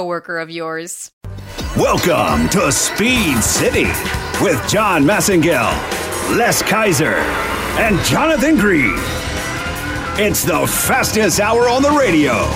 coworker 0.00 0.38
of 0.38 0.48
yours. 0.50 1.12
Welcome 1.76 2.48
to 2.50 2.72
Speed 2.72 3.36
City 3.42 3.84
with 4.40 4.58
John 4.66 5.04
Massengill, 5.04 5.70
Les 6.38 6.62
Kaiser, 6.62 7.16
and 7.78 7.98
Jonathan 8.06 8.56
Green. 8.56 8.94
It's 10.18 10.42
the 10.42 10.66
fastest 10.66 11.38
hour 11.38 11.68
on 11.68 11.82
the 11.82 11.90
radio. 11.90 12.48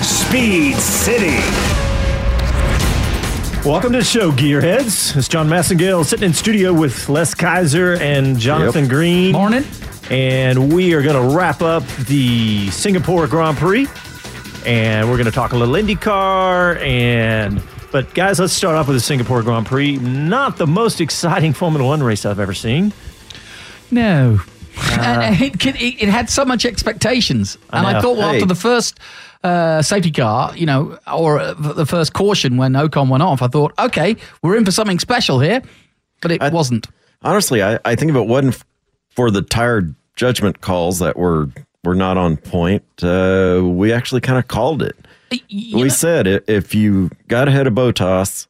Speed 0.00 0.76
City. 0.76 1.38
Welcome 3.68 3.90
to 3.94 3.98
the 3.98 4.04
show, 4.04 4.30
Gearheads. 4.30 5.16
It's 5.16 5.26
John 5.26 5.48
Massengill 5.48 6.04
sitting 6.04 6.26
in 6.26 6.34
studio 6.34 6.72
with 6.72 7.08
Les 7.08 7.34
Kaiser 7.34 7.94
and 8.00 8.38
Jonathan 8.38 8.82
Yep. 8.84 8.90
Green. 8.90 9.32
Morning. 9.32 9.64
And 10.08 10.72
we 10.72 10.94
are 10.94 11.02
going 11.02 11.30
to 11.30 11.36
wrap 11.36 11.62
up 11.62 11.84
the 12.06 12.70
Singapore 12.70 13.26
Grand 13.26 13.56
Prix. 13.56 13.88
And 14.64 15.08
we're 15.08 15.16
going 15.16 15.26
to 15.26 15.32
talk 15.32 15.52
a 15.52 15.56
little 15.56 15.74
IndyCar. 15.74 16.80
And 16.80 17.62
but 17.90 18.14
guys, 18.14 18.38
let's 18.38 18.52
start 18.52 18.76
off 18.76 18.86
with 18.86 18.96
the 18.96 19.00
Singapore 19.00 19.42
Grand 19.42 19.66
Prix. 19.66 19.96
Not 19.98 20.56
the 20.56 20.66
most 20.66 21.00
exciting 21.00 21.52
Formula 21.54 21.84
One 21.86 22.02
race 22.02 22.24
I've 22.24 22.40
ever 22.40 22.54
seen. 22.54 22.92
No. 23.90 24.40
Uh, 24.78 25.00
and 25.00 25.40
it, 25.42 25.60
could- 25.60 25.76
it, 25.76 26.02
it 26.02 26.08
had 26.08 26.30
so 26.30 26.44
much 26.44 26.64
expectations. 26.64 27.58
I 27.70 27.78
And 27.78 27.86
I, 27.86 27.92
know. 27.94 28.00
thought, 28.02 28.16
well, 28.16 28.30
Hey. 28.30 28.36
after 28.36 28.46
the 28.46 28.54
first 28.54 28.98
uh, 29.44 29.82
safety 29.82 30.10
car, 30.10 30.56
you 30.56 30.64
know, 30.66 30.98
or 31.12 31.38
uh, 31.40 31.52
the 31.54 31.84
first 31.86 32.12
caution 32.14 32.56
when 32.56 32.72
Ocon 32.72 33.08
went 33.08 33.22
off, 33.22 33.42
I 33.42 33.48
thought, 33.48 33.72
okay, 33.78 34.16
we're 34.42 34.56
in 34.56 34.64
for 34.64 34.70
something 34.70 34.98
special 34.98 35.40
here. 35.40 35.60
But 36.22 36.30
it 36.30 36.52
wasn't. 36.52 36.86
Honestly, 37.22 37.62
I, 37.62 37.78
I 37.84 37.96
think 37.96 38.10
if 38.10 38.16
it 38.16 38.26
wasn't 38.26 38.62
for 39.10 39.30
the 39.30 39.42
tired 39.42 39.94
judgment 40.16 40.60
calls 40.60 41.00
that 41.00 41.16
were 41.18 41.48
were 41.84 41.94
not 41.94 42.16
on 42.16 42.36
point, 42.36 42.84
uh, 43.02 43.60
we 43.64 43.92
actually 43.92 44.20
kind 44.20 44.38
of 44.38 44.48
called 44.48 44.82
it. 44.82 44.96
we 45.74 45.88
said 45.88 46.26
if 46.26 46.74
you 46.74 47.10
got 47.28 47.48
ahead 47.48 47.66
of 47.66 47.74
Bottas, 47.74 48.46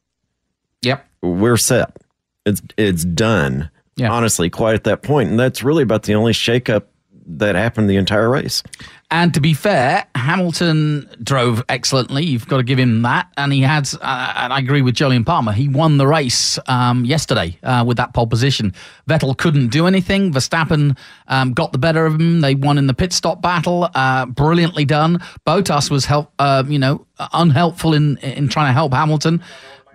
yep, 0.81 1.07
we're 1.21 1.57
set. 1.57 1.97
It's 2.45 2.61
it's 2.77 3.05
done. 3.05 3.69
Honestly, 4.11 4.49
quite 4.49 4.75
at 4.75 4.83
that 4.85 5.01
point, 5.03 5.29
and 5.29 5.39
that's 5.39 5.63
really 5.63 5.83
about 5.83 6.03
the 6.03 6.15
only 6.15 6.33
shakeup 6.33 6.83
that 7.25 7.55
happened 7.55 7.89
the 7.89 7.97
entire 7.97 8.29
race. 8.29 8.63
And 9.11 9.31
to 9.35 9.39
be 9.39 9.53
fair, 9.53 10.07
Hamilton 10.15 11.07
drove 11.21 11.63
excellently. 11.69 12.25
You've 12.25 12.47
got 12.47 12.57
to 12.57 12.63
give 12.63 12.79
him 12.79 13.03
that. 13.03 13.31
And 13.37 13.53
he 13.53 13.61
had, 13.61 13.87
uh, 14.01 14.33
and 14.37 14.51
I 14.51 14.57
agree 14.57 14.81
with 14.81 14.95
Jolyon 14.95 15.23
Palmer, 15.23 15.51
he 15.51 15.67
won 15.67 15.97
the 15.97 16.07
race 16.07 16.57
um, 16.67 17.05
yesterday 17.05 17.59
uh, 17.61 17.83
with 17.85 17.97
that 17.97 18.15
pole 18.15 18.25
position. 18.25 18.73
Vettel 19.07 19.37
couldn't 19.37 19.67
do 19.67 19.85
anything. 19.85 20.33
Verstappen 20.33 20.97
um, 21.27 21.53
got 21.53 21.73
the 21.73 21.77
better 21.77 22.07
of 22.07 22.19
him. 22.19 22.41
They 22.41 22.55
won 22.55 22.79
in 22.79 22.87
the 22.87 22.93
pit 22.95 23.13
stop 23.13 23.39
battle. 23.39 23.87
Uh, 23.93 24.25
brilliantly 24.25 24.85
done. 24.85 25.19
Bottas 25.45 25.91
was 25.91 26.05
help, 26.05 26.33
uh, 26.39 26.63
you 26.67 26.79
know, 26.79 27.05
unhelpful 27.33 27.93
in 27.93 28.17
in 28.17 28.47
trying 28.47 28.69
to 28.69 28.73
help 28.73 28.93
Hamilton. 28.93 29.43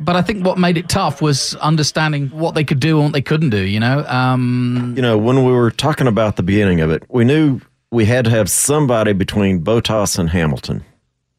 But 0.00 0.16
I 0.16 0.22
think 0.22 0.44
what 0.44 0.58
made 0.58 0.77
it 0.77 0.88
tough 0.88 1.20
was 1.20 1.54
understanding 1.56 2.28
what 2.28 2.54
they 2.54 2.64
could 2.64 2.80
do 2.80 2.96
and 2.98 3.06
what 3.06 3.12
they 3.12 3.22
couldn't 3.22 3.50
do. 3.50 3.62
You 3.62 3.80
know, 3.80 4.05
um, 4.06 4.94
You 4.96 5.02
know, 5.02 5.18
when 5.18 5.44
we 5.44 5.52
were 5.52 5.70
talking 5.70 6.06
about 6.06 6.36
the 6.36 6.42
beginning 6.42 6.80
of 6.80 6.90
it, 6.90 7.02
we 7.08 7.24
knew 7.24 7.61
we 7.90 8.05
had 8.05 8.24
to 8.27 8.30
have 8.30 8.48
somebody 8.50 9.12
between 9.12 9.62
Bottas 9.62 10.18
and 10.18 10.30
Hamilton. 10.30 10.84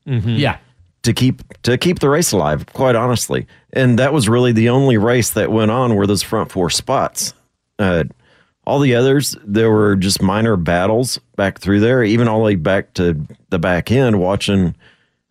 yeah. 0.05 0.57
to 1.03 1.13
keep 1.13 1.41
to 1.63 1.77
keep 1.77 1.99
the 1.99 2.09
race 2.09 2.31
alive 2.31 2.65
quite 2.73 2.95
honestly 2.95 3.45
and 3.73 3.97
that 3.99 4.11
was 4.11 4.27
really 4.27 4.51
the 4.51 4.67
only 4.69 4.97
race 4.97 5.29
that 5.31 5.51
went 5.51 5.69
on 5.71 5.95
were 5.95 6.07
those 6.07 6.23
front 6.23 6.51
four 6.51 6.69
spots 6.69 7.33
uh, 7.77 8.03
all 8.65 8.79
the 8.79 8.95
others 8.95 9.37
there 9.45 9.69
were 9.71 9.95
just 9.95 10.21
minor 10.21 10.55
battles 10.57 11.19
back 11.35 11.59
through 11.59 11.79
there 11.79 12.03
even 12.03 12.27
all 12.27 12.39
the 12.39 12.43
way 12.45 12.55
back 12.55 12.93
to 12.95 13.15
the 13.49 13.59
back 13.59 13.91
end 13.91 14.19
watching 14.19 14.75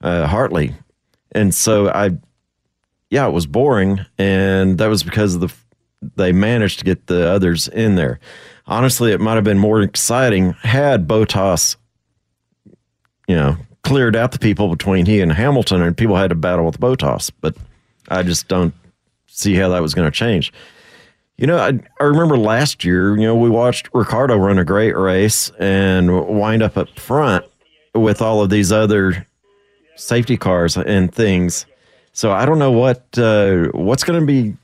uh, 0.03 0.27
hartley 0.29 0.75
and 1.33 1.55
so 1.55 1.89
i 1.91 2.11
yeah 3.11 3.27
it 3.27 3.33
was 3.33 3.47
boring 3.47 4.05
and 4.19 4.79
that 4.79 4.89
was 4.89 5.03
because 5.03 5.39
the 5.39 5.53
they 6.17 6.33
managed 6.33 6.79
to 6.79 6.85
get 6.85 7.07
the 7.09 7.29
others 7.29 7.67
in 7.69 7.97
there 7.97 8.21
honestly 8.67 9.13
it 9.13 9.21
might 9.21 9.35
have 9.35 9.45
been 9.45 9.59
more 9.59 9.83
exciting 9.83 10.53
had 10.63 11.09
bottas 11.09 11.77
you 13.29 13.37
know, 13.37 13.57
cleared 13.85 14.17
out 14.17 14.33
the 14.33 14.39
people 14.39 14.69
between 14.69 15.07
he 15.07 15.21
and 15.21 15.33
Hamilton, 15.33 15.83
and 15.83 15.97
people 15.97 16.17
had 16.17 16.31
to 16.31 16.35
battle 16.35 16.65
with 16.65 16.81
Bottas. 16.81 17.31
But 17.41 17.55
I 18.09 18.23
just 18.25 18.49
don't 18.49 18.75
see 19.27 19.55
how 19.55 19.69
that 19.69 19.83
was 19.83 19.95
going 19.95 20.11
to 20.11 20.17
change. 20.17 20.53
You 21.37 21.47
know, 21.47 21.59
I, 21.59 21.79
I 22.01 22.05
remember 22.05 22.37
last 22.37 22.85
year, 22.85 23.17
you 23.17 23.23
know, 23.23 23.37
we 23.37 23.49
watched 23.49 23.89
Ricciardo 23.95 24.37
run 24.37 24.59
a 24.59 24.65
great 24.65 24.97
race 24.97 25.53
and 25.61 26.27
wind 26.27 26.63
up 26.63 26.77
up 26.77 26.89
front 26.99 27.45
with 27.95 28.21
all 28.21 28.43
of 28.43 28.51
these 28.51 28.73
other 28.73 29.25
safety 29.95 30.37
cars 30.37 30.77
and 30.77 31.15
things. 31.15 31.67
So 32.19 32.33
I 32.33 32.47
don't 32.47 32.59
know 32.59 32.73
what 32.73 33.17
uh, 33.17 33.67
what's 33.75 34.03
going 34.03 34.19
to 34.19 34.27
be. 34.27 34.57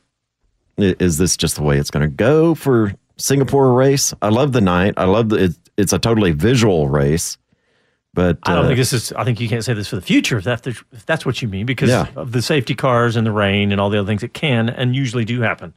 Is 0.76 1.19
this 1.19 1.37
just 1.37 1.54
the 1.54 1.62
way 1.62 1.78
it's 1.78 1.88
going 1.92 2.03
to 2.03 2.12
go 2.12 2.56
for 2.56 2.92
Singapore 3.16 3.72
race? 3.75 4.12
I 4.20 4.31
love 4.31 4.50
the 4.50 4.60
night. 4.60 4.94
I 4.97 5.04
love 5.04 5.28
the. 5.28 5.37
It, 5.37 5.53
it's 5.76 5.92
a 5.92 6.00
totally 6.00 6.32
visual 6.32 6.88
race, 6.88 7.38
but 8.12 8.38
I 8.42 8.56
don't 8.56 8.65
uh, 8.65 8.69
think 8.70 8.78
this 8.78 8.92
is. 8.92 9.12
I 9.12 9.22
think 9.22 9.38
you 9.38 9.48
can't 9.48 9.65
say 9.65 9.72
this 9.72 9.87
for 9.87 9.94
the 9.94 10.03
future 10.03 10.37
if, 10.37 10.42
that, 10.42 10.66
if 10.66 10.82
that's 11.06 11.25
what 11.25 11.42
you 11.42 11.47
mean, 11.47 11.65
because 11.65 11.91
Yeah. 11.91 12.09
of 12.16 12.32
the 12.32 12.42
safety 12.42 12.75
cars 12.75 13.15
and 13.15 13.25
the 13.25 13.31
rain 13.31 13.71
and 13.71 13.81
all 13.81 13.88
the 13.88 14.00
other 14.00 14.09
things 14.09 14.22
that 14.22 14.34
can 14.34 14.69
and 14.69 14.97
usually 14.97 15.25
do 15.25 15.41
happen. 15.42 15.75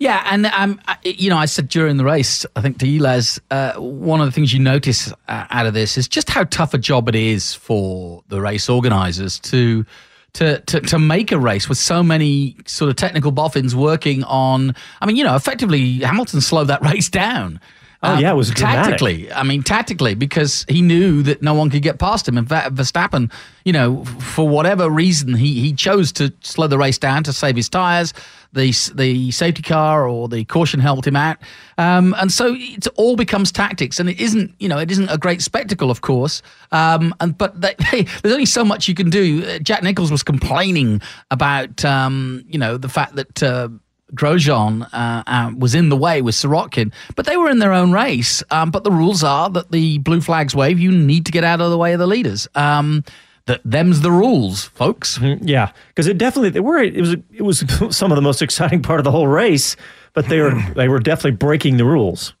Yeah, 0.00 0.20
and 0.28 0.46
um, 0.46 0.80
I- 0.88 0.98
you 1.04 1.30
know, 1.30 1.38
I 1.38 1.46
said 1.46 1.68
during 1.68 1.96
the 1.96 2.04
race, 2.04 2.44
I 2.56 2.60
think 2.60 2.78
to 2.78 2.88
you, 2.88 3.00
Les, 3.00 3.38
uh, 3.52 3.74
one 3.74 4.20
of 4.20 4.26
the 4.26 4.32
things 4.32 4.52
you 4.52 4.58
notice 4.58 5.12
uh, 5.28 5.46
out 5.50 5.66
of 5.66 5.74
this 5.74 5.96
is 5.96 6.08
just 6.08 6.28
how 6.28 6.42
tough 6.42 6.74
a 6.74 6.78
job 6.78 7.08
it 7.08 7.14
is 7.14 7.54
for 7.54 8.24
the 8.26 8.40
race 8.40 8.68
organisers 8.68 9.38
to. 9.38 9.86
To, 10.34 10.58
to, 10.58 10.80
to 10.80 10.98
make 10.98 11.30
a 11.30 11.38
race 11.38 11.68
with 11.68 11.78
so 11.78 12.02
many 12.02 12.56
sort 12.66 12.90
of 12.90 12.96
technical 12.96 13.30
boffins 13.30 13.76
working 13.76 14.24
on, 14.24 14.74
I 15.00 15.06
mean, 15.06 15.14
you 15.14 15.22
know, 15.22 15.36
effectively 15.36 16.00
Hamilton 16.00 16.40
slowed 16.40 16.66
that 16.66 16.82
race 16.90 17.08
down. 17.08 17.60
Oh, 18.04 18.18
yeah, 18.18 18.32
it 18.32 18.36
was 18.36 18.50
dramatic. 18.50 18.98
tactically. 18.98 19.32
I 19.32 19.42
mean, 19.42 19.62
tactically, 19.62 20.14
because 20.14 20.64
he 20.68 20.82
knew 20.82 21.22
that 21.22 21.42
no 21.42 21.54
one 21.54 21.70
could 21.70 21.82
get 21.82 21.98
past 21.98 22.28
him. 22.28 22.36
In 22.36 22.46
fact, 22.46 22.74
Verstappen, 22.74 23.32
you 23.64 23.72
know, 23.72 24.04
for 24.04 24.48
whatever 24.48 24.90
reason, 24.90 25.34
he 25.34 25.60
he 25.60 25.72
chose 25.72 26.12
to 26.12 26.32
slow 26.40 26.66
the 26.66 26.78
race 26.78 26.98
down 26.98 27.24
to 27.24 27.32
save 27.32 27.56
his 27.56 27.68
tires. 27.68 28.12
The 28.52 28.72
the 28.94 29.30
safety 29.32 29.62
car 29.62 30.06
or 30.08 30.28
the 30.28 30.44
caution 30.44 30.80
helped 30.80 31.06
him 31.06 31.16
out, 31.16 31.38
um, 31.76 32.14
and 32.18 32.30
so 32.30 32.54
it 32.56 32.86
all 32.96 33.16
becomes 33.16 33.50
tactics. 33.50 33.98
And 33.98 34.08
it 34.08 34.20
isn't, 34.20 34.54
you 34.60 34.68
know, 34.68 34.78
it 34.78 34.90
isn't 34.90 35.08
a 35.08 35.18
great 35.18 35.42
spectacle, 35.42 35.90
of 35.90 36.02
course. 36.02 36.40
Um, 36.70 37.14
and 37.20 37.36
but 37.36 37.60
they, 37.60 37.74
there's 38.22 38.34
only 38.34 38.46
so 38.46 38.64
much 38.64 38.86
you 38.86 38.94
can 38.94 39.10
do. 39.10 39.44
Uh, 39.44 39.58
Jack 39.58 39.82
Nicholls 39.82 40.10
was 40.12 40.22
complaining 40.22 41.02
about, 41.30 41.84
um, 41.84 42.44
you 42.48 42.58
know, 42.58 42.76
the 42.76 42.88
fact 42.88 43.16
that. 43.16 43.42
Uh, 43.42 43.68
Grosjean 44.14 44.88
uh, 44.92 45.22
uh, 45.26 45.52
was 45.56 45.74
in 45.74 45.88
the 45.88 45.96
way 45.96 46.22
with 46.22 46.34
Sirotkin, 46.34 46.92
but 47.16 47.26
they 47.26 47.36
were 47.36 47.50
in 47.50 47.58
their 47.58 47.72
own 47.72 47.92
race. 47.92 48.42
Um, 48.50 48.70
but 48.70 48.84
the 48.84 48.90
rules 48.90 49.22
are 49.22 49.50
that 49.50 49.70
the 49.70 49.98
blue 49.98 50.20
flags 50.20 50.54
wave, 50.54 50.78
you 50.78 50.90
need 50.90 51.26
to 51.26 51.32
get 51.32 51.44
out 51.44 51.60
of 51.60 51.70
the 51.70 51.78
way 51.78 51.92
of 51.92 51.98
the 51.98 52.06
leaders. 52.06 52.48
Um, 52.54 53.04
that 53.46 53.60
them's 53.64 54.00
the 54.00 54.10
rules, 54.10 54.64
folks. 54.64 55.18
Yeah, 55.20 55.72
because 55.88 56.06
it 56.06 56.16
definitely 56.16 56.50
they 56.50 56.60
were. 56.60 56.78
It 56.78 57.00
was 57.00 57.12
it 57.12 57.42
was 57.42 57.64
some 57.96 58.10
of 58.10 58.16
the 58.16 58.22
most 58.22 58.40
exciting 58.42 58.82
part 58.82 59.00
of 59.00 59.04
the 59.04 59.10
whole 59.10 59.28
race, 59.28 59.76
but 60.14 60.28
they 60.28 60.40
were 60.40 60.54
they 60.74 60.88
were 60.88 60.98
definitely 60.98 61.36
breaking 61.36 61.76
the 61.76 61.84
rules. 61.84 62.34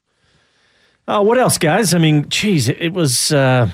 Uh, 1.06 1.22
what 1.22 1.38
else, 1.38 1.58
guys? 1.58 1.92
I 1.92 1.98
mean, 1.98 2.28
geez, 2.30 2.68
it, 2.68 2.80
it 2.80 2.92
was. 2.94 3.32
Uh, 3.32 3.70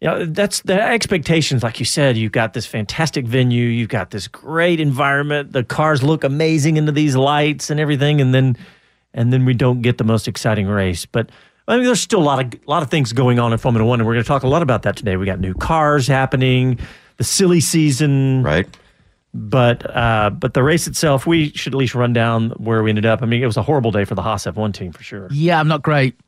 you 0.00 0.08
know, 0.08 0.24
that's 0.24 0.62
the 0.62 0.80
expectations. 0.80 1.62
Like 1.62 1.78
you 1.78 1.84
said, 1.84 2.16
you've 2.16 2.32
got 2.32 2.54
this 2.54 2.64
fantastic 2.64 3.26
venue, 3.26 3.66
you've 3.66 3.90
got 3.90 4.10
this 4.10 4.28
great 4.28 4.80
environment. 4.80 5.52
The 5.52 5.62
cars 5.62 6.02
look 6.02 6.24
amazing 6.24 6.78
into 6.78 6.92
these 6.92 7.16
lights 7.16 7.68
and 7.68 7.78
everything, 7.78 8.20
and 8.20 8.34
then 8.34 8.56
and 9.12 9.32
then 9.32 9.44
we 9.44 9.54
don't 9.54 9.82
get 9.82 9.98
the 9.98 10.04
most 10.04 10.26
exciting 10.26 10.66
race. 10.66 11.04
But 11.04 11.30
I 11.68 11.76
mean, 11.76 11.84
there's 11.84 12.00
still 12.00 12.20
a 12.20 12.24
lot 12.24 12.42
of 12.42 12.60
a 12.60 12.70
lot 12.70 12.82
of 12.82 12.90
things 12.90 13.12
going 13.12 13.38
on 13.38 13.52
in 13.52 13.58
Formula 13.58 13.86
One, 13.86 14.00
and 14.00 14.06
we're 14.06 14.14
going 14.14 14.24
to 14.24 14.28
talk 14.28 14.42
a 14.42 14.48
lot 14.48 14.62
about 14.62 14.82
that 14.82 14.96
today. 14.96 15.16
We 15.16 15.26
got 15.26 15.38
new 15.38 15.54
cars 15.54 16.06
happening, 16.06 16.78
the 17.18 17.24
silly 17.24 17.60
season, 17.60 18.42
right? 18.42 18.66
But 19.34 19.94
uh, 19.94 20.30
but 20.30 20.54
the 20.54 20.62
race 20.62 20.86
itself, 20.86 21.26
we 21.26 21.50
should 21.50 21.74
at 21.74 21.78
least 21.78 21.94
run 21.94 22.14
down 22.14 22.50
where 22.52 22.82
we 22.82 22.88
ended 22.88 23.04
up. 23.04 23.22
I 23.22 23.26
mean, 23.26 23.42
it 23.42 23.46
was 23.46 23.58
a 23.58 23.62
horrible 23.62 23.90
day 23.90 24.06
for 24.06 24.14
the 24.14 24.22
Haas 24.22 24.46
F1 24.46 24.72
team 24.72 24.92
for 24.92 25.02
sure. 25.02 25.28
Yeah, 25.30 25.60
I'm 25.60 25.68
not 25.68 25.82
great. 25.82 26.18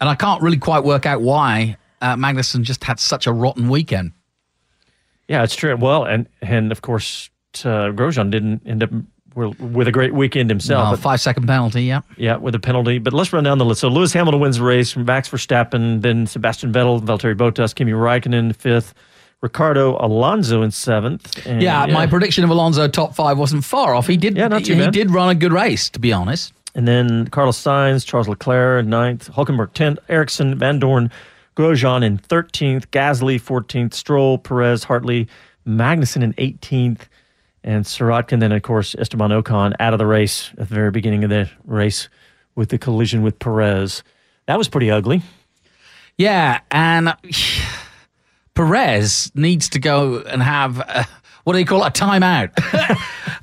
And 0.00 0.08
I 0.08 0.14
can't 0.14 0.40
really 0.40 0.56
quite 0.56 0.84
work 0.84 1.04
out 1.04 1.20
why 1.20 1.76
uh, 2.04 2.16
Magnussen 2.16 2.62
just 2.62 2.84
had 2.84 3.00
such 3.00 3.26
a 3.26 3.32
rotten 3.32 3.68
weekend. 3.68 4.12
Yeah, 5.28 5.42
it's 5.42 5.54
true. 5.56 5.74
Well, 5.76 6.04
and 6.04 6.28
and 6.42 6.70
of 6.70 6.82
course, 6.82 7.30
uh, 7.64 7.90
Grosjean 7.92 8.30
didn't 8.30 8.62
end 8.66 8.82
up 8.82 8.90
with 9.34 9.88
a 9.88 9.92
great 9.92 10.14
weekend 10.14 10.48
himself. 10.48 10.90
But- 10.92 11.00
five 11.00 11.20
second 11.20 11.46
penalty, 11.48 11.82
yeah. 11.84 12.02
Yeah, 12.16 12.36
with 12.36 12.54
a 12.54 12.60
penalty. 12.60 12.98
But 12.98 13.12
let's 13.12 13.32
run 13.32 13.42
down 13.42 13.58
the 13.58 13.64
list. 13.64 13.80
So 13.80 13.88
Lewis 13.88 14.12
Hamilton 14.12 14.40
wins 14.40 14.58
the 14.58 14.64
race 14.64 14.92
from 14.92 15.04
Max 15.06 15.28
Verstappen, 15.28 16.02
then 16.02 16.26
Sebastian 16.28 16.72
Vettel, 16.72 17.00
Valtteri 17.00 17.34
Bottas, 17.36 17.74
Kimi 17.74 17.90
Raikkonen 17.92 18.34
in 18.34 18.52
fifth, 18.52 18.94
Ricciardo 19.40 19.96
Alonso 19.98 20.62
in 20.62 20.70
seventh. 20.70 21.44
And, 21.46 21.60
Yeah, 21.62 21.86
my 21.86 22.06
prediction 22.06 22.44
of 22.44 22.50
Alonso 22.50 22.86
top 22.86 23.16
five 23.16 23.36
wasn't 23.36 23.64
far 23.64 23.94
off. 23.96 24.06
He 24.06 24.16
did. 24.16 24.36
Yeah, 24.36 24.46
not 24.48 24.64
too 24.64 24.74
he 24.74 24.80
bad. 24.80 24.92
did 24.92 25.10
run 25.10 25.30
a 25.30 25.34
good 25.34 25.52
race, 25.52 25.88
to 25.90 25.98
be 25.98 26.12
honest. 26.12 26.52
And 26.76 26.86
then 26.86 27.26
Carlos 27.28 27.60
Sainz, 27.60 28.06
Charles 28.06 28.28
Leclerc 28.28 28.86
ninth, 28.86 29.30
Hulkenberg 29.32 29.72
10th, 29.74 29.98
Ericsson, 30.08 30.56
Vandoorne, 30.58 31.10
Grosjean 31.56 32.02
in 32.02 32.18
13th, 32.18 32.86
Gasly 32.86 33.40
14th, 33.40 33.94
Stroll, 33.94 34.38
Perez, 34.38 34.84
Hartley, 34.84 35.28
Magnussen 35.66 36.22
in 36.22 36.32
18th, 36.34 37.02
and 37.62 37.84
Sirotkin. 37.84 38.40
Then, 38.40 38.52
of 38.52 38.62
course, 38.62 38.94
Esteban 38.98 39.30
Ocon 39.30 39.74
out 39.78 39.94
of 39.94 39.98
the 39.98 40.06
race 40.06 40.50
at 40.58 40.68
the 40.68 40.74
very 40.74 40.90
beginning 40.90 41.24
of 41.24 41.30
the 41.30 41.48
race 41.64 42.08
with 42.54 42.68
the 42.68 42.78
collision 42.78 43.22
with 43.22 43.38
Perez. 43.38 44.02
That 44.46 44.58
was 44.58 44.68
pretty 44.68 44.90
ugly. 44.90 45.22
Yeah, 46.18 46.60
and 46.70 47.14
Perez 48.54 49.32
needs 49.34 49.68
to 49.70 49.78
go 49.78 50.18
and 50.18 50.42
have 50.42 50.80
uh 50.80 51.04
what 51.44 51.52
do 51.52 51.58
they 51.58 51.64
call 51.64 51.84
it, 51.84 51.88
a 51.88 52.04
timeout. 52.04 52.50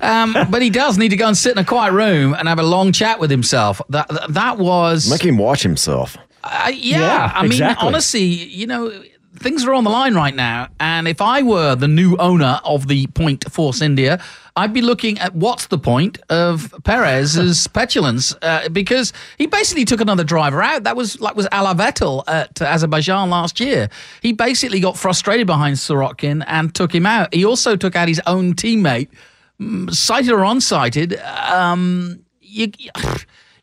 um, 0.00 0.36
but 0.50 0.60
he 0.60 0.70
does 0.70 0.98
need 0.98 1.10
to 1.10 1.16
go 1.16 1.28
and 1.28 1.36
sit 1.36 1.52
in 1.52 1.58
a 1.58 1.64
quiet 1.64 1.92
room 1.92 2.34
and 2.34 2.48
have 2.48 2.58
a 2.58 2.64
long 2.64 2.90
chat 2.90 3.20
with 3.20 3.30
himself. 3.30 3.80
That 3.88 4.08
that, 4.08 4.34
that 4.34 4.58
was 4.58 5.08
Make 5.08 5.24
him 5.24 5.38
watch 5.38 5.62
himself. 5.62 6.16
Uh, 6.44 6.72
yeah, 6.74 6.98
Yeah, 6.98 7.32
I 7.34 7.42
mean, 7.42 7.52
exactly. 7.52 7.86
honestly, 7.86 8.22
you 8.22 8.66
know, 8.66 9.02
things 9.36 9.64
are 9.64 9.74
on 9.74 9.84
the 9.84 9.90
line 9.90 10.14
right 10.14 10.34
now. 10.34 10.68
And 10.80 11.08
if 11.08 11.20
I 11.20 11.42
were 11.42 11.74
the 11.74 11.88
new 11.88 12.16
owner 12.16 12.60
of 12.64 12.88
the 12.88 13.06
Point 13.08 13.50
Force 13.50 13.80
India, 13.80 14.22
I'd 14.56 14.72
be 14.72 14.82
looking 14.82 15.18
at 15.18 15.34
what's 15.34 15.66
the 15.68 15.78
point 15.78 16.18
of 16.28 16.74
Perez's 16.84 17.66
petulance 17.72 18.34
uh, 18.42 18.68
because 18.68 19.12
he 19.38 19.46
basically 19.46 19.84
took 19.84 20.00
another 20.00 20.24
driver 20.24 20.62
out. 20.62 20.84
That 20.84 20.96
was 20.96 21.20
like 21.20 21.34
was 21.36 21.48
Ala 21.52 21.74
Vettel 21.74 22.24
at 22.26 22.60
Azerbaijan 22.60 23.30
last 23.30 23.60
year. 23.60 23.88
He 24.20 24.32
basically 24.32 24.80
got 24.80 24.98
frustrated 24.98 25.46
behind 25.46 25.76
Sirotkin 25.76 26.44
and 26.46 26.74
took 26.74 26.94
him 26.94 27.06
out. 27.06 27.32
He 27.32 27.44
also 27.44 27.76
took 27.76 27.96
out 27.96 28.08
his 28.08 28.20
own 28.26 28.54
teammate, 28.54 29.08
sighted 29.90 30.32
or 30.32 30.40
unsighted. 30.40 31.18
Um, 31.50 32.24
you. 32.40 32.72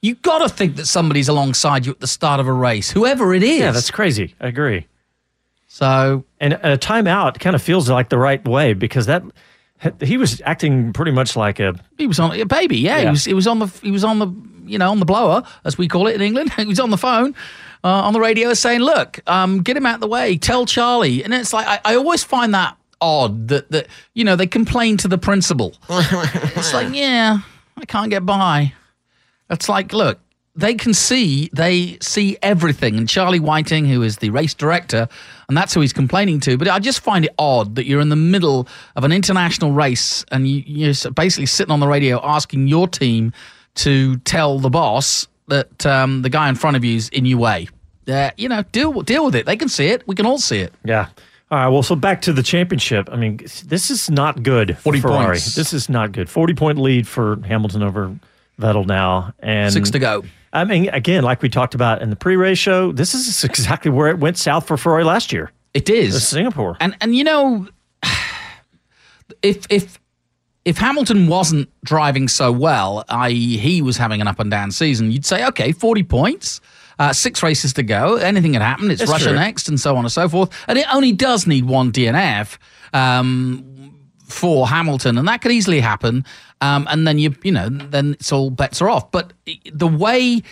You 0.02 0.16
got 0.16 0.40
to 0.40 0.50
think 0.50 0.78
that 0.78 0.86
somebody's 0.86 1.28
alongside 1.28 1.86
you 1.86 1.92
at 1.92 2.00
the 2.00 2.08
start 2.08 2.40
of 2.40 2.48
a 2.48 2.54
race, 2.54 2.90
whoever 2.90 3.34
it 3.34 3.44
is. 3.44 3.60
Yeah, 3.60 3.72
that's 3.72 3.92
crazy. 3.92 4.36
I 4.40 4.48
agree. 4.48 4.88
so. 5.68 6.24
And 6.40 6.54
a 6.54 6.78
timeout 6.78 7.40
kind 7.40 7.56
of 7.56 7.62
feels 7.62 7.90
like 7.90 8.10
the 8.10 8.18
right 8.18 8.46
way 8.48 8.74
because 8.74 9.08
that 9.08 9.24
he 10.02 10.18
was 10.18 10.42
acting 10.46 10.94
pretty 10.94 11.12
much 11.12 11.36
like 11.36 11.60
a 11.60 11.74
He 11.98 12.08
was 12.08 12.20
on 12.20 12.38
a 12.40 12.46
baby, 12.46 12.78
yeah. 12.78 13.00
He 13.02 13.10
was. 13.10 13.26
He 13.26 13.34
was 13.34 13.48
on 13.48 13.60
the. 13.60 13.68
He 13.82 13.92
was 13.92 14.04
on 14.04 14.20
the. 14.20 14.28
You 14.66 14.78
know, 14.78 14.92
on 14.92 15.00
the 15.00 15.06
blower, 15.06 15.42
as 15.66 15.80
we 15.80 15.88
call 15.88 16.06
it 16.06 16.14
in 16.14 16.22
England. 16.22 16.54
he 16.58 16.66
was 16.66 16.80
on 16.80 16.92
the 16.92 16.98
phone, 16.98 17.34
uh, 17.84 17.88
on 17.88 18.14
the 18.14 18.20
radio, 18.20 18.54
saying, 18.54 18.82
"Look, 18.82 19.20
um, 19.26 19.64
get 19.64 19.76
him 19.76 19.86
out 19.86 19.96
of 19.96 20.02
the 20.02 20.08
way. 20.08 20.38
Tell 20.38 20.68
Charlie." 20.68 21.24
And 21.24 21.34
it's 21.34 21.54
like 21.54 21.66
I, 21.66 21.80
I 21.84 21.96
always 21.96 22.24
find 22.24 22.54
that 22.54 22.78
odd 23.02 23.48
that 23.48 23.72
that 23.72 23.88
you 24.14 24.24
know 24.24 24.36
they 24.36 24.46
complain 24.46 24.98
to 24.98 25.08
the 25.08 25.18
principal. 25.18 25.76
it's 25.90 26.72
like, 26.74 26.94
yeah, 26.94 27.40
I 27.78 27.86
can't 27.86 28.12
get 28.12 28.26
by. 28.28 28.74
It's 29.50 29.70
like, 29.70 29.94
look, 29.94 30.20
they 30.56 30.74
can 30.74 30.94
see, 30.94 31.50
they 31.54 31.98
see 32.02 32.38
everything. 32.42 32.98
And 32.98 33.08
Charlie 33.08 33.40
Whiting, 33.40 33.86
who 33.86 34.04
is 34.04 34.18
the 34.18 34.30
race 34.30 34.54
director, 34.54 35.08
and 35.48 35.58
that's 35.58 35.74
who 35.74 35.82
he's 35.82 35.94
complaining 35.94 36.40
to. 36.42 36.58
But 36.58 36.68
I 36.68 36.80
just 36.80 37.00
find 37.02 37.26
it 37.26 37.34
odd 37.38 37.76
that 37.76 37.86
you're 37.86 38.02
in 38.02 38.10
the 38.10 38.16
middle 38.16 38.68
of 38.96 39.04
an 39.04 39.12
international 39.12 39.72
race 39.72 40.26
and 40.32 40.48
you, 40.48 40.64
you're 40.66 41.12
basically 41.12 41.46
sitting 41.46 41.72
on 41.72 41.80
the 41.80 41.88
radio 41.88 42.20
asking 42.24 42.68
your 42.68 42.88
team 42.88 43.32
to 43.76 44.18
tell 44.18 44.60
the 44.60 44.70
boss 44.70 45.28
that 45.48 45.86
um, 45.86 46.22
the 46.22 46.30
guy 46.30 46.50
in 46.50 46.56
front 46.56 46.78
of 46.78 46.84
you 46.84 46.96
is 46.98 47.10
in 47.10 47.26
your 47.26 47.40
way. 47.40 47.68
Uh, 48.08 48.32
you 48.38 48.50
know, 48.50 48.64
deal 48.72 49.02
deal 49.02 49.26
with 49.26 49.36
it. 49.36 49.46
They 49.46 49.56
can 49.58 49.70
see 49.70 49.88
it. 49.88 50.08
We 50.08 50.16
can 50.16 50.26
all 50.26 50.40
see 50.40 50.60
it. 50.60 50.74
Yeah. 50.84 51.10
All 51.52 51.58
right. 51.58 51.68
Well, 51.68 51.84
so 51.84 51.96
back 51.96 52.22
to 52.24 52.34
the 52.34 52.44
championship. 52.44 53.08
I 53.12 53.16
mean, 53.16 53.38
this 53.66 53.92
is 53.92 54.10
not 54.10 54.42
good. 54.44 54.78
For 54.78 54.84
40 54.84 55.00
Ferrari. 55.02 55.26
points. 55.26 55.56
This 55.56 55.74
is 55.74 55.90
not 55.90 56.12
good. 56.12 56.30
Forty 56.30 56.54
point 56.54 56.80
lead 56.80 57.08
for 57.08 57.40
Hamilton 57.46 57.84
over 57.84 58.16
Vettel 58.60 58.86
now, 58.86 59.34
and 59.40 59.74
Six 59.74 59.92
to 59.92 60.00
go. 60.00 60.24
I 60.52 60.64
mean, 60.64 60.90
again, 60.90 61.24
like 61.24 61.42
we 61.42 61.50
talked 61.50 61.76
about 61.76 62.02
in 62.02 62.10
the 62.10 62.16
pre-race 62.16 62.58
show, 62.58 62.92
this 62.92 63.14
is 63.14 63.44
exactly 63.44 63.92
where 63.92 64.08
it 64.10 64.20
went 64.20 64.38
south 64.38 64.68
for 64.68 64.78
Ferrari 64.78 65.04
last 65.04 65.32
year. 65.32 65.52
It 65.74 65.90
is 65.90 66.28
Singapore. 66.28 66.78
And 66.80 66.96
and 67.02 67.16
you 67.16 67.24
know, 67.24 67.68
if 69.42 69.66
if 69.70 70.00
if 70.66 70.78
Hamilton 70.78 71.28
wasn't 71.28 71.70
driving 71.84 72.28
so 72.28 72.52
well, 72.52 73.06
i.e., 73.10 73.58
he 73.58 73.82
was 73.82 73.98
having 73.98 74.22
an 74.22 74.28
up 74.28 74.40
and 74.40 74.52
down 74.52 74.72
season, 74.72 75.12
you'd 75.12 75.26
say, 75.26 75.46
okay, 75.48 75.72
forty 75.72 76.04
points. 76.04 76.62
Uh, 76.98 77.14
six 77.14 77.42
races 77.42 77.72
to 77.72 77.82
go. 77.82 78.18
Anything 78.18 78.52
can 78.52 78.62
happen. 78.62 78.92
It's 78.92 79.00
That's 79.00 79.10
Russia 79.10 79.30
true. 79.30 79.36
next, 79.36 79.70
and 79.70 79.80
so 79.80 79.96
on 79.96 80.04
and 80.04 80.12
so 80.12 80.28
forth. 80.28 80.50
And 80.68 80.78
it 80.78 80.86
only 80.94 81.14
does 81.14 81.48
need 81.48 81.64
one 81.64 81.94
DNF 81.94 82.58
um, 82.92 83.64
for 84.30 84.68
Hamilton, 84.68 85.18
and 85.18 85.28
that 85.28 85.42
could 85.42 85.52
easily 85.52 85.80
happen. 85.80 86.26
Um, 86.62 86.88
and 86.90 87.08
then 87.08 87.20
you, 87.20 87.36
you 87.44 87.52
know, 87.52 87.70
then 87.70 88.14
it's 88.14 88.32
all 88.32 88.50
bets 88.50 88.82
are 88.82 88.90
off. 88.90 89.12
But 89.12 89.34
the 89.72 89.88
way 89.88 90.44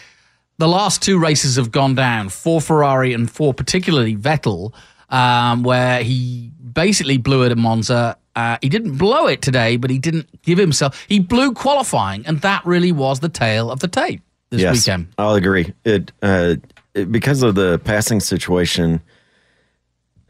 the 0.57 0.67
last 0.67 1.01
two 1.01 1.19
races 1.19 1.55
have 1.55 1.71
gone 1.71 1.95
down 1.95 2.29
for 2.29 2.59
Ferrari 2.59 3.13
and 3.13 3.29
for 3.29 3.53
particularly 3.53 4.15
Vettel, 4.15 4.73
um, 5.09 5.63
where 5.63 6.03
he 6.03 6.51
basically 6.73 7.17
blew 7.17 7.43
it 7.43 7.51
at 7.51 7.57
Monza. 7.57 8.17
Uh, 8.35 8.57
he 8.61 8.69
didn't 8.69 8.97
blow 8.97 9.27
it 9.27 9.41
today, 9.41 9.77
but 9.77 9.89
he 9.89 9.97
didn't 9.97 10.41
give 10.43 10.57
himself. 10.57 11.05
He 11.07 11.19
blew 11.19 11.53
qualifying, 11.53 12.25
and 12.25 12.41
that 12.41 12.65
really 12.65 12.91
was 12.91 13.19
the 13.19 13.29
tale 13.29 13.71
of 13.71 13.79
the 13.79 13.87
tape 13.87 14.21
this 14.49 14.61
yes, 14.61 14.75
weekend. 14.75 15.07
I'll 15.17 15.35
agree. 15.35 15.73
It, 15.85 16.11
uh, 16.21 16.55
it 16.93 17.11
because 17.11 17.43
of 17.43 17.55
the 17.55 17.79
passing 17.79 18.19
situation. 18.19 19.01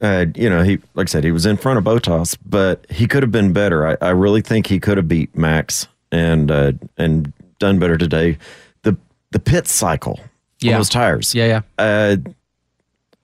Uh, 0.01 0.25
you 0.35 0.49
know, 0.49 0.61
he 0.63 0.77
like 0.93 1.07
I 1.07 1.11
said, 1.11 1.23
he 1.23 1.31
was 1.31 1.45
in 1.45 1.57
front 1.57 1.77
of 1.79 1.83
Bottas, 1.83 2.37
but 2.45 2.85
he 2.89 3.07
could 3.07 3.23
have 3.23 3.31
been 3.31 3.51
better. 3.53 3.87
I, 3.87 3.97
I 4.01 4.09
really 4.09 4.41
think 4.41 4.67
he 4.67 4.79
could 4.79 4.97
have 4.97 5.07
beat 5.07 5.35
Max 5.35 5.87
and 6.11 6.51
uh, 6.51 6.73
and 6.97 7.33
done 7.59 7.79
better 7.79 7.97
today. 7.97 8.37
The 8.83 8.95
the 9.31 9.39
pit 9.39 9.67
cycle 9.67 10.19
Yeah. 10.59 10.73
on 10.73 10.79
those 10.79 10.89
tires. 10.89 11.33
Yeah, 11.33 11.45
yeah. 11.47 11.61
Uh, 11.83 12.17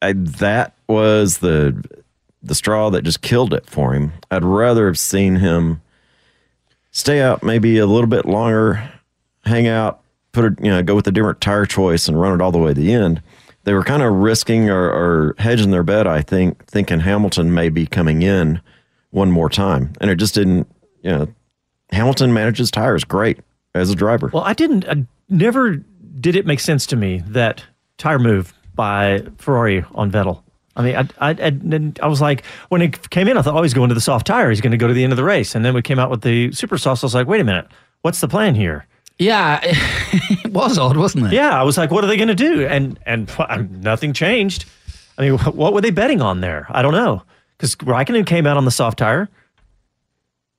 I, 0.02 0.14
that 0.14 0.74
was 0.88 1.38
the 1.38 1.84
the 2.42 2.56
straw 2.56 2.90
that 2.90 3.04
just 3.04 3.22
killed 3.22 3.54
it 3.54 3.66
for 3.70 3.94
him. 3.94 4.12
I'd 4.32 4.44
rather 4.44 4.88
have 4.88 4.98
seen 5.00 5.36
him 5.38 5.82
stay 6.92 7.22
out 7.22 7.42
maybe 7.44 7.78
a 7.78 7.86
little 7.86 8.08
bit 8.10 8.26
longer, 8.26 8.92
hang 9.46 9.68
out, 9.68 10.02
put 10.32 10.46
it, 10.46 10.54
you 10.62 10.70
know, 10.72 10.84
go 10.84 10.94
with 10.96 11.08
a 11.08 11.12
different 11.12 11.40
tire 11.40 11.66
choice 11.66 12.08
and 12.08 12.20
run 12.20 12.34
it 12.34 12.42
all 12.42 12.52
the 12.52 12.58
way 12.60 12.74
to 12.74 12.80
the 12.80 12.92
end. 12.94 13.22
They 13.64 13.74
were 13.74 13.84
kind 13.84 14.04
of 14.04 14.14
risking 14.14 14.70
or, 14.70 14.90
or 14.90 15.36
hedging 15.38 15.72
their 15.72 15.84
bet, 15.84 16.06
I 16.06 16.22
think, 16.22 16.66
thinking 16.66 17.00
Hamilton 17.00 17.54
may 17.54 17.70
be 17.70 17.86
coming 17.86 18.22
in 18.22 18.62
one 19.12 19.32
more 19.32 19.50
time, 19.50 19.94
and 20.02 20.10
it 20.10 20.16
just 20.16 20.36
didn't. 20.36 20.68
You 21.02 21.12
know, 21.12 21.28
Hamilton 21.92 22.34
manages 22.34 22.72
tires 22.72 23.04
great 23.04 23.40
as 23.76 23.90
a 23.90 23.96
driver. 23.96 24.30
Well, 24.34 24.44
I 24.44 24.54
didn't. 24.54 24.88
I 24.88 25.06
never 25.30 25.78
did 26.20 26.36
it 26.36 26.46
make 26.46 26.60
sense 26.60 26.86
to 26.88 26.96
me 26.96 27.24
that 27.28 27.64
tire 27.98 28.20
move 28.20 28.54
by 28.76 29.24
Ferrari 29.38 29.86
on 29.94 30.12
Vettel. 30.12 30.42
I 30.76 30.82
mean, 30.82 30.96
I, 30.96 31.30
I, 31.30 31.94
I, 32.02 32.08
was 32.08 32.20
like, 32.20 32.44
when 32.70 32.82
it 32.82 33.10
came 33.12 33.28
in, 33.28 33.38
I 33.38 33.44
thought, 33.44 33.56
oh, 33.56 33.62
he's 33.62 33.76
going 33.76 33.90
to 33.90 33.96
the 33.96 34.02
soft 34.02 34.26
tire. 34.26 34.50
He's 34.50 34.62
going 34.62 34.72
to 34.72 34.78
go 34.78 34.88
to 34.88 34.94
the 34.94 35.04
end 35.04 35.14
of 35.14 35.18
the 35.18 35.24
race. 35.24 35.54
And 35.54 35.64
then 35.64 35.76
we 35.76 35.84
came 35.84 36.00
out 36.00 36.10
with 36.10 36.22
the 36.22 36.52
super 36.52 36.80
soft. 36.80 37.04
I 37.04 37.06
was 37.06 37.14
like, 37.14 37.28
wait 37.28 37.42
a 37.42 37.44
minute, 37.44 37.68
what's 38.02 38.20
the 38.22 38.28
plan 38.28 38.56
here? 38.56 38.88
Yeah, 39.24 39.60
it 39.64 40.52
was 40.52 40.78
odd, 40.78 40.98
wasn't 40.98 41.28
it? 41.28 41.34
Yeah, 41.34 41.60
I 41.60 41.64
was 41.64 41.78
like, 41.78 41.92
what 41.92 42.04
are 42.04 42.08
they 42.08 42.18
going 42.18 42.28
to 42.30 42.36
do? 42.36 42.66
And 42.68 43.00
and 43.06 43.30
nothing 43.82 44.14
changed. 44.14 44.66
I 45.18 45.22
mean, 45.22 45.38
what 45.40 45.74
were 45.74 45.82
they 45.82 45.92
betting 45.92 46.22
on 46.22 46.42
there? 46.42 46.66
I 46.70 46.82
don't 46.82 46.94
know 46.94 47.24
because 47.58 47.76
Raikkonen 47.76 48.26
came 48.26 48.46
out 48.48 48.58
on 48.58 48.66
the 48.66 48.72
soft 48.72 48.98
tire. 48.98 49.30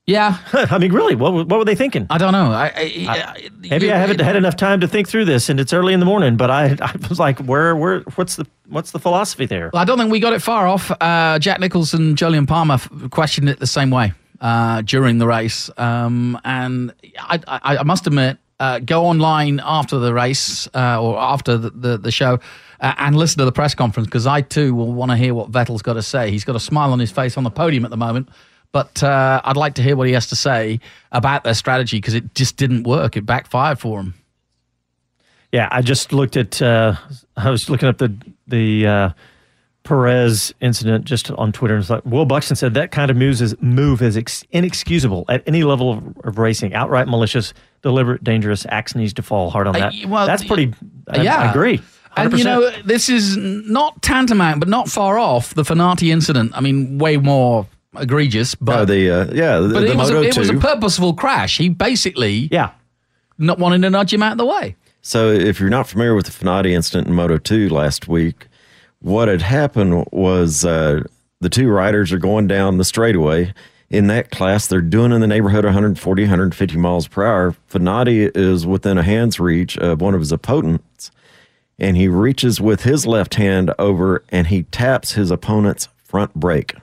Yeah, 0.06 0.37
I 0.52 0.76
mean, 0.78 0.92
really, 0.92 1.14
what 1.14 1.33
were- 1.33 1.44
what 1.44 1.59
were 1.59 1.64
they 1.64 1.75
thinking? 1.75 2.06
I 2.11 2.18
don't 2.18 2.33
know. 2.33 2.52
I, 2.52 2.66
I, 2.76 3.09
I- 3.09 3.49
Maybe 3.61 3.87
you- 3.87 3.92
I 3.92 3.97
haven't 3.97 4.21
had 4.21 4.37
enough 4.37 4.54
time 4.54 4.80
to 4.80 4.87
think 4.88 5.09
through 5.09 5.25
this, 5.25 5.49
and 5.49 5.59
it's 5.59 5.73
early 5.73 5.94
in 5.94 6.00
the 6.00 6.04
morning. 6.06 6.37
But 6.37 6.50
I, 6.50 6.76
I 6.80 6.94
was 7.09 7.18
like, 7.18 7.38
where, 7.40 7.75
where, 7.75 8.00
what's 8.16 8.37
the, 8.37 8.47
what's 8.68 8.90
the 8.90 8.99
philosophy 8.99 9.47
there? 9.47 9.71
Well, 9.73 9.80
I 9.80 9.87
don't 9.87 9.97
think 9.97 10.12
we 10.12 10.21
got 10.21 10.35
it 10.35 10.42
far 10.42 10.66
off. 10.66 10.90
Uh, 11.00 11.38
Jack 11.38 11.59
Nicholls 11.59 11.94
and 11.94 12.18
Jolyon 12.18 12.47
Palmer 12.47 12.78
questioned 13.11 13.49
it 13.49 13.61
the 13.61 13.66
same 13.66 13.88
way 13.90 14.12
uh, 14.42 14.83
during 14.83 15.16
the 15.16 15.26
race. 15.26 15.71
Um, 15.78 16.38
and 16.44 16.92
I, 17.18 17.40
I, 17.49 17.76
I 17.78 17.83
must 17.83 18.06
admit, 18.06 18.37
uh, 18.61 18.78
go 18.78 19.04
online 19.06 19.61
after 19.64 19.99
the 19.99 20.14
race 20.14 20.68
uh, 20.75 21.02
or 21.02 21.18
after 21.18 21.56
the, 21.56 21.70
the, 21.70 21.99
the 21.99 22.11
show 22.11 22.38
uh, 22.80 22.94
and 22.99 23.16
listen 23.16 23.38
to 23.38 23.44
the 23.44 23.52
press 23.52 23.75
conference 23.75 24.06
because 24.06 24.26
I 24.26 24.40
too 24.40 24.75
will 24.75 24.92
want 24.92 25.11
to 25.11 25.16
hear 25.16 25.34
what 25.34 25.50
Vettel's 25.50 25.82
got 25.82 25.94
to 25.94 26.02
say. 26.02 26.30
He's 26.30 26.44
got 26.44 26.56
a 26.56 26.61
smile 26.61 26.92
on 26.92 26.99
his 26.99 27.11
face 27.11 27.37
on 27.37 27.44
the 27.44 27.50
podium 27.50 27.84
at 27.84 27.90
the 27.90 27.96
moment. 27.96 28.28
But 28.73 29.04
uh, 29.04 29.40
I'd 29.44 29.56
like 29.56 29.75
to 29.75 29.82
hear 29.82 29.94
what 29.94 30.08
he 30.08 30.14
has 30.14 30.26
to 30.28 30.37
say 30.37 30.80
about 31.12 31.44
their 31.44 31.54
strategy 31.54 31.99
because 31.99 32.14
it 32.14 32.34
just 32.34 32.56
didn't 32.56 32.82
work. 32.82 33.16
It 33.16 33.25
backfired 33.25 33.78
for 33.78 34.00
him. 34.00 34.14
Yeah, 35.52 35.68
I 35.70 35.82
just 35.82 36.12
looked 36.12 36.37
at. 36.37 36.61
Uh, 36.61 36.96
I 37.37 37.50
was 37.50 37.70
looking 37.70 37.88
up 37.88 37.99
the 37.99 38.16
the 38.49 38.87
uh, 38.87 39.11
Perez 39.84 40.52
incident 40.60 41.04
just 41.04 41.30
on 41.32 41.52
Twitter. 41.52 41.76
It's 41.76 41.90
like 41.90 42.04
Will 42.06 42.24
Buxton 42.24 42.56
said 42.56 42.74
that 42.74 42.90
kind 42.90 43.10
of 43.10 43.16
moves 43.16 43.40
is, 43.42 43.54
move 43.60 44.00
is 44.02 44.16
ex- 44.16 44.42
inexcusable 44.50 45.26
at 45.28 45.42
any 45.46 45.62
level 45.62 45.92
of, 45.92 46.16
of 46.24 46.38
racing. 46.38 46.72
Outright 46.74 47.06
malicious, 47.06 47.52
deliberate, 47.82 48.24
dangerous. 48.24 48.64
Axe 48.70 48.94
needs 48.94 49.12
to 49.12 49.22
fall 49.22 49.50
hard 49.50 49.66
on 49.68 49.76
Uh, 49.76 49.90
that. 49.90 50.08
well, 50.08 50.26
That's 50.26 50.42
pretty. 50.42 50.72
I, 51.08 51.22
yeah. 51.22 51.36
I 51.36 51.50
agree. 51.50 51.80
And 52.16 52.32
100%. 52.32 52.38
you 52.38 52.44
know, 52.44 52.70
this 52.84 53.08
is 53.08 53.36
not 53.36 54.00
tantamount, 54.00 54.60
but 54.60 54.68
not 54.68 54.88
far 54.88 55.18
off 55.18 55.52
the 55.54 55.64
Fenati 55.64 56.08
incident. 56.10 56.52
I 56.54 56.60
mean, 56.60 56.96
way 56.98 57.16
more 57.18 57.66
egregious, 57.98 58.54
but 58.54 58.80
Oh, 58.80 58.84
the 58.86 59.10
uh, 59.10 59.24
yeah, 59.34 59.58
the, 59.58 59.68
but 59.68 59.80
the 59.80 59.90
it, 59.92 59.96
was 59.96 60.10
a, 60.10 60.22
it 60.22 60.38
was 60.38 60.48
a 60.48 60.54
purposeful 60.54 61.12
crash. 61.14 61.58
He 61.58 61.68
basically 61.68 62.48
yeah. 62.50 62.70
not 63.36 63.58
wanting 63.58 63.82
to 63.82 63.90
nudge 63.90 64.14
him 64.14 64.22
out 64.22 64.32
of 64.32 64.38
the 64.38 64.46
way. 64.46 64.76
So, 65.02 65.28
if 65.30 65.60
you're 65.60 65.68
not 65.68 65.86
familiar 65.88 66.14
with 66.14 66.24
the 66.26 66.32
Fenati 66.32 66.70
incident 66.70 67.08
in 67.08 67.14
Moto 67.14 67.36
2 67.36 67.68
last 67.68 68.08
week, 68.08 68.46
what 69.04 69.28
had 69.28 69.42
happened 69.42 70.06
was 70.12 70.64
uh, 70.64 71.02
the 71.40 71.50
two 71.50 71.68
riders 71.68 72.11
are 72.11 72.18
going 72.18 72.46
down 72.46 72.78
the 72.78 72.84
straightaway. 72.84 73.52
In 73.90 74.06
that 74.06 74.30
class, 74.30 74.66
they're 74.66 74.80
doing 74.80 75.12
in 75.12 75.20
the 75.20 75.26
neighborhood 75.26 75.66
140, 75.66 76.23
150 76.23 76.76
miles 76.78 77.06
per 77.06 77.25
hour. 77.25 77.54
Fenati 77.70 78.34
is 78.34 78.66
within 78.66 78.96
a 78.96 79.02
hand's 79.02 79.38
reach 79.38 79.76
of 79.76 80.00
one 80.00 80.14
of 80.14 80.20
his 80.20 80.32
opponents, 80.32 81.11
and 81.78 81.99
he 81.99 82.08
reaches 82.08 82.62
with 82.62 82.84
his 82.84 83.06
left 83.06 83.34
hand 83.34 83.75
over 83.78 84.25
and 84.30 84.46
he 84.46 84.62
taps 84.64 85.12
his 85.12 85.30
opponent's 85.30 85.88
front 86.02 86.34
brake 86.34 86.75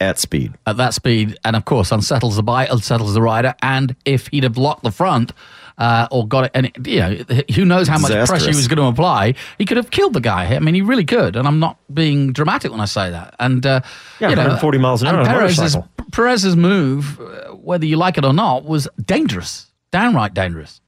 at 0.00 0.18
speed. 0.18 0.54
at 0.66 0.78
that 0.78 0.94
speed, 0.94 1.36
and 1.44 1.54
of 1.54 1.66
course 1.66 1.92
unsettles 1.92 2.36
the 2.36 2.42
bike, 2.42 2.70
unsettles 2.72 3.12
the 3.12 3.20
rider. 3.20 3.54
And 3.60 3.94
if 4.06 4.28
he'd 4.28 4.44
have 4.44 4.54
blocked 4.54 4.84
the 4.84 4.90
front 4.90 5.32
uh, 5.78 6.08
or 6.10 6.26
got 6.26 6.46
it, 6.46 6.50
and 6.54 6.66
it, 6.66 6.86
you 6.86 6.98
know, 7.00 7.14
who 7.54 7.64
knows 7.64 7.88
how 7.88 7.98
much 7.98 8.10
pressure 8.28 8.50
he 8.50 8.56
was 8.56 8.68
going 8.68 8.78
to 8.78 8.84
apply, 8.84 9.34
he 9.58 9.64
could 9.64 9.76
have 9.76 9.90
killed 9.90 10.12
the 10.12 10.20
guy. 10.20 10.54
I 10.54 10.58
mean, 10.58 10.74
he 10.74 10.82
really 10.82 11.04
could. 11.04 11.36
And 11.36 11.46
I'm 11.46 11.60
not 11.60 11.78
being 11.92 12.32
dramatic 12.32 12.72
when 12.72 12.80
I 12.80 12.86
say 12.86 13.10
that. 13.10 13.34
And 13.38 13.64
uh, 13.64 13.80
Yeah, 14.20 14.30
you 14.30 14.36
know, 14.36 14.42
140 14.42 14.78
miles 14.78 15.02
an 15.02 15.08
hour 15.08 15.24
Perez's. 15.24 15.76
Perez's 16.10 16.56
move, 16.56 17.20
uh, 17.20 17.50
whether 17.52 17.86
you 17.86 17.96
like 17.96 18.18
it 18.18 18.24
or 18.24 18.32
not, 18.32 18.64
was 18.64 18.88
dangerous, 19.04 19.66
downright 19.92 20.34
dangerous. 20.34 20.80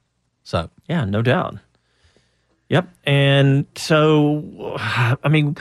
So 0.43 0.69
Yeah, 0.89 1.05
no 1.05 1.21
doubt. 1.21 1.57
Yep. 2.69 2.89
And 3.03 3.65
so, 3.75 4.75
I 4.77 5.29
mean, 5.29 5.57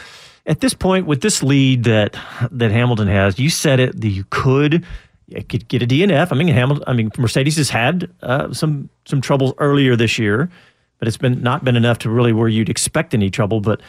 at 0.47 0.61
this 0.61 0.75
point, 0.75 1.07
with 1.07 1.21
this 1.23 1.43
lead 1.43 1.85
that 1.85 2.17
that 2.51 2.71
Hamilton 2.71 3.09
has, 3.09 3.39
you 3.39 3.51
said 3.51 3.81
it 3.81 4.01
that 4.01 4.09
you 4.09 4.25
could 4.31 4.85
you 5.31 5.45
could 5.45 5.69
get 5.69 5.83
a 5.83 5.87
DNF. 5.87 6.33
I 6.33 6.35
mean, 6.35 6.49
Hamilton. 6.49 6.85
I 6.87 6.93
mean, 6.93 7.11
Mercedes 7.17 7.57
has 7.57 7.71
had 7.71 8.11
uh, 8.23 8.53
some 8.53 8.91
some 9.05 9.21
troubles 9.21 9.55
earlier 9.59 9.97
this 9.97 10.19
year, 10.19 10.51
but 10.99 11.09
it's 11.09 11.17
been 11.17 11.43
not 11.43 11.65
been 11.65 11.77
enough 11.77 11.99
to 12.01 12.11
really 12.11 12.33
where 12.33 12.49
you'd 12.49 12.69
expect 12.69 13.15
any 13.15 13.31
trouble. 13.31 13.61
But 13.61 13.81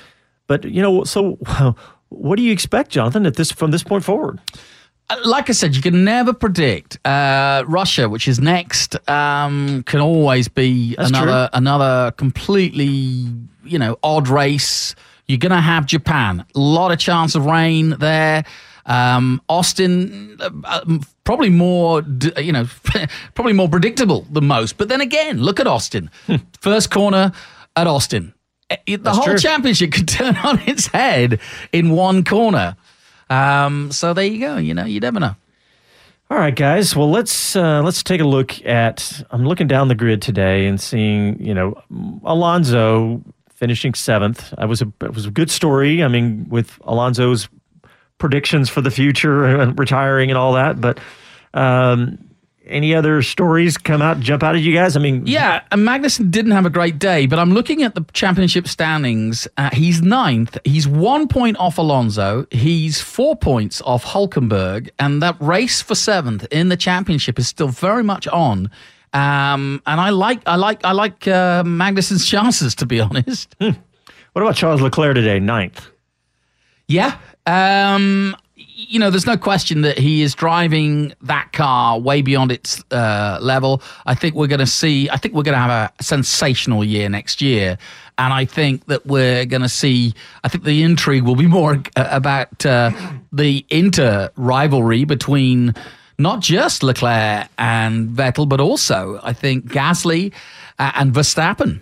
but 0.47 0.63
you 0.65 0.81
know, 0.81 1.03
so 1.03 1.37
what 2.09 2.35
do 2.35 2.43
you 2.43 2.51
expect, 2.51 2.91
Jonathan, 2.91 3.25
at 3.25 3.35
this 3.35 3.51
from 3.51 3.71
this 3.71 3.83
point 3.83 4.03
forward? 4.03 4.39
Uh, 5.09 5.17
like 5.25 5.49
I 5.49 5.53
said, 5.53 5.75
you 5.75 5.81
can 5.81 6.03
never 6.03 6.33
predict. 6.33 7.05
Uh, 7.05 7.63
Russia, 7.67 8.07
which 8.07 8.27
is 8.27 8.39
next, 8.39 8.97
um, 9.09 9.83
can 9.83 9.99
always 9.99 10.47
be 10.47 10.95
That's 10.95 11.09
another 11.09 11.49
another 11.53 12.11
completely 12.11 13.27
you 13.63 13.79
know 13.79 13.97
odd 14.03 14.27
race. 14.27 14.95
You're 15.27 15.37
going 15.37 15.51
to 15.51 15.61
have 15.61 15.85
Japan. 15.85 16.45
A 16.55 16.59
lot 16.59 16.91
of 16.91 16.99
chance 16.99 17.35
of 17.35 17.45
rain 17.45 17.91
there. 17.99 18.43
Um, 18.85 19.41
Austin, 19.47 20.37
uh, 20.39 20.49
uh, 20.63 20.97
probably 21.23 21.49
more, 21.49 22.01
you 22.37 22.51
know, 22.51 22.65
probably 23.35 23.53
more 23.53 23.69
predictable 23.69 24.25
than 24.31 24.47
most. 24.47 24.77
But 24.77 24.89
then 24.89 25.01
again, 25.01 25.39
look 25.41 25.59
at 25.59 25.67
Austin. 25.67 26.09
First 26.59 26.91
corner 26.91 27.31
at 27.75 27.87
Austin. 27.87 28.33
Eh, 28.69 28.97
The 28.99 29.13
whole 29.13 29.23
true. 29.25 29.37
championship 29.37 29.91
could 29.93 30.07
turn 30.07 30.35
on 30.37 30.59
its 30.67 30.87
head 30.87 31.39
in 31.71 31.91
one 31.91 32.23
corner. 32.23 32.75
Um, 33.29 33.91
so 33.91 34.13
there 34.13 34.25
you 34.25 34.39
go. 34.39 34.57
You 34.57 34.73
know, 34.73 34.85
you 34.85 34.99
never 34.99 35.19
know. 35.19 35.35
All 36.29 36.37
right, 36.37 36.55
guys. 36.55 36.95
Well, 36.95 37.09
let's 37.11 37.55
uh, 37.57 37.81
let's 37.83 38.03
take 38.03 38.21
a 38.21 38.25
look 38.25 38.65
at. 38.65 39.21
I'm 39.31 39.45
looking 39.45 39.67
down 39.67 39.89
the 39.89 39.95
grid 39.95 40.21
today 40.21 40.65
and 40.65 40.79
seeing, 40.79 41.41
you 41.43 41.53
know, 41.53 41.75
Alonso 42.23 43.21
finishing 43.53 43.93
seventh. 43.93 44.53
I 44.57 44.65
was 44.65 44.81
a 44.81 44.91
it 45.01 45.13
was 45.13 45.25
a 45.25 45.31
good 45.31 45.51
story. 45.51 46.01
I 46.03 46.07
mean, 46.07 46.47
with 46.49 46.79
Alonso's 46.85 47.49
predictions 48.21 48.69
for 48.69 48.79
the 48.79 48.91
future 48.91 49.43
and 49.43 49.77
retiring 49.85 50.29
and 50.29 50.37
all 50.37 50.53
that. 50.53 50.79
But 50.79 50.99
um, 51.53 52.17
any 52.65 52.93
other 52.93 53.21
stories 53.23 53.77
come 53.77 54.01
out, 54.01 54.19
jump 54.19 54.43
out 54.43 54.55
at 54.55 54.61
you 54.61 54.73
guys? 54.73 54.95
I 54.95 54.99
mean, 54.99 55.25
Yeah, 55.25 55.63
and 55.71 55.81
Magnussen 55.85 56.29
didn't 56.31 56.51
have 56.51 56.65
a 56.65 56.69
great 56.69 56.99
day, 56.99 57.25
but 57.25 57.39
I'm 57.39 57.51
looking 57.51 57.81
at 57.83 57.95
the 57.95 58.05
championship 58.13 58.67
standings. 58.67 59.47
Uh, 59.57 59.71
he's 59.73 60.01
ninth. 60.01 60.57
He's 60.63 60.87
one 60.87 61.27
point 61.27 61.57
off 61.57 61.79
Alonso. 61.79 62.45
He's 62.51 63.01
four 63.01 63.35
points 63.35 63.81
off 63.81 64.05
Hulkenberg, 64.05 64.89
and 64.99 65.21
that 65.21 65.35
race 65.41 65.81
for 65.81 65.95
seventh 65.95 66.45
in 66.51 66.69
the 66.69 66.77
championship 66.77 67.39
is 67.39 67.47
still 67.47 67.69
very 67.69 68.03
much 68.03 68.27
on. 68.27 68.69
Um, 69.13 69.81
and 69.85 69.99
I 69.99 70.11
like, 70.11 70.41
I 70.45 70.55
like, 70.55 70.85
I 70.85 70.93
like 70.93 71.27
uh, 71.27 71.63
Magnussen's 71.63 72.25
chances, 72.29 72.75
to 72.75 72.85
be 72.85 73.01
honest. 73.01 73.55
what 73.59 74.41
about 74.41 74.55
Charles 74.55 74.81
Leclerc 74.81 75.15
today, 75.15 75.39
ninth? 75.39 75.87
Yeah. 76.87 77.17
Um, 77.45 78.35
you 78.55 78.99
know, 78.99 79.09
there's 79.09 79.25
no 79.25 79.37
question 79.37 79.81
that 79.81 79.97
he 79.97 80.21
is 80.21 80.35
driving 80.35 81.13
that 81.21 81.53
car 81.53 81.99
way 81.99 82.21
beyond 82.21 82.51
its 82.51 82.83
uh, 82.91 83.39
level. 83.41 83.81
I 84.05 84.15
think 84.15 84.35
we're 84.35 84.47
going 84.47 84.59
to 84.59 84.67
see, 84.67 85.09
I 85.09 85.17
think 85.17 85.33
we're 85.33 85.43
going 85.43 85.55
to 85.55 85.59
have 85.59 85.91
a 85.99 86.03
sensational 86.03 86.83
year 86.83 87.09
next 87.09 87.41
year. 87.41 87.77
And 88.17 88.33
I 88.33 88.45
think 88.45 88.85
that 88.85 89.05
we're 89.05 89.45
going 89.45 89.61
to 89.61 89.69
see, 89.69 90.13
I 90.43 90.47
think 90.47 90.63
the 90.63 90.83
intrigue 90.83 91.23
will 91.23 91.35
be 91.35 91.47
more 91.47 91.81
about 91.95 92.65
uh, 92.65 92.91
the 93.31 93.65
inter 93.69 94.29
rivalry 94.35 95.05
between 95.05 95.73
not 96.17 96.39
just 96.39 96.83
Leclerc 96.83 97.47
and 97.57 98.09
Vettel, 98.09 98.47
but 98.47 98.59
also, 98.59 99.19
I 99.23 99.33
think, 99.33 99.65
Gasly 99.65 100.33
uh, 100.77 100.91
and 100.95 101.13
Verstappen. 101.13 101.81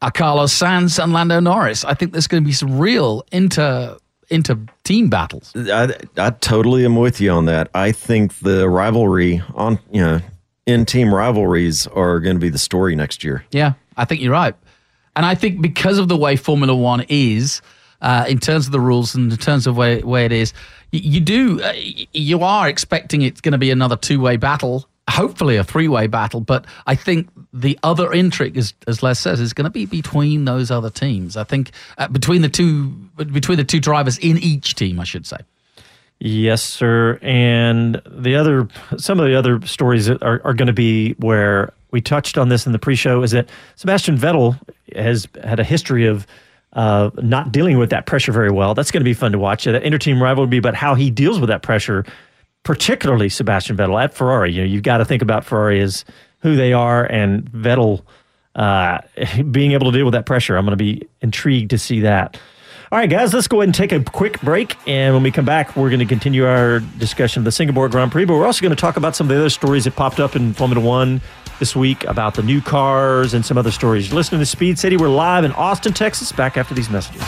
Uh, 0.00 0.10
Carlos 0.10 0.56
Sainz 0.56 1.02
and 1.02 1.12
Lando 1.12 1.40
Norris. 1.40 1.84
I 1.84 1.94
think 1.94 2.12
there's 2.12 2.28
going 2.28 2.42
to 2.42 2.46
be 2.46 2.52
some 2.52 2.78
real 2.78 3.24
inter 3.32 3.96
inter 4.30 4.58
team 4.84 5.08
battles. 5.08 5.52
I, 5.56 5.94
I 6.16 6.30
totally 6.30 6.84
am 6.84 6.96
with 6.96 7.20
you 7.20 7.30
on 7.30 7.46
that. 7.46 7.68
I 7.74 7.92
think 7.92 8.38
the 8.40 8.68
rivalry 8.68 9.42
on 9.54 9.78
you 9.90 10.00
know 10.00 10.20
in 10.66 10.84
team 10.84 11.14
rivalries 11.14 11.86
are 11.88 12.20
going 12.20 12.36
to 12.36 12.40
be 12.40 12.50
the 12.50 12.58
story 12.58 12.94
next 12.94 13.24
year. 13.24 13.44
Yeah, 13.50 13.72
I 13.96 14.04
think 14.04 14.20
you're 14.20 14.32
right. 14.32 14.54
And 15.16 15.24
I 15.26 15.34
think 15.34 15.60
because 15.60 15.98
of 15.98 16.08
the 16.08 16.16
way 16.16 16.36
Formula 16.36 16.76
One 16.76 17.04
is, 17.08 17.60
uh, 18.02 18.26
in 18.28 18.38
terms 18.38 18.66
of 18.66 18.72
the 18.72 18.80
rules 18.80 19.14
and 19.14 19.32
in 19.32 19.38
terms 19.38 19.66
of 19.66 19.76
way, 19.76 20.00
way 20.02 20.24
it 20.26 20.30
is, 20.32 20.52
y- 20.92 21.00
you 21.02 21.20
do, 21.20 21.60
uh, 21.62 21.72
you 22.12 22.42
are 22.42 22.68
expecting 22.68 23.22
it's 23.22 23.40
going 23.40 23.52
to 23.52 23.58
be 23.58 23.70
another 23.70 23.96
two 23.96 24.20
way 24.20 24.36
battle, 24.36 24.88
hopefully 25.08 25.56
a 25.56 25.64
three 25.64 25.88
way 25.88 26.06
battle. 26.06 26.40
But 26.40 26.66
I 26.86 26.94
think 26.94 27.28
the 27.52 27.78
other 27.82 28.12
intrigue, 28.12 28.56
as, 28.56 28.74
as 28.86 29.02
Les 29.02 29.18
says, 29.18 29.40
is 29.40 29.52
going 29.52 29.64
to 29.64 29.70
be 29.70 29.86
between 29.86 30.44
those 30.44 30.70
other 30.70 30.90
teams. 30.90 31.36
I 31.36 31.44
think 31.44 31.72
uh, 31.96 32.08
between 32.08 32.42
the 32.42 32.48
two, 32.48 32.88
between 33.16 33.58
the 33.58 33.64
two 33.64 33.80
drivers 33.80 34.18
in 34.18 34.38
each 34.38 34.74
team, 34.74 35.00
I 35.00 35.04
should 35.04 35.26
say. 35.26 35.38
Yes, 36.20 36.62
sir. 36.62 37.18
And 37.22 38.02
the 38.06 38.34
other, 38.34 38.68
some 38.96 39.20
of 39.20 39.26
the 39.26 39.36
other 39.36 39.64
stories 39.66 40.10
are, 40.10 40.40
are 40.44 40.54
going 40.54 40.66
to 40.66 40.72
be 40.72 41.12
where 41.12 41.72
we 41.90 42.00
touched 42.00 42.36
on 42.36 42.48
this 42.48 42.66
in 42.66 42.72
the 42.72 42.78
pre-show 42.78 43.22
is 43.22 43.30
that 43.30 43.48
Sebastian 43.76 44.18
Vettel 44.18 44.58
has 44.94 45.28
had 45.42 45.60
a 45.60 45.64
history 45.64 46.06
of 46.06 46.26
uh, 46.72 47.10
not 47.16 47.50
dealing 47.52 47.78
with 47.78 47.90
that 47.90 48.06
pressure 48.06 48.32
very 48.32 48.50
well. 48.50 48.74
That's 48.74 48.90
going 48.90 49.00
to 49.00 49.04
be 49.04 49.14
fun 49.14 49.32
to 49.32 49.38
watch. 49.38 49.64
That 49.64 49.82
inter-team 49.82 50.22
rivalry 50.22 50.46
will 50.46 50.50
be 50.50 50.58
about 50.58 50.74
how 50.74 50.94
he 50.94 51.10
deals 51.10 51.40
with 51.40 51.48
that 51.48 51.62
pressure, 51.62 52.04
particularly 52.68 53.30
Sebastian 53.30 53.78
Vettel 53.78 53.98
at 53.98 54.12
Ferrari. 54.12 54.52
You 54.52 54.60
know, 54.60 54.66
you've 54.66 54.82
got 54.82 54.98
to 54.98 55.06
think 55.06 55.22
about 55.22 55.42
Ferrari 55.42 55.80
as 55.80 56.04
who 56.40 56.54
they 56.54 56.74
are, 56.74 57.02
and 57.02 57.50
Vettel 57.50 58.02
uh, 58.56 58.98
being 59.50 59.72
able 59.72 59.90
to 59.90 59.96
deal 59.96 60.04
with 60.04 60.12
that 60.12 60.26
pressure. 60.26 60.54
I'm 60.54 60.66
going 60.66 60.76
to 60.76 60.84
be 60.84 61.08
intrigued 61.22 61.70
to 61.70 61.78
see 61.78 62.00
that. 62.00 62.38
All 62.92 62.98
right, 62.98 63.08
guys, 63.08 63.32
let's 63.32 63.48
go 63.48 63.62
ahead 63.62 63.68
and 63.68 63.74
take 63.74 63.90
a 63.92 64.04
quick 64.04 64.38
break. 64.42 64.76
And 64.86 65.14
when 65.14 65.22
we 65.22 65.30
come 65.30 65.46
back, 65.46 65.76
we're 65.76 65.88
going 65.88 66.00
to 66.00 66.04
continue 66.04 66.44
our 66.44 66.80
discussion 66.80 67.40
of 67.40 67.44
the 67.46 67.52
Singapore 67.52 67.88
Grand 67.88 68.12
Prix, 68.12 68.26
but 68.26 68.34
we're 68.34 68.44
also 68.44 68.60
going 68.60 68.76
to 68.76 68.76
talk 68.76 68.98
about 68.98 69.16
some 69.16 69.30
of 69.30 69.34
the 69.34 69.40
other 69.40 69.48
stories 69.48 69.84
that 69.84 69.96
popped 69.96 70.20
up 70.20 70.36
in 70.36 70.52
Formula 70.52 70.84
One 70.84 71.22
this 71.60 71.74
week 71.74 72.04
about 72.04 72.34
the 72.34 72.42
new 72.42 72.60
cars 72.60 73.32
and 73.32 73.46
some 73.46 73.56
other 73.56 73.70
stories. 73.70 74.08
You're 74.08 74.16
listening 74.16 74.40
to 74.40 74.46
Speed 74.46 74.78
City. 74.78 74.98
We're 74.98 75.08
live 75.08 75.44
in 75.44 75.52
Austin, 75.52 75.94
Texas. 75.94 76.32
Back 76.32 76.58
after 76.58 76.74
these 76.74 76.90
messages. 76.90 77.22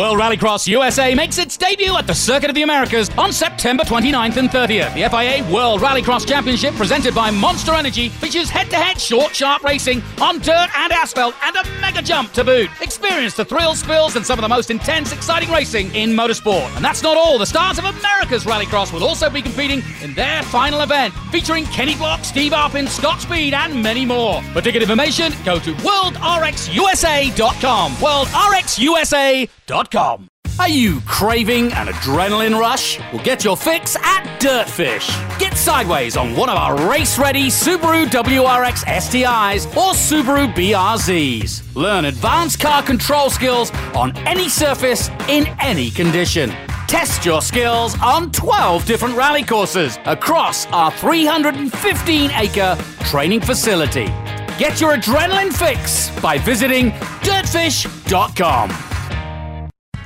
World 0.00 0.18
Rallycross 0.18 0.66
USA 0.66 1.14
makes 1.14 1.36
its 1.36 1.58
debut 1.58 1.94
at 1.94 2.06
the 2.06 2.14
Circuit 2.14 2.48
of 2.48 2.54
the 2.54 2.62
Americas 2.62 3.10
on 3.18 3.34
September 3.34 3.84
29th 3.84 4.38
and 4.38 4.48
30th. 4.48 4.94
The 4.94 5.06
FIA 5.10 5.44
World 5.52 5.82
Rallycross 5.82 6.26
Championship, 6.26 6.74
presented 6.74 7.14
by 7.14 7.30
Monster 7.30 7.74
Energy, 7.74 8.08
features 8.08 8.48
head-to-head 8.48 8.98
short, 8.98 9.36
sharp 9.36 9.62
racing 9.62 10.02
on 10.18 10.38
dirt 10.38 10.70
and 10.74 10.90
asphalt, 10.90 11.34
and 11.42 11.54
a 11.54 11.68
mega 11.82 12.00
jump 12.00 12.32
to 12.32 12.42
boot. 12.42 12.70
Experience 12.80 13.34
the 13.34 13.44
thrills, 13.44 13.80
spills, 13.80 14.16
and 14.16 14.24
some 14.24 14.38
of 14.38 14.42
the 14.42 14.48
most 14.48 14.70
intense, 14.70 15.12
exciting 15.12 15.50
racing 15.50 15.94
in 15.94 16.12
motorsport. 16.12 16.74
And 16.76 16.82
that's 16.82 17.02
not 17.02 17.18
all. 17.18 17.36
The 17.36 17.44
stars 17.44 17.76
of 17.76 17.84
America's 17.84 18.46
Rallycross 18.46 18.94
will 18.94 19.04
also 19.04 19.28
be 19.28 19.42
competing 19.42 19.82
in 20.00 20.14
their 20.14 20.42
final 20.44 20.80
event, 20.80 21.12
featuring 21.30 21.66
Kenny 21.66 21.94
Block, 21.94 22.24
Steve 22.24 22.52
Arpin, 22.52 22.88
Scott 22.88 23.20
Speed, 23.20 23.52
and 23.52 23.82
many 23.82 24.06
more. 24.06 24.40
For 24.54 24.62
ticket 24.62 24.80
information, 24.80 25.34
go 25.44 25.58
to 25.58 25.74
worldrxusa.com. 25.74 27.92
Worldrxusa.com. 27.92 29.89
Are 30.60 30.68
you 30.68 31.00
craving 31.06 31.72
an 31.72 31.86
adrenaline 31.86 32.58
rush? 32.58 32.98
Well, 33.12 33.24
get 33.24 33.44
your 33.44 33.56
fix 33.56 33.96
at 33.96 34.38
Dirtfish. 34.40 35.08
Get 35.38 35.56
sideways 35.56 36.16
on 36.16 36.36
one 36.36 36.48
of 36.50 36.56
our 36.56 36.88
race 36.88 37.18
ready 37.18 37.48
Subaru 37.48 38.06
WRX 38.06 38.84
STIs 38.84 39.66
or 39.76 39.94
Subaru 39.94 40.52
BRZs. 40.52 41.74
Learn 41.74 42.04
advanced 42.04 42.60
car 42.60 42.82
control 42.82 43.30
skills 43.30 43.70
on 43.94 44.16
any 44.26 44.48
surface 44.48 45.08
in 45.28 45.46
any 45.60 45.90
condition. 45.90 46.50
Test 46.86 47.24
your 47.24 47.40
skills 47.40 47.96
on 48.02 48.30
12 48.32 48.84
different 48.84 49.16
rally 49.16 49.42
courses 49.42 49.98
across 50.04 50.66
our 50.66 50.90
315 50.92 52.30
acre 52.32 52.76
training 53.04 53.40
facility. 53.40 54.06
Get 54.58 54.80
your 54.80 54.94
adrenaline 54.96 55.52
fix 55.52 56.10
by 56.20 56.36
visiting 56.36 56.90
dirtfish.com. 57.22 58.99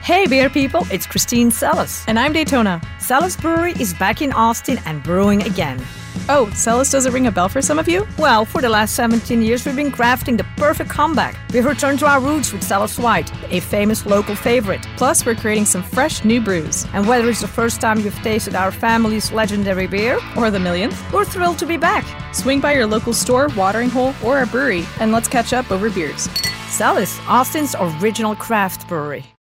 Hey, 0.05 0.27
beer 0.27 0.51
people, 0.51 0.87
it's 0.91 1.07
Christine 1.07 1.51
Celis. 1.51 2.05
And 2.07 2.19
I'm 2.19 2.35
Daytona. 2.35 2.79
Celis 2.99 3.39
Brewery 3.39 3.73
is 3.81 3.95
back 3.95 4.21
in 4.21 4.35
Austin 4.35 4.79
and 4.85 5.03
brewing 5.03 5.43
again. 5.45 5.83
Oh, 6.29 6.51
Celis 6.53 6.91
doesn't 6.91 7.15
ring 7.15 7.27
a 7.27 7.33
bell 7.33 7.49
for 7.49 7.63
some 7.63 7.79
of 7.79 7.89
you? 7.89 8.07
Well, 8.19 8.45
for 8.45 8.61
the 8.61 8.69
last 8.69 8.97
17 8.97 9.41
years, 9.41 9.65
we've 9.65 9.75
been 9.75 9.91
crafting 9.91 10.37
the 10.37 10.45
perfect 10.59 10.91
comeback. 10.91 11.39
We've 11.55 11.65
returned 11.65 12.01
to 12.01 12.07
our 12.07 12.21
roots 12.21 12.53
with 12.53 12.63
Celis 12.63 12.99
White, 12.99 13.33
a 13.51 13.61
famous 13.61 14.05
local 14.05 14.37
favorite. 14.37 14.87
Plus, 14.99 15.25
we're 15.25 15.37
creating 15.37 15.65
some 15.65 15.83
fresh 15.83 16.23
new 16.23 16.39
brews. 16.39 16.87
And 16.93 17.09
whether 17.09 17.27
it's 17.31 17.41
the 17.41 17.49
first 17.49 17.81
time 17.81 18.01
you've 18.01 18.15
tasted 18.17 18.55
our 18.55 18.73
family's 18.73 19.33
legendary 19.33 19.87
beer, 19.87 20.21
or 20.37 20.51
the 20.51 20.61
millionth, 20.61 21.01
we're 21.15 21.25
thrilled 21.25 21.59
to 21.61 21.67
be 21.67 21.79
back. 21.79 22.05
Swing 22.35 22.61
by 22.61 22.75
your 22.75 22.87
local 22.87 23.15
store, 23.15 23.49
watering 23.57 23.89
hole, 23.89 24.13
or 24.23 24.37
our 24.37 24.45
brewery, 24.45 24.85
and 25.01 25.13
let's 25.13 25.29
catch 25.29 25.55
up 25.55 25.73
over 25.73 25.89
beers. 25.89 26.29
Celis, 26.69 27.19
Austin's 27.27 27.75
original 27.81 28.37
craft 28.37 28.87
brewery. 28.87 29.34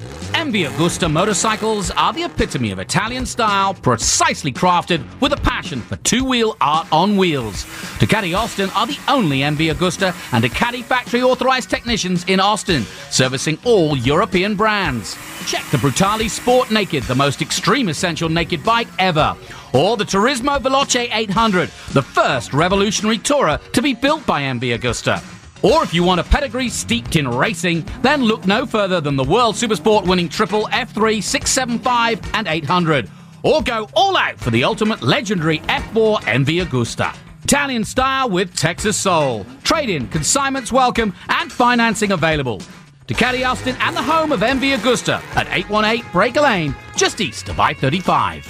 MV 0.00 0.68
Agusta 0.68 1.10
motorcycles 1.10 1.90
are 1.90 2.14
the 2.14 2.22
epitome 2.22 2.70
of 2.70 2.78
Italian 2.78 3.26
style, 3.26 3.74
precisely 3.74 4.50
crafted 4.50 5.04
with 5.20 5.32
a 5.34 5.36
passion 5.36 5.82
for 5.82 5.96
two 5.96 6.24
wheel 6.24 6.56
art 6.62 6.90
on 6.90 7.18
wheels. 7.18 7.64
Ducati 7.98 8.34
Austin 8.34 8.70
are 8.70 8.86
the 8.86 8.98
only 9.06 9.40
MV 9.40 9.74
Agusta 9.74 10.14
and 10.32 10.42
Ducati 10.42 10.82
factory 10.82 11.22
authorized 11.22 11.68
technicians 11.68 12.24
in 12.24 12.40
Austin, 12.40 12.84
servicing 13.10 13.58
all 13.64 13.94
European 13.96 14.56
brands. 14.56 15.14
Check 15.46 15.64
the 15.70 15.76
Brutale 15.76 16.30
Sport 16.30 16.70
Naked, 16.70 17.02
the 17.02 17.14
most 17.14 17.42
extreme 17.42 17.90
essential 17.90 18.30
naked 18.30 18.64
bike 18.64 18.88
ever. 18.98 19.36
Or 19.74 19.98
the 19.98 20.04
Turismo 20.04 20.58
Veloce 20.58 21.08
800, 21.12 21.68
the 21.92 22.02
first 22.02 22.54
revolutionary 22.54 23.18
tourer 23.18 23.60
to 23.72 23.82
be 23.82 23.92
built 23.92 24.24
by 24.24 24.42
MV 24.42 24.78
Agusta. 24.78 25.39
Or 25.62 25.82
if 25.82 25.92
you 25.92 26.02
want 26.02 26.20
a 26.20 26.24
pedigree 26.24 26.68
steeped 26.68 27.16
in 27.16 27.28
racing, 27.28 27.84
then 28.02 28.22
look 28.22 28.46
no 28.46 28.64
further 28.64 29.00
than 29.00 29.16
the 29.16 29.24
World 29.24 29.56
Supersport 29.56 30.06
winning 30.06 30.28
triple 30.28 30.64
F3, 30.68 31.22
675, 31.22 32.20
and 32.34 32.48
800. 32.48 33.10
Or 33.42 33.62
go 33.62 33.88
all 33.94 34.16
out 34.16 34.38
for 34.38 34.50
the 34.50 34.64
ultimate 34.64 35.02
legendary 35.02 35.58
F4 35.60 36.20
MV 36.20 36.64
Agusta. 36.64 37.14
Italian 37.44 37.84
style 37.84 38.30
with 38.30 38.54
Texas 38.54 38.96
soul. 38.96 39.44
Trade 39.64 39.90
in, 39.90 40.08
consignments 40.08 40.72
welcome, 40.72 41.12
and 41.28 41.50
financing 41.50 42.12
available. 42.12 42.60
Ducati 43.06 43.44
Austin 43.44 43.76
and 43.80 43.96
the 43.96 44.02
home 44.02 44.30
of 44.30 44.40
MV 44.40 44.76
Agusta 44.76 45.20
at 45.34 45.48
818 45.48 46.12
Breaker 46.12 46.42
Lane, 46.42 46.76
just 46.96 47.20
east 47.20 47.48
of 47.48 47.58
I 47.58 47.74
35. 47.74 48.46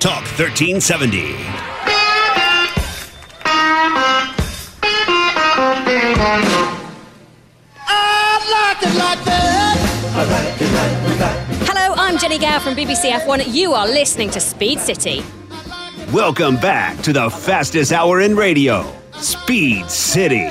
Talk 0.00 0.24
1370. 0.24 1.73
Hello, 11.66 11.94
I'm 11.96 12.18
Jennie 12.18 12.38
Gow 12.38 12.60
from 12.60 12.74
BBC 12.76 13.10
F1. 13.10 13.52
You 13.52 13.72
are 13.72 13.86
listening 13.86 14.30
to 14.30 14.38
Speed 14.40 14.78
City. 14.78 15.24
Welcome 16.12 16.56
back 16.56 16.98
to 17.02 17.12
the 17.12 17.28
fastest 17.28 17.92
hour 17.92 18.20
in 18.20 18.36
radio, 18.36 18.90
Speed 19.14 19.90
City. 19.90 20.48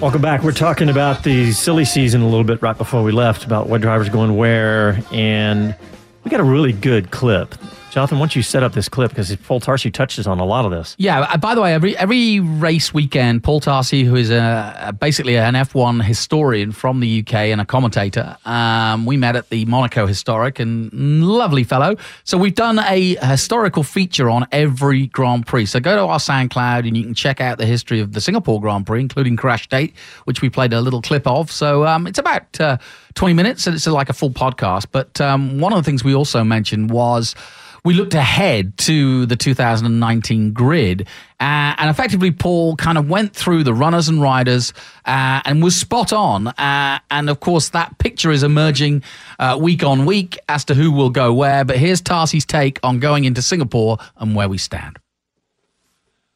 Welcome 0.00 0.22
back. 0.22 0.44
We're 0.44 0.52
talking 0.52 0.88
about 0.88 1.24
the 1.24 1.50
silly 1.50 1.84
season 1.84 2.20
a 2.22 2.28
little 2.28 2.44
bit 2.44 2.62
right 2.62 2.78
before 2.78 3.02
we 3.02 3.10
left 3.10 3.44
about 3.44 3.68
what 3.68 3.80
drivers 3.80 4.08
going 4.08 4.36
where, 4.36 5.02
and 5.10 5.74
we 6.22 6.30
got 6.30 6.38
a 6.38 6.44
really 6.44 6.72
good 6.72 7.10
clip. 7.10 7.56
Jonathan, 7.92 8.18
once 8.18 8.34
you 8.34 8.42
set 8.42 8.62
up 8.62 8.72
this 8.72 8.88
clip, 8.88 9.10
because 9.10 9.36
Paul 9.36 9.60
Tarsi 9.60 9.90
touches 9.90 10.26
on 10.26 10.40
a 10.40 10.46
lot 10.46 10.64
of 10.64 10.70
this. 10.70 10.94
Yeah. 10.96 11.20
uh, 11.20 11.36
By 11.36 11.54
the 11.54 11.60
way, 11.60 11.74
every 11.74 11.94
every 11.98 12.40
race 12.40 12.94
weekend, 12.94 13.44
Paul 13.44 13.60
Tarsi, 13.60 14.02
who 14.02 14.16
is 14.16 14.30
a, 14.30 14.96
basically 14.98 15.36
an 15.36 15.52
F1 15.52 16.02
historian 16.02 16.72
from 16.72 17.00
the 17.00 17.20
UK 17.20 17.34
and 17.34 17.60
a 17.60 17.66
commentator, 17.66 18.38
um, 18.46 19.04
we 19.04 19.18
met 19.18 19.36
at 19.36 19.50
the 19.50 19.66
Monaco 19.66 20.06
Historic, 20.06 20.58
and 20.58 20.90
lovely 21.22 21.64
fellow. 21.64 21.94
So 22.24 22.38
we've 22.38 22.54
done 22.54 22.78
a 22.78 23.16
historical 23.16 23.82
feature 23.82 24.30
on 24.30 24.46
every 24.52 25.08
Grand 25.08 25.46
Prix. 25.46 25.66
So 25.66 25.78
go 25.78 25.94
to 25.94 26.02
our 26.04 26.18
SoundCloud 26.18 26.88
and 26.88 26.96
you 26.96 27.04
can 27.04 27.12
check 27.12 27.42
out 27.42 27.58
the 27.58 27.66
history 27.66 28.00
of 28.00 28.14
the 28.14 28.22
Singapore 28.22 28.58
Grand 28.58 28.86
Prix, 28.86 29.00
including 29.00 29.36
Crashgate, 29.36 29.92
which 30.24 30.40
we 30.40 30.48
played 30.48 30.72
a 30.72 30.80
little 30.80 31.02
clip 31.02 31.26
of. 31.26 31.52
So 31.52 31.86
um, 31.86 32.06
it's 32.06 32.18
about 32.18 32.58
uh, 32.58 32.78
20 33.16 33.34
minutes, 33.34 33.66
and 33.66 33.76
it's 33.76 33.86
like 33.86 34.08
a 34.08 34.14
full 34.14 34.30
podcast. 34.30 34.86
But 34.90 35.20
um, 35.20 35.60
one 35.60 35.74
of 35.74 35.76
the 35.76 35.82
things 35.84 36.02
we 36.02 36.14
also 36.14 36.42
mentioned 36.42 36.90
was 36.90 37.34
we 37.84 37.94
looked 37.94 38.14
ahead 38.14 38.78
to 38.78 39.26
the 39.26 39.34
2019 39.34 40.52
grid, 40.52 41.08
uh, 41.40 41.74
and 41.78 41.90
effectively, 41.90 42.30
Paul 42.30 42.76
kind 42.76 42.96
of 42.96 43.08
went 43.08 43.34
through 43.34 43.64
the 43.64 43.74
runners 43.74 44.08
and 44.08 44.22
riders 44.22 44.72
uh, 45.04 45.42
and 45.44 45.62
was 45.62 45.74
spot 45.74 46.12
on. 46.12 46.46
Uh, 46.46 47.00
and 47.10 47.28
of 47.28 47.40
course, 47.40 47.70
that 47.70 47.98
picture 47.98 48.30
is 48.30 48.44
emerging 48.44 49.02
uh, 49.40 49.58
week 49.60 49.82
on 49.82 50.06
week 50.06 50.38
as 50.48 50.64
to 50.66 50.74
who 50.74 50.92
will 50.92 51.10
go 51.10 51.32
where. 51.32 51.64
But 51.64 51.78
here's 51.78 52.00
Tarsi's 52.00 52.44
take 52.44 52.78
on 52.84 53.00
going 53.00 53.24
into 53.24 53.42
Singapore 53.42 53.98
and 54.16 54.36
where 54.36 54.48
we 54.48 54.58
stand. 54.58 54.98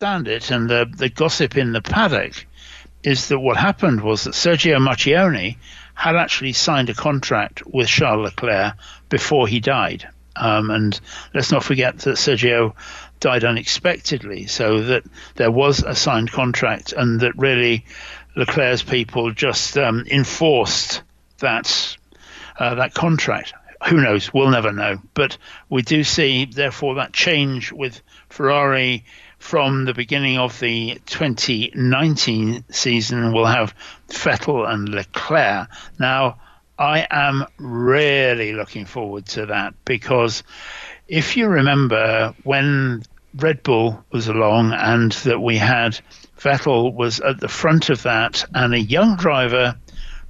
Stand 0.00 0.26
it, 0.26 0.50
and 0.50 0.68
the, 0.68 0.92
the 0.96 1.09
gossip 1.09 1.56
in 1.56 1.72
the 1.72 1.80
paddock 1.80 2.46
is 3.04 3.28
that 3.28 3.38
what 3.38 3.56
happened 3.56 4.00
was 4.00 4.24
that 4.24 4.35
Sergio 4.35 4.78
Marchionne 4.78 5.56
had 5.94 6.16
actually 6.16 6.52
signed 6.52 6.90
a 6.90 6.94
contract 6.94 7.64
with 7.64 7.87
Charles 7.87 8.24
Leclerc 8.24 8.74
before 9.09 9.46
he 9.46 9.61
died. 9.61 10.09
Um, 10.38 10.70
and 10.70 10.99
let's 11.35 11.53
not 11.53 11.64
forget 11.64 11.99
that 12.01 12.16
Sergio 12.16 12.75
died 13.20 13.44
unexpectedly, 13.44 14.46
so 14.46 14.83
that 14.83 15.05
there 15.37 15.51
was 15.51 15.83
a 15.83 15.94
signed 15.94 16.31
contract, 16.31 16.92
and 16.92 17.20
that 17.20 17.37
really 17.37 17.85
Leclerc's 18.37 18.83
people 18.83 19.33
just 19.33 19.79
um, 19.79 20.05
enforced 20.11 21.03
that 21.38 21.96
uh, 22.59 22.75
that 22.77 22.94
contract. 22.94 23.55
Who 23.88 24.01
knows? 24.01 24.33
We'll 24.33 24.51
never 24.51 24.72
know. 24.72 25.01
But 25.14 25.37
we 25.68 25.83
do 25.83 26.03
see, 26.03 26.46
therefore, 26.46 26.96
that 26.96 27.12
change 27.12 27.72
with 27.72 28.01
Ferrari 28.31 29.05
from 29.38 29.85
the 29.85 29.94
beginning 29.94 30.38
of 30.38 30.59
the 30.61 31.01
2019 31.07 32.64
season. 32.70 33.33
We'll 33.33 33.44
have 33.44 33.75
Vettel 34.09 34.68
and 34.68 34.88
Leclerc. 34.88 35.68
Now, 35.99 36.38
I 36.78 37.06
am 37.10 37.46
really 37.58 38.52
looking 38.52 38.84
forward 38.84 39.26
to 39.26 39.46
that 39.46 39.74
because 39.86 40.42
if 41.08 41.36
you 41.36 41.48
remember 41.48 42.34
when 42.42 43.02
Red 43.34 43.62
Bull 43.62 44.04
was 44.10 44.28
along 44.28 44.72
and 44.72 45.12
that 45.12 45.40
we 45.40 45.56
had 45.56 45.98
Vettel 46.38 46.92
was 46.92 47.20
at 47.20 47.40
the 47.40 47.48
front 47.48 47.88
of 47.88 48.02
that 48.02 48.44
and 48.54 48.74
a 48.74 48.80
young 48.80 49.16
driver 49.16 49.76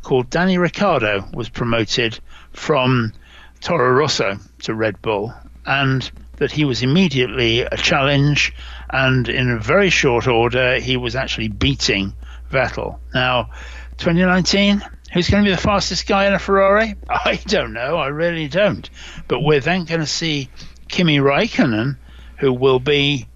called 0.02 0.30
Danny 0.30 0.56
Ricciardo 0.56 1.28
was 1.34 1.48
promoted 1.48 2.20
from 2.52 3.12
Toro 3.60 3.92
Rosso 3.92 4.38
to 4.62 4.74
Red 4.74 5.02
Bull 5.02 5.34
and 5.64 6.08
that 6.36 6.52
he 6.52 6.64
was 6.64 6.82
immediately 6.82 7.62
a 7.62 7.76
challenge 7.76 8.54
and 8.90 9.28
in 9.28 9.50
a 9.50 9.58
very 9.58 9.90
short 9.90 10.28
order 10.28 10.78
he 10.78 10.96
was 10.96 11.16
actually 11.16 11.48
beating 11.48 12.12
Vettel. 12.52 13.00
Now 13.12 13.50
2019 13.98 14.84
Who's 15.16 15.30
going 15.30 15.44
to 15.44 15.48
be 15.48 15.54
the 15.54 15.62
fastest 15.62 16.06
guy 16.06 16.26
in 16.26 16.34
a 16.34 16.38
Ferrari? 16.38 16.94
I 17.08 17.36
don't 17.46 17.72
know. 17.72 17.96
I 17.96 18.08
really 18.08 18.48
don't. 18.48 18.90
But 19.26 19.40
we're 19.40 19.60
then 19.60 19.86
going 19.86 20.00
to 20.02 20.06
see 20.06 20.50
Kimi 20.88 21.20
Raikkonen, 21.20 21.96
who 22.36 22.52
will 22.52 22.80
be 22.80 23.26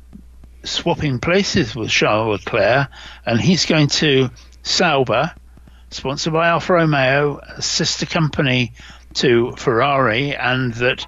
swapping 0.62 1.20
places 1.20 1.74
with 1.74 1.88
Charles 1.88 2.44
Leclerc, 2.44 2.88
and 3.24 3.40
he's 3.40 3.64
going 3.64 3.86
to 3.86 4.28
Sauber 4.62 5.32
sponsored 5.88 6.34
by 6.34 6.48
Alfa 6.48 6.74
Romeo, 6.74 7.38
a 7.38 7.62
sister 7.62 8.04
company 8.04 8.74
to 9.14 9.52
Ferrari, 9.52 10.36
and 10.36 10.74
that 10.74 11.06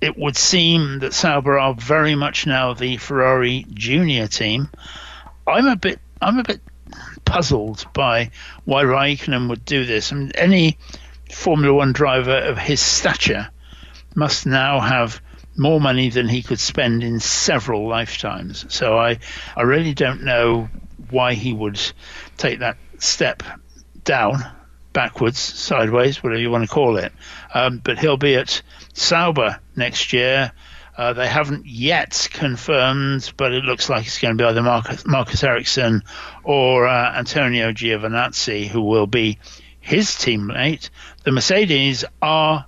it 0.00 0.18
would 0.18 0.36
seem 0.36 0.98
that 0.98 1.14
Sauber 1.14 1.56
are 1.56 1.74
very 1.74 2.16
much 2.16 2.48
now 2.48 2.74
the 2.74 2.96
Ferrari 2.96 3.64
junior 3.72 4.26
team. 4.26 4.70
I'm 5.46 5.68
a 5.68 5.76
bit 5.76 6.00
I'm 6.20 6.40
a 6.40 6.42
bit 6.42 6.60
puzzled 7.30 7.86
by 7.92 8.30
why 8.64 8.82
Raikkonen 8.82 9.48
would 9.48 9.64
do 9.64 9.84
this. 9.84 10.12
I 10.12 10.16
mean, 10.16 10.32
any 10.34 10.78
Formula 11.30 11.72
One 11.72 11.92
driver 11.92 12.36
of 12.36 12.58
his 12.58 12.80
stature 12.80 13.48
must 14.16 14.46
now 14.46 14.80
have 14.80 15.22
more 15.56 15.80
money 15.80 16.10
than 16.10 16.28
he 16.28 16.42
could 16.42 16.58
spend 16.58 17.04
in 17.04 17.20
several 17.20 17.86
lifetimes. 17.86 18.66
So 18.74 18.98
I, 18.98 19.20
I 19.56 19.62
really 19.62 19.94
don't 19.94 20.24
know 20.24 20.68
why 21.10 21.34
he 21.34 21.52
would 21.52 21.80
take 22.36 22.58
that 22.58 22.78
step 22.98 23.44
down, 24.04 24.44
backwards, 24.92 25.38
sideways, 25.38 26.22
whatever 26.22 26.40
you 26.40 26.50
want 26.50 26.64
to 26.64 26.74
call 26.74 26.96
it. 26.96 27.12
Um, 27.54 27.78
but 27.78 27.98
he'll 28.00 28.16
be 28.16 28.34
at 28.34 28.60
Sauber 28.92 29.60
next 29.76 30.12
year. 30.12 30.50
Uh, 31.00 31.14
they 31.14 31.26
haven't 31.26 31.64
yet 31.64 32.28
confirmed, 32.30 33.32
but 33.38 33.54
it 33.54 33.64
looks 33.64 33.88
like 33.88 34.04
it's 34.04 34.18
going 34.18 34.36
to 34.36 34.44
be 34.44 34.46
either 34.46 34.62
Marcus, 34.62 35.06
Marcus 35.06 35.42
Ericsson 35.42 36.02
or 36.44 36.86
uh, 36.86 37.16
Antonio 37.16 37.72
Giovinazzi, 37.72 38.66
who 38.66 38.82
will 38.82 39.06
be 39.06 39.38
his 39.80 40.08
teammate. 40.08 40.90
The 41.24 41.32
Mercedes 41.32 42.04
are 42.20 42.66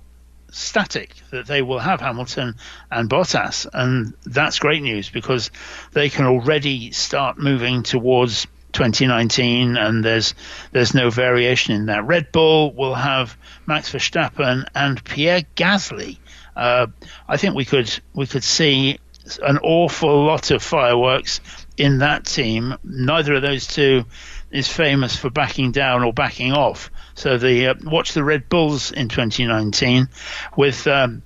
static 0.49 1.13
that 1.29 1.45
they 1.45 1.61
will 1.61 1.77
have 1.77 2.01
Hamilton 2.01 2.55
and 2.89 3.07
Bottas, 3.07 3.67
and 3.71 4.15
that's 4.25 4.57
great 4.57 4.81
news 4.81 5.11
because 5.11 5.51
they 5.91 6.09
can 6.09 6.25
already 6.25 6.91
start 6.91 7.37
moving 7.37 7.83
towards 7.83 8.47
2019, 8.71 9.77
and 9.77 10.03
there's 10.03 10.33
there's 10.71 10.95
no 10.95 11.11
variation 11.11 11.75
in 11.75 11.85
that. 11.85 12.07
Red 12.07 12.31
Bull 12.31 12.73
will 12.73 12.95
have 12.95 13.37
Max 13.67 13.91
Verstappen 13.93 14.65
and 14.73 15.03
Pierre 15.03 15.43
Gasly. 15.55 16.17
Uh, 16.55 16.87
I 17.27 17.37
think 17.37 17.55
we 17.55 17.65
could 17.65 17.91
we 18.13 18.27
could 18.27 18.43
see 18.43 18.99
an 19.41 19.57
awful 19.59 20.25
lot 20.25 20.51
of 20.51 20.61
fireworks 20.61 21.39
in 21.77 21.99
that 21.99 22.25
team. 22.25 22.75
Neither 22.83 23.35
of 23.35 23.41
those 23.41 23.67
two 23.67 24.05
is 24.51 24.67
famous 24.67 25.15
for 25.15 25.29
backing 25.29 25.71
down 25.71 26.03
or 26.03 26.13
backing 26.13 26.51
off. 26.51 26.91
So 27.15 27.37
the 27.37 27.67
uh, 27.67 27.73
watch 27.83 28.13
the 28.13 28.23
Red 28.23 28.49
Bulls 28.49 28.91
in 28.91 29.07
2019 29.07 30.09
with 30.55 30.85
um, 30.87 31.23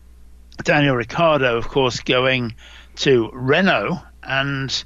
Daniel 0.64 0.96
Ricciardo, 0.96 1.58
of 1.58 1.68
course, 1.68 2.02
going 2.02 2.56
to 2.98 3.30
Renault 3.34 4.00
and 4.24 4.84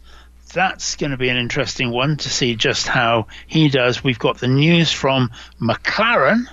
that's 0.54 0.96
going 0.98 1.12
to 1.12 1.18
be 1.18 1.30
an 1.30 1.38
interesting 1.38 1.92
one 1.92 2.18
to 2.18 2.30
see 2.30 2.56
just 2.56 2.88
how 2.88 3.28
he 3.48 3.70
does. 3.70 4.04
We've 4.04 4.20
got 4.20 4.38
the 4.38 4.48
news 4.48 4.92
from 4.92 5.32
McLaren, 5.60 6.46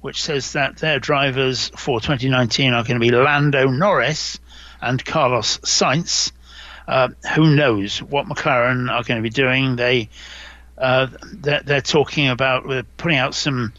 which 0.00 0.22
says 0.22 0.52
that 0.52 0.76
their 0.78 0.98
drivers 0.98 1.70
for 1.76 2.00
2019 2.00 2.72
are 2.72 2.84
going 2.84 3.00
to 3.00 3.00
be 3.00 3.10
Lando 3.10 3.68
Norris 3.68 4.38
and 4.80 5.04
Carlos 5.04 5.58
Sainz. 5.58 6.32
Uh, 6.86 7.08
who 7.34 7.54
knows 7.54 8.00
what 8.00 8.26
McLaren 8.26 8.90
are 8.90 9.02
going 9.02 9.18
to 9.18 9.22
be 9.22 9.30
doing? 9.30 9.76
They 9.76 10.08
uh, 10.78 11.08
they're, 11.32 11.62
they're, 11.62 11.80
talking 11.80 12.28
about 12.28 12.66
we're 12.66 12.84
putting 12.84 13.18
out 13.18 13.34
some 13.34 13.72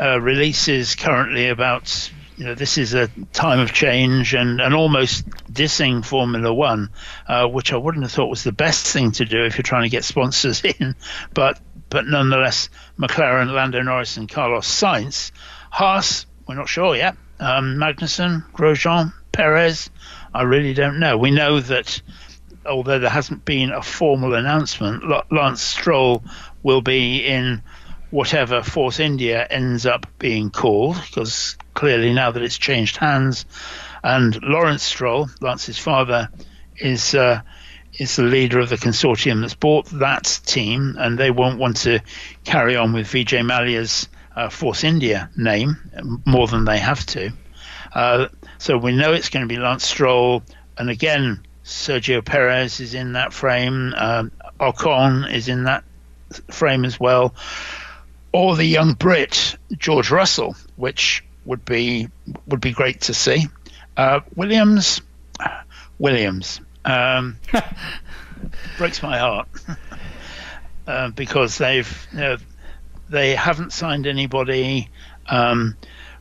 uh, 0.00 0.20
releases 0.20 0.94
currently 0.94 1.48
about 1.48 2.10
you 2.36 2.46
know 2.46 2.54
this 2.54 2.78
is 2.78 2.94
a 2.94 3.08
time 3.32 3.60
of 3.60 3.72
change 3.72 4.34
and, 4.34 4.60
and 4.60 4.74
almost 4.74 5.28
dissing 5.52 6.04
Formula 6.04 6.52
One, 6.52 6.90
uh, 7.28 7.46
which 7.46 7.72
I 7.72 7.76
wouldn't 7.76 8.04
have 8.04 8.12
thought 8.12 8.30
was 8.30 8.42
the 8.42 8.52
best 8.52 8.86
thing 8.86 9.12
to 9.12 9.24
do 9.24 9.44
if 9.44 9.56
you're 9.56 9.62
trying 9.62 9.84
to 9.84 9.90
get 9.90 10.04
sponsors 10.04 10.64
in, 10.64 10.96
but 11.34 11.60
but 11.94 12.08
nonetheless, 12.08 12.70
McLaren, 12.98 13.52
Lando 13.52 13.80
Norris, 13.80 14.16
and 14.16 14.28
Carlos 14.28 14.66
Sainz, 14.66 15.30
Haas, 15.70 16.26
we're 16.48 16.56
not 16.56 16.68
sure 16.68 16.96
yet. 16.96 17.16
Um, 17.38 17.76
Magnussen, 17.76 18.44
Grosjean, 18.52 19.12
Perez, 19.30 19.90
I 20.34 20.42
really 20.42 20.74
don't 20.74 20.98
know. 20.98 21.16
We 21.16 21.30
know 21.30 21.60
that 21.60 22.02
although 22.66 22.98
there 22.98 23.10
hasn't 23.10 23.44
been 23.44 23.70
a 23.70 23.80
formal 23.80 24.34
announcement, 24.34 25.04
Lance 25.30 25.62
Stroll 25.62 26.24
will 26.64 26.82
be 26.82 27.24
in 27.24 27.62
whatever 28.10 28.64
Force 28.64 28.98
India 28.98 29.46
ends 29.48 29.86
up 29.86 30.06
being 30.18 30.50
called, 30.50 30.96
because 31.06 31.56
clearly 31.74 32.12
now 32.12 32.32
that 32.32 32.42
it's 32.42 32.58
changed 32.58 32.96
hands, 32.96 33.46
and 34.02 34.42
Lawrence 34.42 34.82
Stroll, 34.82 35.28
Lance's 35.40 35.78
father, 35.78 36.28
is 36.76 37.14
uh, 37.14 37.42
is 37.98 38.16
the 38.16 38.22
leader 38.22 38.58
of 38.58 38.68
the 38.68 38.76
consortium 38.76 39.40
that's 39.40 39.54
bought 39.54 39.86
that 39.86 40.40
team, 40.44 40.96
and 40.98 41.18
they 41.18 41.30
won't 41.30 41.58
want 41.58 41.78
to 41.78 42.00
carry 42.44 42.76
on 42.76 42.92
with 42.92 43.06
Vijay 43.06 43.44
Mallya's 43.44 44.08
uh, 44.34 44.48
Force 44.48 44.84
India 44.84 45.30
name 45.36 46.20
more 46.24 46.46
than 46.46 46.64
they 46.64 46.78
have 46.78 47.04
to. 47.06 47.30
Uh, 47.92 48.28
so 48.58 48.76
we 48.76 48.96
know 48.96 49.12
it's 49.12 49.28
going 49.28 49.46
to 49.46 49.54
be 49.54 49.60
Lance 49.60 49.86
Stroll, 49.86 50.42
and 50.76 50.90
again, 50.90 51.40
Sergio 51.64 52.24
Perez 52.24 52.80
is 52.80 52.94
in 52.94 53.12
that 53.12 53.32
frame. 53.32 53.94
Um, 53.96 54.32
Ocon 54.60 55.32
is 55.32 55.48
in 55.48 55.64
that 55.64 55.84
frame 56.50 56.84
as 56.84 56.98
well 56.98 57.34
or 58.34 58.56
the 58.56 58.64
young 58.64 58.94
Brit 58.94 59.56
George 59.78 60.10
Russell, 60.10 60.56
which 60.74 61.24
would 61.44 61.64
be 61.64 62.08
would 62.48 62.60
be 62.60 62.72
great 62.72 63.02
to 63.02 63.14
see. 63.14 63.46
Uh, 63.96 64.20
Williams, 64.34 65.00
Williams 66.00 66.60
um, 66.84 67.36
breaks 68.78 69.02
my 69.02 69.18
heart 69.18 69.48
uh, 70.86 71.10
because 71.10 71.58
they've 71.58 72.08
you 72.12 72.18
know, 72.18 72.36
they 73.08 73.34
haven't 73.34 73.72
signed 73.72 74.06
anybody. 74.06 74.88
Um, 75.26 75.76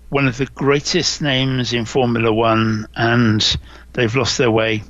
one 0.10 0.28
of 0.28 0.38
the 0.38 0.46
greatest 0.46 1.22
names 1.22 1.74
in 1.74 1.86
Formula 1.86 2.32
One, 2.32 2.88
and 2.96 3.58
they've 3.94 4.16
lost 4.16 4.38
their 4.38 4.52
way 4.52 4.84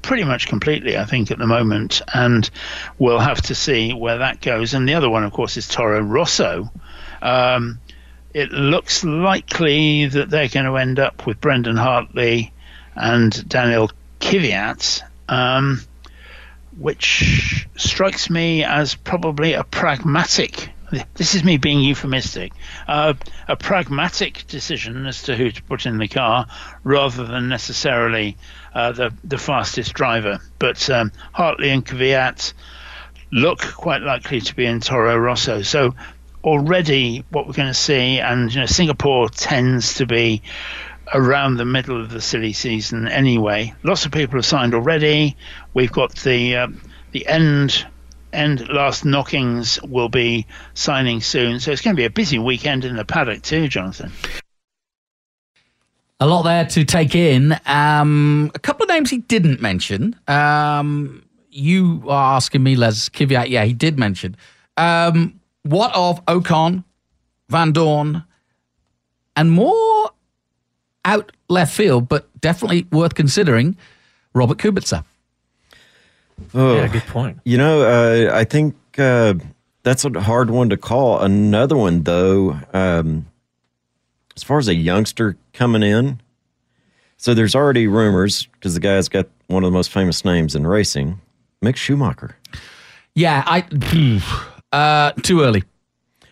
pretty 0.00 0.24
much 0.24 0.48
completely, 0.48 0.96
I 0.96 1.04
think, 1.04 1.30
at 1.30 1.38
the 1.38 1.46
moment, 1.46 2.02
and 2.12 2.48
we'll 2.98 3.18
have 3.18 3.42
to 3.42 3.54
see 3.54 3.92
where 3.92 4.18
that 4.18 4.40
goes. 4.40 4.74
And 4.74 4.88
the 4.88 4.94
other 4.94 5.08
one, 5.08 5.24
of 5.24 5.32
course, 5.32 5.56
is 5.56 5.68
Toro 5.68 6.00
Rosso. 6.00 6.70
Um, 7.20 7.78
it 8.34 8.50
looks 8.50 9.04
likely 9.04 10.06
that 10.06 10.30
they're 10.30 10.48
going 10.48 10.66
to 10.66 10.76
end 10.76 10.98
up 10.98 11.26
with 11.26 11.40
Brendan 11.40 11.76
Hartley 11.76 12.52
and 12.96 13.48
Daniel 13.48 13.90
Kvyat, 14.20 15.02
um, 15.32 15.80
which 16.78 17.66
strikes 17.76 18.28
me 18.28 18.64
as 18.64 18.94
probably 18.94 19.54
a 19.54 19.64
pragmatic. 19.64 20.68
This 21.14 21.34
is 21.34 21.42
me 21.42 21.56
being 21.56 21.80
euphemistic. 21.80 22.52
Uh, 22.86 23.14
a 23.48 23.56
pragmatic 23.56 24.46
decision 24.46 25.06
as 25.06 25.22
to 25.22 25.34
who 25.34 25.50
to 25.50 25.62
put 25.62 25.86
in 25.86 25.96
the 25.96 26.08
car, 26.08 26.46
rather 26.84 27.24
than 27.24 27.48
necessarily 27.48 28.36
uh, 28.74 28.92
the 28.92 29.14
the 29.24 29.38
fastest 29.38 29.94
driver. 29.94 30.38
But 30.58 30.90
um, 30.90 31.12
Hartley 31.32 31.70
and 31.70 31.84
Kvyat 31.84 32.52
look 33.30 33.60
quite 33.60 34.02
likely 34.02 34.42
to 34.42 34.54
be 34.54 34.66
in 34.66 34.80
Toro 34.80 35.16
Rosso. 35.16 35.62
So 35.62 35.94
already, 36.44 37.24
what 37.30 37.46
we're 37.46 37.54
going 37.54 37.68
to 37.68 37.74
see, 37.74 38.20
and 38.20 38.52
you 38.52 38.60
know, 38.60 38.66
Singapore 38.66 39.30
tends 39.30 39.94
to 39.94 40.04
be 40.04 40.42
around 41.14 41.56
the 41.56 41.64
middle 41.64 42.00
of 42.00 42.10
the 42.10 42.20
silly 42.20 42.52
season 42.52 43.08
anyway. 43.08 43.74
Lots 43.82 44.06
of 44.06 44.12
people 44.12 44.36
have 44.36 44.46
signed 44.46 44.74
already. 44.74 45.36
We've 45.74 45.92
got 45.92 46.14
the 46.16 46.56
uh, 46.56 46.68
the 47.12 47.26
end 47.26 47.86
end 48.32 48.68
last 48.68 49.04
knockings 49.04 49.80
will 49.82 50.08
be 50.08 50.46
signing 50.74 51.20
soon, 51.20 51.60
so 51.60 51.70
it's 51.70 51.82
going 51.82 51.94
to 51.94 52.00
be 52.00 52.06
a 52.06 52.10
busy 52.10 52.38
weekend 52.38 52.84
in 52.84 52.96
the 52.96 53.04
paddock 53.04 53.42
too, 53.42 53.68
Jonathan 53.68 54.10
a 56.22 56.26
lot 56.26 56.42
there 56.42 56.64
to 56.64 56.84
take 56.84 57.16
in. 57.16 57.58
Um, 57.66 58.52
a 58.54 58.58
couple 58.60 58.84
of 58.84 58.90
names 58.90 59.10
he 59.10 59.18
didn't 59.18 59.60
mention. 59.60 60.14
Um, 60.28 61.24
you 61.50 62.04
are 62.06 62.36
asking 62.36 62.62
me, 62.62 62.76
Les 62.76 63.08
Kvyat. 63.08 63.48
Yeah, 63.48 63.64
he 63.64 63.72
did 63.72 63.98
mention. 63.98 64.36
Um, 64.76 65.40
what 65.64 65.90
of 65.96 66.24
Ocon, 66.26 66.84
Vandoorne, 67.50 68.24
and 69.34 69.50
more 69.50 70.11
out 71.04 71.32
left 71.48 71.74
field, 71.74 72.08
but 72.08 72.28
definitely 72.40 72.86
worth 72.90 73.14
considering, 73.14 73.76
Robert 74.34 74.58
Kubica. 74.58 75.04
Oh, 76.54 76.76
yeah, 76.76 76.88
good 76.88 77.02
point. 77.02 77.40
You 77.44 77.58
know, 77.58 77.82
uh, 77.82 78.34
I 78.34 78.44
think 78.44 78.74
uh, 78.98 79.34
that's 79.82 80.04
a 80.04 80.20
hard 80.20 80.50
one 80.50 80.70
to 80.70 80.76
call. 80.76 81.20
Another 81.20 81.76
one, 81.76 82.02
though, 82.02 82.58
um, 82.72 83.26
as 84.36 84.42
far 84.42 84.58
as 84.58 84.68
a 84.68 84.74
youngster 84.74 85.36
coming 85.52 85.82
in, 85.82 86.20
so 87.16 87.34
there's 87.34 87.54
already 87.54 87.86
rumors 87.86 88.46
because 88.46 88.74
the 88.74 88.80
guy's 88.80 89.08
got 89.08 89.28
one 89.46 89.62
of 89.62 89.70
the 89.70 89.74
most 89.74 89.90
famous 89.92 90.24
names 90.24 90.54
in 90.54 90.66
racing, 90.66 91.20
Mick 91.62 91.76
Schumacher. 91.76 92.36
Yeah, 93.14 93.44
I 93.46 93.64
uh, 94.72 95.12
too 95.22 95.42
early. 95.42 95.62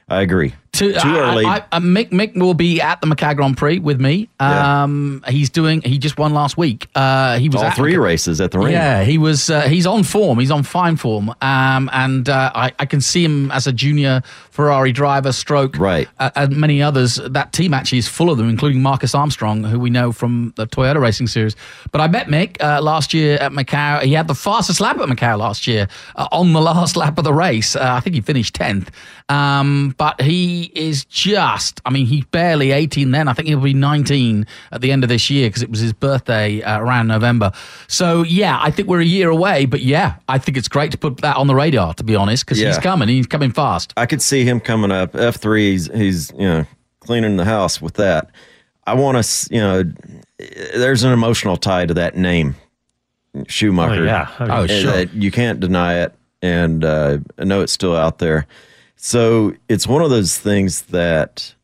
I 0.09 0.23
agree. 0.23 0.55
Too, 0.81 0.93
Too 0.95 1.17
early. 1.17 1.45
I, 1.45 1.59
I, 1.59 1.65
uh, 1.73 1.81
Mick 1.81 2.11
Mick 2.11 2.35
will 2.35 2.55
be 2.55 2.81
at 2.81 3.01
the 3.03 3.07
Macau 3.07 3.37
Grand 3.37 3.57
Prix 3.57 3.79
with 3.81 4.01
me. 4.01 4.31
Yeah. 4.41 4.83
Um, 4.83 5.23
he's 5.29 5.51
doing. 5.51 5.83
He 5.83 5.99
just 5.99 6.19
won 6.19 6.33
last 6.33 6.57
week. 6.57 6.89
Uh, 6.95 7.39
he 7.39 7.49
was 7.49 7.61
All 7.61 7.69
at 7.69 7.77
three 7.77 7.97
races 7.97 8.41
at 8.41 8.51
the 8.51 8.59
ring. 8.59 8.73
Yeah, 8.73 9.05
he 9.05 9.19
was. 9.19 9.51
Uh, 9.51 9.63
he's 9.63 9.87
on 9.87 10.05
form. 10.05 10.39
He's 10.39 10.51
on 10.51 10.63
fine 10.63 10.97
form. 10.97 11.35
Um, 11.43 11.91
and 11.93 12.29
uh, 12.29 12.51
I, 12.55 12.73
I 12.79 12.87
can 12.87 13.03
see 13.03 13.23
him 13.23 13.51
as 13.51 13.67
a 13.67 13.73
junior 13.73 14.23
Ferrari 14.51 14.93
driver. 14.93 15.33
Stroke. 15.33 15.77
Right. 15.77 16.09
Uh, 16.19 16.31
and 16.35 16.57
many 16.57 16.83
others. 16.83 17.17
That 17.17 17.53
team 17.53 17.75
actually 17.75 17.99
is 17.99 18.09
full 18.09 18.31
of 18.31 18.39
them, 18.39 18.49
including 18.49 18.81
Marcus 18.81 19.15
Armstrong, 19.15 19.65
who 19.65 19.79
we 19.79 19.91
know 19.91 20.13
from 20.13 20.55
the 20.57 20.67
Toyota 20.67 21.01
Racing 21.01 21.27
Series. 21.27 21.57
But 21.93 22.01
I 22.01 22.09
met 22.09 22.29
Mick 22.29 22.61
uh, 22.63 22.81
last 22.81 23.13
year 23.13 23.37
at 23.37 23.53
Macau. 23.53 24.03
He 24.03 24.15
had 24.15 24.29
the 24.29 24.35
fastest 24.35 24.81
lap 24.81 24.99
at 24.99 25.09
Macau 25.09 25.39
last 25.39 25.67
year 25.67 25.89
uh, 26.17 26.29
on 26.33 26.55
the 26.55 26.61
last 26.73 26.97
lap 26.97 27.19
of 27.19 27.25
the 27.25 27.35
race. 27.35 27.77
Uh, 27.77 27.81
I 27.83 28.01
think 28.01 28.15
he 28.15 28.21
finished 28.23 28.55
tenth. 28.55 28.91
Um, 29.29 29.95
but 29.97 30.21
he 30.21 30.70
is 30.77 31.05
just. 31.05 31.81
I 31.85 31.91
mean, 31.91 32.07
he's 32.07 32.25
barely 32.27 32.71
eighteen 32.73 33.11
then. 33.11 33.29
I 33.29 33.33
think 33.33 33.49
he'll 33.49 33.61
be 33.61 33.75
nineteen 33.75 34.47
at 34.73 34.81
the 34.81 34.93
end 34.93 35.03
of 35.05 35.09
this 35.09 35.31
year 35.31 35.49
because 35.49 35.63
it 35.63 35.71
was 35.71 35.81
his 35.81 35.93
birthday 35.93 36.63
uh, 36.63 36.81
around 36.81 37.09
November. 37.09 37.53
So 37.89 38.23
yeah, 38.23 38.59
I 38.61 38.71
think 38.71 38.89
we're 38.89 39.01
a 39.01 39.05
year 39.05 39.31
away. 39.31 39.67
But 39.67 39.81
yeah, 39.81 40.17
I 40.29 40.39
think 40.39 40.57
it's 40.57 40.69
great 40.69 40.93
to 40.93 40.99
put 40.99 41.19
that 41.19 41.37
on 41.37 41.47
the 41.47 41.55
radar. 41.55 41.95
To 41.95 42.05
be 42.05 42.17
honest, 42.17 42.45
because 42.45 42.59
he's 42.59 42.79
coming. 42.79 43.09
He's 43.09 43.27
coming 43.27 43.53
fast. 43.53 43.93
I 43.97 44.07
could 44.07 44.23
see 44.23 44.45
him 44.45 44.61
coming 44.61 44.91
up. 44.91 45.15
F 45.15 45.37
three, 45.37 45.73
he's, 45.73 45.87
he's 45.93 46.31
you 46.33 46.49
know 46.49 46.67
cleaning 47.01 47.37
the 47.37 47.45
house 47.45 47.81
with 47.81 47.95
that. 47.95 48.31
I 48.87 48.95
want 48.95 49.23
to, 49.23 49.55
you 49.55 49.61
know, 49.61 49.85
there's 50.75 51.05
an 51.05 51.13
emotional 51.13 51.57
tie 51.57 51.87
to 51.87 51.95
that 51.95 52.17
name, 52.17 52.57
Schumacher. 53.47 54.03
Oh, 54.03 54.05
yeah. 54.05 54.29
Oh, 54.41 54.63
And 54.63 54.71
sure. 54.71 55.03
you 55.15 55.31
can't 55.31 55.61
deny 55.61 56.03
it, 56.03 56.15
and 56.43 56.85
uh, 56.85 57.19
I 57.39 57.45
know 57.45 57.61
it's 57.61 57.73
still 57.73 57.95
out 57.95 58.19
there. 58.19 58.47
So 59.03 59.55
it's 59.69 59.87
one 59.87 60.03
of 60.03 60.11
those 60.11 60.37
things 60.39 60.83
that 60.83 61.55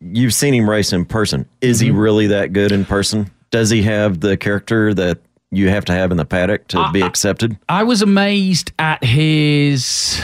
you've 0.00 0.32
seen 0.32 0.54
him 0.54 0.68
race 0.68 0.92
in 0.94 1.04
person. 1.04 1.46
Is 1.60 1.78
Mm-hmm. 1.78 1.84
he 1.84 1.90
really 1.90 2.26
that 2.28 2.54
good 2.54 2.72
in 2.72 2.86
person? 2.86 3.30
Does 3.50 3.68
he 3.68 3.82
have 3.82 4.20
the 4.20 4.36
character 4.38 4.94
that 4.94 5.18
you 5.50 5.68
have 5.68 5.84
to 5.86 5.92
have 5.92 6.10
in 6.10 6.16
the 6.16 6.24
paddock 6.24 6.68
to 6.68 6.88
be 6.92 7.02
accepted? 7.02 7.58
I 7.68 7.82
was 7.82 8.00
amazed 8.00 8.72
at 8.78 9.04
his 9.04 10.20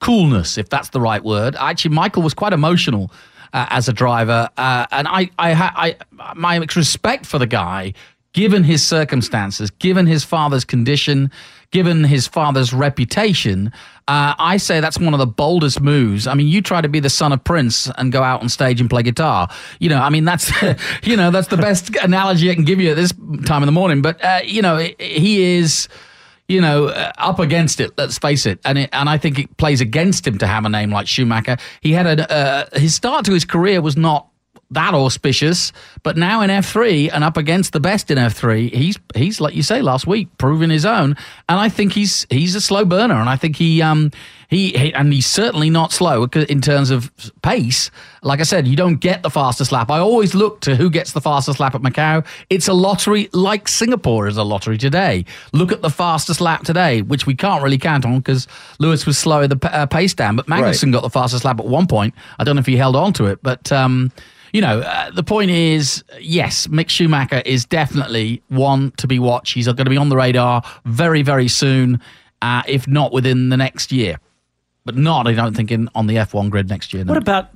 coolness, 0.00 0.56
if 0.56 0.68
that's 0.68 0.90
the 0.90 1.00
right 1.00 1.22
word. 1.24 1.56
Actually, 1.56 1.94
Michael 1.96 2.22
was 2.22 2.34
quite 2.34 2.52
emotional 2.52 3.10
uh, 3.52 3.66
as 3.70 3.88
a 3.88 3.92
driver, 3.92 4.48
uh, 4.56 4.86
and 4.92 5.08
I, 5.08 5.30
I, 5.38 5.96
I, 6.20 6.34
my 6.34 6.56
respect 6.76 7.26
for 7.26 7.38
the 7.38 7.46
guy, 7.46 7.92
given 8.34 8.62
his 8.62 8.86
circumstances, 8.86 9.70
given 9.70 10.06
his 10.06 10.22
father's 10.22 10.64
condition, 10.64 11.30
given 11.70 12.04
his 12.04 12.26
father's 12.26 12.72
reputation. 12.72 13.72
Uh, 14.06 14.34
I 14.38 14.56
say 14.56 14.80
that's 14.80 14.98
one 14.98 15.12
of 15.12 15.18
the 15.18 15.26
boldest 15.26 15.80
moves. 15.80 16.26
I 16.26 16.34
mean, 16.34 16.48
you 16.48 16.62
try 16.62 16.80
to 16.80 16.88
be 16.88 17.00
the 17.00 17.10
son 17.10 17.32
of 17.32 17.44
Prince 17.44 17.90
and 17.98 18.10
go 18.10 18.22
out 18.22 18.40
on 18.40 18.48
stage 18.48 18.80
and 18.80 18.88
play 18.88 19.02
guitar. 19.02 19.48
You 19.78 19.90
know, 19.90 19.98
I 19.98 20.08
mean, 20.08 20.24
that's 20.24 20.50
you 21.02 21.16
know 21.16 21.30
that's 21.30 21.48
the 21.48 21.58
best 21.58 21.94
analogy 21.96 22.50
I 22.50 22.54
can 22.54 22.64
give 22.64 22.80
you 22.80 22.90
at 22.90 22.96
this 22.96 23.12
time 23.44 23.62
in 23.62 23.66
the 23.66 23.72
morning. 23.72 24.02
But 24.02 24.22
uh, 24.24 24.40
you 24.44 24.62
know, 24.62 24.78
he 24.98 25.58
is 25.58 25.88
you 26.48 26.62
know, 26.62 26.86
uh, 26.86 27.12
up 27.18 27.38
against 27.38 27.78
it. 27.78 27.92
Let's 27.98 28.18
face 28.18 28.46
it, 28.46 28.58
and 28.64 28.78
it, 28.78 28.90
and 28.92 29.08
I 29.08 29.18
think 29.18 29.38
it 29.38 29.56
plays 29.58 29.82
against 29.82 30.26
him 30.26 30.38
to 30.38 30.46
have 30.46 30.64
a 30.64 30.70
name 30.70 30.90
like 30.90 31.06
Schumacher. 31.06 31.58
He 31.82 31.92
had 31.92 32.06
a 32.06 32.32
uh, 32.32 32.78
his 32.78 32.94
start 32.94 33.26
to 33.26 33.32
his 33.32 33.44
career 33.44 33.82
was 33.82 33.96
not 33.96 34.27
that 34.70 34.92
auspicious, 34.94 35.72
but 36.02 36.16
now 36.16 36.42
in 36.42 36.50
F 36.50 36.66
three 36.66 37.08
and 37.10 37.24
up 37.24 37.36
against 37.36 37.72
the 37.72 37.80
best 37.80 38.10
in 38.10 38.18
F 38.18 38.34
three, 38.34 38.68
he's 38.68 38.98
he's 39.14 39.40
like 39.40 39.54
you 39.54 39.62
say 39.62 39.80
last 39.80 40.06
week, 40.06 40.28
proving 40.38 40.70
his 40.70 40.84
own. 40.84 41.16
And 41.48 41.58
I 41.58 41.68
think 41.68 41.92
he's 41.92 42.26
he's 42.28 42.54
a 42.54 42.60
slow 42.60 42.84
burner, 42.84 43.14
and 43.14 43.28
I 43.28 43.36
think 43.36 43.56
he 43.56 43.80
um 43.80 44.10
he, 44.48 44.72
he 44.72 44.92
and 44.94 45.12
he's 45.12 45.26
certainly 45.26 45.70
not 45.70 45.92
slow 45.92 46.24
in 46.24 46.60
terms 46.60 46.90
of 46.90 47.10
pace. 47.42 47.90
Like 48.22 48.40
I 48.40 48.44
said, 48.44 48.66
you 48.66 48.76
don't 48.76 48.96
get 48.96 49.22
the 49.22 49.30
fastest 49.30 49.72
lap. 49.72 49.90
I 49.90 49.98
always 49.98 50.34
look 50.34 50.60
to 50.62 50.74
who 50.74 50.90
gets 50.90 51.12
the 51.12 51.20
fastest 51.20 51.60
lap 51.60 51.74
at 51.74 51.82
Macau. 51.82 52.26
It's 52.50 52.66
a 52.66 52.72
lottery, 52.72 53.28
like 53.32 53.68
Singapore 53.68 54.26
is 54.26 54.36
a 54.36 54.42
lottery 54.42 54.76
today. 54.76 55.24
Look 55.52 55.70
at 55.70 55.82
the 55.82 55.90
fastest 55.90 56.40
lap 56.40 56.64
today, 56.64 57.02
which 57.02 57.26
we 57.26 57.34
can't 57.34 57.62
really 57.62 57.78
count 57.78 58.04
on 58.04 58.18
because 58.18 58.46
Lewis 58.78 59.06
was 59.06 59.16
slowing 59.18 59.50
the 59.50 59.70
uh, 59.70 59.86
pace 59.86 60.14
down. 60.14 60.36
But 60.36 60.46
Magnussen 60.46 60.92
got 60.92 61.02
the 61.02 61.10
fastest 61.10 61.44
lap 61.44 61.60
at 61.60 61.66
one 61.66 61.86
point. 61.86 62.14
I 62.38 62.44
don't 62.44 62.56
know 62.56 62.60
if 62.60 62.66
he 62.66 62.76
held 62.76 62.96
on 62.96 63.14
to 63.14 63.26
it, 63.26 63.38
but. 63.42 63.70
Um, 63.72 64.12
you 64.52 64.60
know, 64.60 64.80
uh, 64.80 65.10
the 65.10 65.22
point 65.22 65.50
is, 65.50 66.04
yes, 66.20 66.66
Mick 66.66 66.88
Schumacher 66.88 67.42
is 67.44 67.64
definitely 67.64 68.42
one 68.48 68.92
to 68.92 69.06
be 69.06 69.18
watched. 69.18 69.54
He's 69.54 69.66
going 69.66 69.76
to 69.76 69.90
be 69.90 69.96
on 69.96 70.08
the 70.08 70.16
radar 70.16 70.62
very, 70.84 71.22
very 71.22 71.48
soon, 71.48 72.00
uh, 72.42 72.62
if 72.66 72.86
not 72.88 73.12
within 73.12 73.48
the 73.48 73.56
next 73.56 73.92
year. 73.92 74.18
But 74.84 74.96
not, 74.96 75.26
I 75.26 75.32
don't 75.32 75.54
think, 75.54 75.70
in, 75.70 75.88
on 75.94 76.06
the 76.06 76.16
F1 76.16 76.50
grid 76.50 76.68
next 76.68 76.94
year. 76.94 77.04
no. 77.04 77.12
What 77.12 77.22
about 77.22 77.50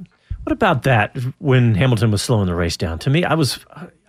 what 0.45 0.53
about 0.53 0.83
that 0.83 1.17
when 1.39 1.75
Hamilton 1.75 2.11
was 2.11 2.21
slowing 2.21 2.47
the 2.47 2.55
race 2.55 2.77
down? 2.77 2.99
To 3.01 3.11
me, 3.11 3.23
I 3.23 3.35
was, 3.35 3.61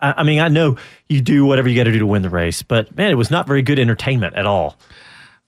I, 0.02 0.13
I 0.17 0.24
mean, 0.24 0.39
I 0.39 0.48
know 0.48 0.78
you 1.08 1.22
do 1.22 1.46
whatever 1.46 1.69
you 1.69 1.76
got 1.76 1.84
to 1.84 1.91
do 1.91 2.00
to 2.00 2.08
win 2.08 2.24
the 2.24 2.30
race, 2.30 2.63
but 2.63 2.96
man, 2.98 3.12
it 3.12 3.15
was 3.15 3.30
not 3.30 3.46
very 3.46 3.62
good 3.62 3.78
entertainment 3.78 4.36
at 4.36 4.48
all. 4.48 4.76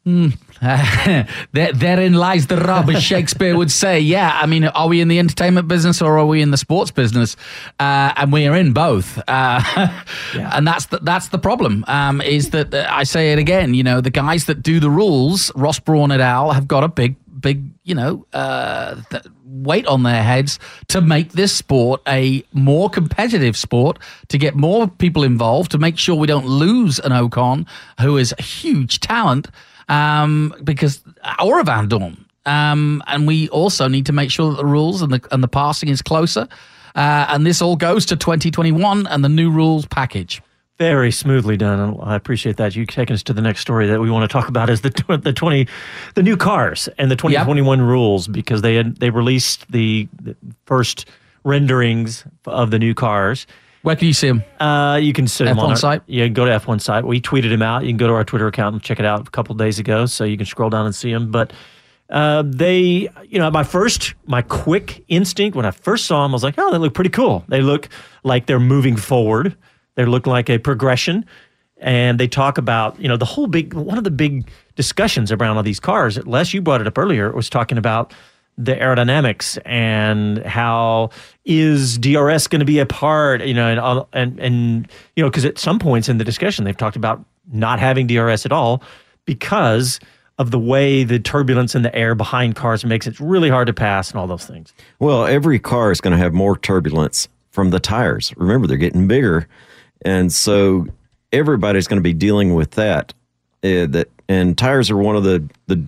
there, 0.62 1.74
therein 1.74 2.14
lies 2.14 2.46
the 2.46 2.58
rub, 2.58 2.90
as 2.92 3.04
Shakespeare 3.04 3.58
would 3.58 3.72
say. 3.72 4.00
Yeah, 4.00 4.38
I 4.40 4.46
mean, 4.46 4.66
are 4.66 4.88
we 4.88 5.02
in 5.02 5.08
the 5.08 5.18
entertainment 5.18 5.68
business 5.68 6.00
or 6.02 6.20
are 6.20 6.26
we 6.26 6.42
in 6.44 6.52
the 6.52 6.58
sports 6.58 6.92
business? 6.92 7.36
Uh, 7.80 8.14
and 8.16 8.32
we 8.32 8.46
are 8.46 8.56
in 8.56 8.72
both. 8.72 9.20
Uh, 9.28 9.62
And 10.36 10.68
that's 10.68 10.88
the, 10.88 11.00
that's 11.00 11.30
the 11.30 11.40
problem. 11.40 11.84
Um, 11.88 12.22
is 12.22 12.52
that 12.52 12.74
uh, 12.74 12.86
I 12.90 13.04
say 13.04 13.34
it 13.34 13.40
again? 13.40 13.74
You 13.74 13.84
know, 13.84 14.00
the 14.00 14.12
guys 14.12 14.46
that 14.46 14.62
do 14.62 14.80
the 14.80 14.90
rules, 14.90 15.52
Ross 15.56 15.80
Brawn 15.80 16.12
et 16.12 16.22
al, 16.22 16.52
have 16.52 16.68
got 16.68 16.84
a 16.84 16.88
big, 16.88 17.16
big, 17.40 17.64
you 17.84 17.96
know, 17.96 18.26
uh, 18.34 18.96
th- 19.10 19.24
weight 19.46 19.88
on 19.88 20.04
their 20.04 20.24
heads 20.24 20.60
to 20.90 21.02
make 21.02 21.32
this 21.32 21.54
sport 21.54 22.02
a 22.08 22.44
more 22.54 22.90
competitive 22.90 23.58
sport, 23.58 23.98
to 24.28 24.38
get 24.38 24.56
more 24.56 24.88
people 24.88 25.24
involved, 25.24 25.72
to 25.72 25.78
make 25.78 25.98
sure 25.98 26.16
we 26.16 26.28
don't 26.28 26.46
lose 26.46 27.00
an 27.00 27.12
Ocon 27.12 27.66
who 28.02 28.18
is 28.18 28.34
a 28.38 28.42
huge 28.42 29.00
talent 29.00 29.48
um, 29.90 30.54
because 30.64 31.04
or 31.44 31.60
a 31.60 31.64
Vandoorne. 31.64 32.18
Um, 32.46 33.04
and 33.08 33.26
we 33.26 33.50
also 33.50 33.88
need 33.88 34.06
to 34.06 34.14
make 34.14 34.30
sure 34.30 34.52
that 34.52 34.58
the 34.58 34.66
rules 34.66 35.02
and 35.02 35.12
the 35.12 35.28
and 35.32 35.44
the 35.44 35.48
passing 35.48 35.90
is 35.90 36.02
closer. 36.02 36.48
Uh, 36.96 37.26
and 37.30 37.46
this 37.46 37.62
all 37.62 37.76
goes 37.76 38.06
to 38.06 38.16
2021 38.16 39.06
and 39.08 39.24
the 39.24 39.30
new 39.30 39.52
rules 39.52 39.86
package. 39.88 40.42
Very 40.78 41.12
smoothly 41.12 41.58
done. 41.58 41.98
I 42.02 42.16
appreciate 42.16 42.58
that. 42.58 42.76
You 42.76 42.86
taking 42.86 43.14
us 43.14 43.24
to 43.24 43.34
the 43.34 43.42
next 43.42 43.62
story 43.62 43.88
that 43.88 44.02
we 44.02 44.12
want 44.12 44.30
to 44.30 44.34
talk 44.34 44.50
about 44.50 44.70
is 44.70 44.82
the 44.82 44.90
tw- 44.90 45.22
the 45.24 45.32
twenty 45.32 45.68
the 46.16 46.24
new 46.24 46.36
cars 46.36 46.90
and 46.98 47.10
the 47.10 47.16
twenty 47.16 47.38
twenty 47.38 47.62
one 47.62 47.82
rules 47.82 48.28
because 48.28 48.62
they 48.62 48.76
had 48.76 48.98
they 48.98 49.10
released 49.10 49.72
the, 49.72 50.08
the 50.22 50.36
first 50.66 51.08
renderings 51.46 52.26
of 52.46 52.72
the 52.72 52.80
new 52.80 52.94
cars. 52.94 53.48
Where 53.86 53.96
can 53.96 54.08
you 54.08 54.14
see 54.14 54.30
him? 54.30 54.44
Uh, 54.60 55.00
you 55.00 55.14
can 55.14 55.28
see 55.28 55.46
him 55.46 55.60
on 55.60 55.68
F1 55.68 55.70
our, 55.70 55.76
site? 55.76 56.02
Yeah, 56.08 56.28
go 56.28 56.44
to 56.44 56.52
F1 56.52 56.82
site. 56.82 57.06
We 57.06 57.22
tweeted 57.22 57.52
him 57.52 57.62
out. 57.62 57.84
You 57.84 57.90
can 57.90 57.98
go 57.98 58.08
to 58.08 58.14
our 58.14 58.24
Twitter 58.24 58.48
account 58.48 58.74
and 58.74 58.82
check 58.82 59.00
it 59.00 59.06
out 59.06 59.28
a 59.28 59.30
couple 59.30 59.54
of 59.54 59.60
days 59.60 59.78
ago, 59.78 60.08
so 60.08 60.24
you 60.24 60.38
can 60.38 60.48
scroll 60.48 60.72
down 60.72 60.88
and 60.88 60.96
see 60.96 61.12
him. 61.12 61.30
But 61.30 61.54
uh, 62.10 62.42
they, 62.48 63.08
you 63.30 63.38
know, 63.38 63.52
my 63.52 63.64
first, 63.64 64.16
my 64.26 64.42
quick 64.42 65.06
instinct 65.08 65.56
when 65.56 65.68
I 65.68 65.72
first 65.72 66.08
saw 66.08 66.24
them, 66.24 66.32
I 66.32 66.34
was 66.34 66.44
like, 66.44 66.56
oh, 66.58 66.72
they 66.72 66.80
look 66.80 66.96
pretty 66.96 67.12
cool. 67.12 67.46
They 67.48 67.62
look 67.62 67.88
like 68.24 68.48
they're 68.48 68.60
moving 68.60 68.96
forward. 68.96 69.56
They 69.94 70.06
look 70.06 70.26
like 70.26 70.50
a 70.50 70.58
progression. 70.58 71.24
And 71.78 72.20
they 72.20 72.28
talk 72.28 72.58
about, 72.58 73.00
you 73.00 73.08
know, 73.08 73.18
the 73.18 73.26
whole 73.26 73.46
big, 73.46 73.76
one 73.76 74.00
of 74.00 74.04
the 74.04 74.10
big 74.10 74.50
discussions 74.76 75.32
around 75.32 75.58
all 75.58 75.64
these 75.64 75.80
cars, 75.80 76.18
Les, 76.26 76.56
you 76.56 76.62
brought 76.64 76.82
it 76.82 76.88
up 76.88 76.98
earlier, 76.98 77.32
was 77.34 77.52
talking 77.52 77.78
about 77.78 78.16
the 78.58 78.76
aerodynamics 78.76 79.58
and 79.66 80.40
how 80.46 81.10
is 81.44 81.98
DRS 81.98 82.48
going 82.48 82.60
to 82.60 82.66
be 82.66 82.80
a 82.80 82.86
part, 82.86 83.46
you 83.46 83.54
know, 83.54 83.68
and 83.68 84.06
and 84.14 84.40
and 84.40 84.88
you 85.16 85.24
know, 85.24 85.30
because 85.30 85.46
at 85.46 85.58
some 85.58 85.80
points 85.80 86.08
in 86.08 86.18
the 86.18 86.24
discussion 86.24 86.64
they've 86.64 86.78
talked 86.78 86.96
about 86.96 87.24
not 87.52 87.80
having 87.80 88.08
DRS 88.08 88.46
at 88.46 88.52
all 88.52 88.82
because 89.26 90.00
of 90.38 90.52
the 90.52 90.60
way 90.60 91.04
the 91.04 91.20
turbulence 91.20 91.76
in 91.76 91.82
the 91.82 91.96
air 91.96 92.16
behind 92.16 92.56
cars 92.56 92.84
makes 92.84 93.08
it 93.08 93.20
really 93.20 93.50
hard 93.50 93.68
to 93.68 93.74
pass 93.74 94.12
and 94.12 94.20
all 94.20 94.28
those 94.28 94.46
things. 94.46 94.74
Well, 95.00 95.26
every 95.26 95.60
car 95.60 95.92
is 95.92 96.02
going 96.02 96.12
to 96.12 96.18
have 96.18 96.34
more 96.34 96.58
turbulence 96.58 97.30
from 97.52 97.70
the 97.70 97.80
tires. 97.80 98.34
Remember, 98.36 98.68
they're 98.68 98.78
getting 98.78 99.08
bigger, 99.08 99.48
and 100.04 100.32
so 100.32 100.88
everybody's 101.32 101.88
going 101.88 102.00
to 102.00 102.04
be 102.04 102.14
dealing 102.14 102.54
with 102.54 102.72
that. 102.72 103.14
Uh, 103.64 103.88
that 103.88 104.10
and 104.28 104.58
tires 104.58 104.90
are 104.92 104.98
one 104.98 105.16
of 105.16 105.24
the 105.24 105.48
the 105.68 105.88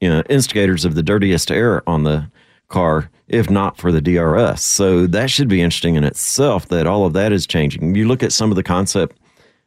you 0.00 0.08
know 0.08 0.22
instigators 0.28 0.84
of 0.84 0.94
the 0.94 1.02
dirtiest 1.02 1.50
air 1.50 1.88
on 1.88 2.04
the 2.04 2.30
car, 2.68 3.10
if 3.28 3.48
not 3.48 3.76
for 3.76 3.92
the 3.92 4.00
DRS. 4.00 4.62
So 4.62 5.06
that 5.06 5.30
should 5.30 5.48
be 5.48 5.62
interesting 5.62 5.94
in 5.94 6.04
itself. 6.04 6.68
That 6.68 6.86
all 6.86 7.06
of 7.06 7.12
that 7.14 7.32
is 7.32 7.46
changing. 7.46 7.94
You 7.94 8.08
look 8.08 8.22
at 8.22 8.32
some 8.32 8.50
of 8.50 8.56
the 8.56 8.62
concept, 8.62 9.18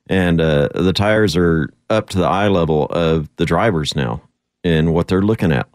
and 0.07 0.41
uh, 0.41 0.69
the 0.75 0.93
tires 0.93 1.35
are 1.35 1.69
up 1.89 2.09
to 2.09 2.17
the 2.17 2.25
eye 2.27 2.47
level 2.47 2.85
of 2.87 3.29
the 3.37 3.45
drivers 3.45 3.95
now 3.95 4.21
and 4.63 4.93
what 4.93 5.07
they're 5.07 5.21
looking 5.21 5.51
at. 5.51 5.67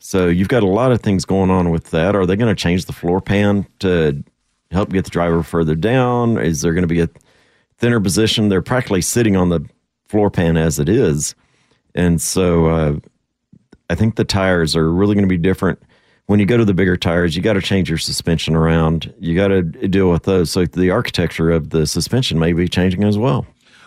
So 0.00 0.26
you've 0.26 0.48
got 0.48 0.64
a 0.64 0.68
lot 0.68 0.90
of 0.90 1.00
things 1.00 1.24
going 1.24 1.50
on 1.50 1.70
with 1.70 1.90
that. 1.90 2.16
Are 2.16 2.26
they 2.26 2.34
going 2.34 2.54
to 2.54 2.60
change 2.60 2.86
the 2.86 2.92
floor 2.92 3.20
pan 3.20 3.66
to 3.80 4.22
help 4.72 4.90
get 4.90 5.04
the 5.04 5.10
driver 5.10 5.42
further 5.42 5.76
down? 5.76 6.38
Is 6.38 6.62
there 6.62 6.72
going 6.72 6.82
to 6.82 6.88
be 6.88 7.00
a 7.00 7.08
thinner 7.78 8.00
position? 8.00 8.48
They're 8.48 8.62
practically 8.62 9.02
sitting 9.02 9.36
on 9.36 9.50
the 9.50 9.64
floor 10.06 10.28
pan 10.28 10.56
as 10.56 10.80
it 10.80 10.88
is. 10.88 11.36
And 11.94 12.20
so 12.20 12.66
uh, 12.66 12.96
I 13.92 13.94
think 13.94 14.16
the 14.16 14.24
tires 14.24 14.74
are 14.74 14.90
really 14.90 15.14
going 15.14 15.24
to 15.24 15.28
be 15.28 15.36
different. 15.36 15.78
when 16.26 16.40
you 16.40 16.46
go 16.46 16.56
to 16.56 16.64
the 16.64 16.72
bigger 16.72 16.96
tires, 16.96 17.36
you 17.36 17.42
got 17.42 17.54
to 17.54 17.60
change 17.60 17.90
your 17.90 17.98
suspension 17.98 18.56
around. 18.56 19.12
You 19.20 19.36
got 19.36 19.48
to 19.48 19.62
deal 19.62 20.10
with 20.10 20.22
those. 20.22 20.50
So 20.50 20.64
the 20.64 20.90
architecture 20.90 21.50
of 21.50 21.70
the 21.70 21.86
suspension 21.86 22.38
may 22.38 22.54
be 22.54 22.68
changing 22.68 23.04
as 23.04 23.18
well. 23.18 23.44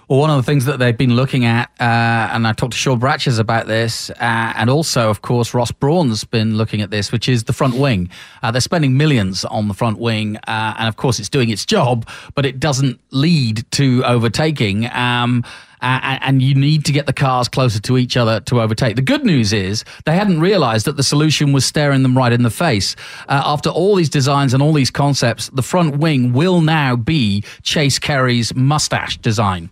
Well, 0.07 0.19
one 0.19 0.29
of 0.29 0.37
the 0.37 0.43
things 0.43 0.65
that 0.65 0.77
they've 0.77 0.95
been 0.95 1.15
looking 1.15 1.45
at, 1.45 1.71
uh, 1.79 2.29
and 2.31 2.45
I 2.45 2.53
talked 2.53 2.73
to 2.73 2.77
Sean 2.77 2.99
Bratches 2.99 3.39
about 3.39 3.65
this, 3.65 4.11
uh, 4.11 4.53
and 4.55 4.69
also, 4.69 5.09
of 5.09 5.23
course, 5.23 5.55
Ross 5.55 5.71
Brawn's 5.71 6.23
been 6.23 6.57
looking 6.57 6.81
at 6.81 6.91
this, 6.91 7.11
which 7.11 7.27
is 7.27 7.45
the 7.45 7.53
front 7.53 7.73
wing. 7.73 8.11
Uh, 8.43 8.51
they're 8.51 8.61
spending 8.61 8.97
millions 8.97 9.43
on 9.45 9.67
the 9.67 9.73
front 9.73 9.97
wing, 9.97 10.37
uh, 10.47 10.75
and 10.77 10.87
of 10.87 10.97
course, 10.97 11.19
it's 11.19 11.29
doing 11.29 11.49
its 11.49 11.65
job, 11.65 12.07
but 12.35 12.45
it 12.45 12.59
doesn't 12.59 12.99
lead 13.09 13.65
to 13.71 14.03
overtaking. 14.05 14.85
Um, 14.91 15.43
uh, 15.81 16.19
and 16.21 16.41
you 16.41 16.55
need 16.55 16.85
to 16.85 16.91
get 16.91 17.05
the 17.05 17.13
cars 17.13 17.47
closer 17.47 17.79
to 17.81 17.97
each 17.97 18.17
other 18.17 18.39
to 18.41 18.61
overtake. 18.61 18.95
The 18.95 19.01
good 19.01 19.25
news 19.25 19.53
is 19.53 19.83
they 20.05 20.15
hadn't 20.15 20.39
realized 20.39 20.85
that 20.85 20.97
the 20.97 21.03
solution 21.03 21.51
was 21.51 21.65
staring 21.65 22.03
them 22.03 22.17
right 22.17 22.31
in 22.31 22.43
the 22.43 22.49
face. 22.49 22.95
Uh, 23.27 23.41
after 23.45 23.69
all 23.69 23.95
these 23.95 24.09
designs 24.09 24.53
and 24.53 24.61
all 24.61 24.73
these 24.73 24.91
concepts, 24.91 25.49
the 25.49 25.63
front 25.63 25.97
wing 25.97 26.33
will 26.33 26.61
now 26.61 26.95
be 26.95 27.43
Chase 27.63 27.99
Carey's 27.99 28.53
mustache 28.55 29.17
design. 29.17 29.69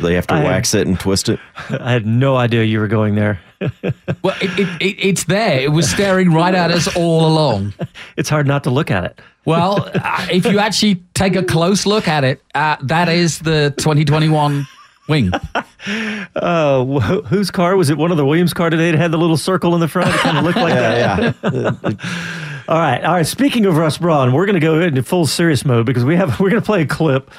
they 0.00 0.14
have 0.14 0.26
to 0.28 0.34
I 0.34 0.44
wax 0.44 0.72
had, 0.72 0.82
it 0.82 0.86
and 0.88 0.98
twist 0.98 1.28
it. 1.28 1.40
I 1.68 1.92
had 1.92 2.06
no 2.06 2.36
idea 2.36 2.64
you 2.64 2.80
were 2.80 2.88
going 2.88 3.14
there. 3.14 3.40
well, 3.60 4.36
it, 4.40 4.58
it, 4.58 4.68
it, 4.80 4.96
it's 4.98 5.24
there. 5.24 5.60
It 5.60 5.72
was 5.72 5.90
staring 5.90 6.32
right 6.32 6.54
at 6.54 6.70
us 6.70 6.94
all 6.96 7.26
along. 7.26 7.74
It's 8.16 8.28
hard 8.28 8.46
not 8.46 8.64
to 8.64 8.70
look 8.70 8.90
at 8.90 9.04
it. 9.04 9.20
Well, 9.48 9.88
uh, 9.94 10.26
if 10.30 10.44
you 10.44 10.58
actually 10.58 10.96
take 11.14 11.34
a 11.34 11.42
close 11.42 11.86
look 11.86 12.06
at 12.06 12.22
it, 12.22 12.42
uh, 12.54 12.76
that 12.82 13.08
is 13.08 13.38
the 13.38 13.72
2021 13.78 14.66
wing. 15.08 15.32
Uh, 15.32 16.84
wh- 16.84 17.26
whose 17.26 17.50
car 17.50 17.74
was 17.74 17.88
it? 17.88 17.96
One 17.96 18.10
of 18.10 18.18
the 18.18 18.26
Williams 18.26 18.52
car 18.52 18.68
today 18.68 18.90
that 18.90 18.98
had 18.98 19.10
the 19.10 19.16
little 19.16 19.38
circle 19.38 19.74
in 19.74 19.80
the 19.80 19.88
front. 19.88 20.10
It 20.14 20.20
kind 20.20 20.36
of 20.36 20.44
looked 20.44 20.58
like 20.58 20.74
yeah, 20.74 21.32
that. 21.32 21.34
Yeah. 21.42 22.64
all 22.68 22.78
right, 22.78 23.02
all 23.02 23.14
right. 23.14 23.26
Speaking 23.26 23.64
of 23.64 23.78
Ross 23.78 23.96
Brawn, 23.96 24.34
we're 24.34 24.44
going 24.44 24.60
to 24.60 24.60
go 24.60 24.80
into 24.80 25.02
full 25.02 25.26
serious 25.26 25.64
mode 25.64 25.86
because 25.86 26.04
we 26.04 26.14
have 26.16 26.38
we're 26.38 26.50
going 26.50 26.62
to 26.62 26.66
play 26.66 26.82
a 26.82 26.86
clip 26.86 27.30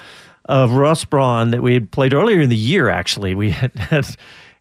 of 0.46 0.72
Ross 0.72 1.06
Brawn 1.06 1.52
that 1.52 1.62
we 1.62 1.76
had 1.76 1.92
played 1.92 2.16
earlier 2.16 2.42
in 2.42 2.50
the 2.50 2.56
year. 2.56 2.90
Actually, 2.90 3.36
we 3.36 3.52
had, 3.52 3.72
had 3.76 4.08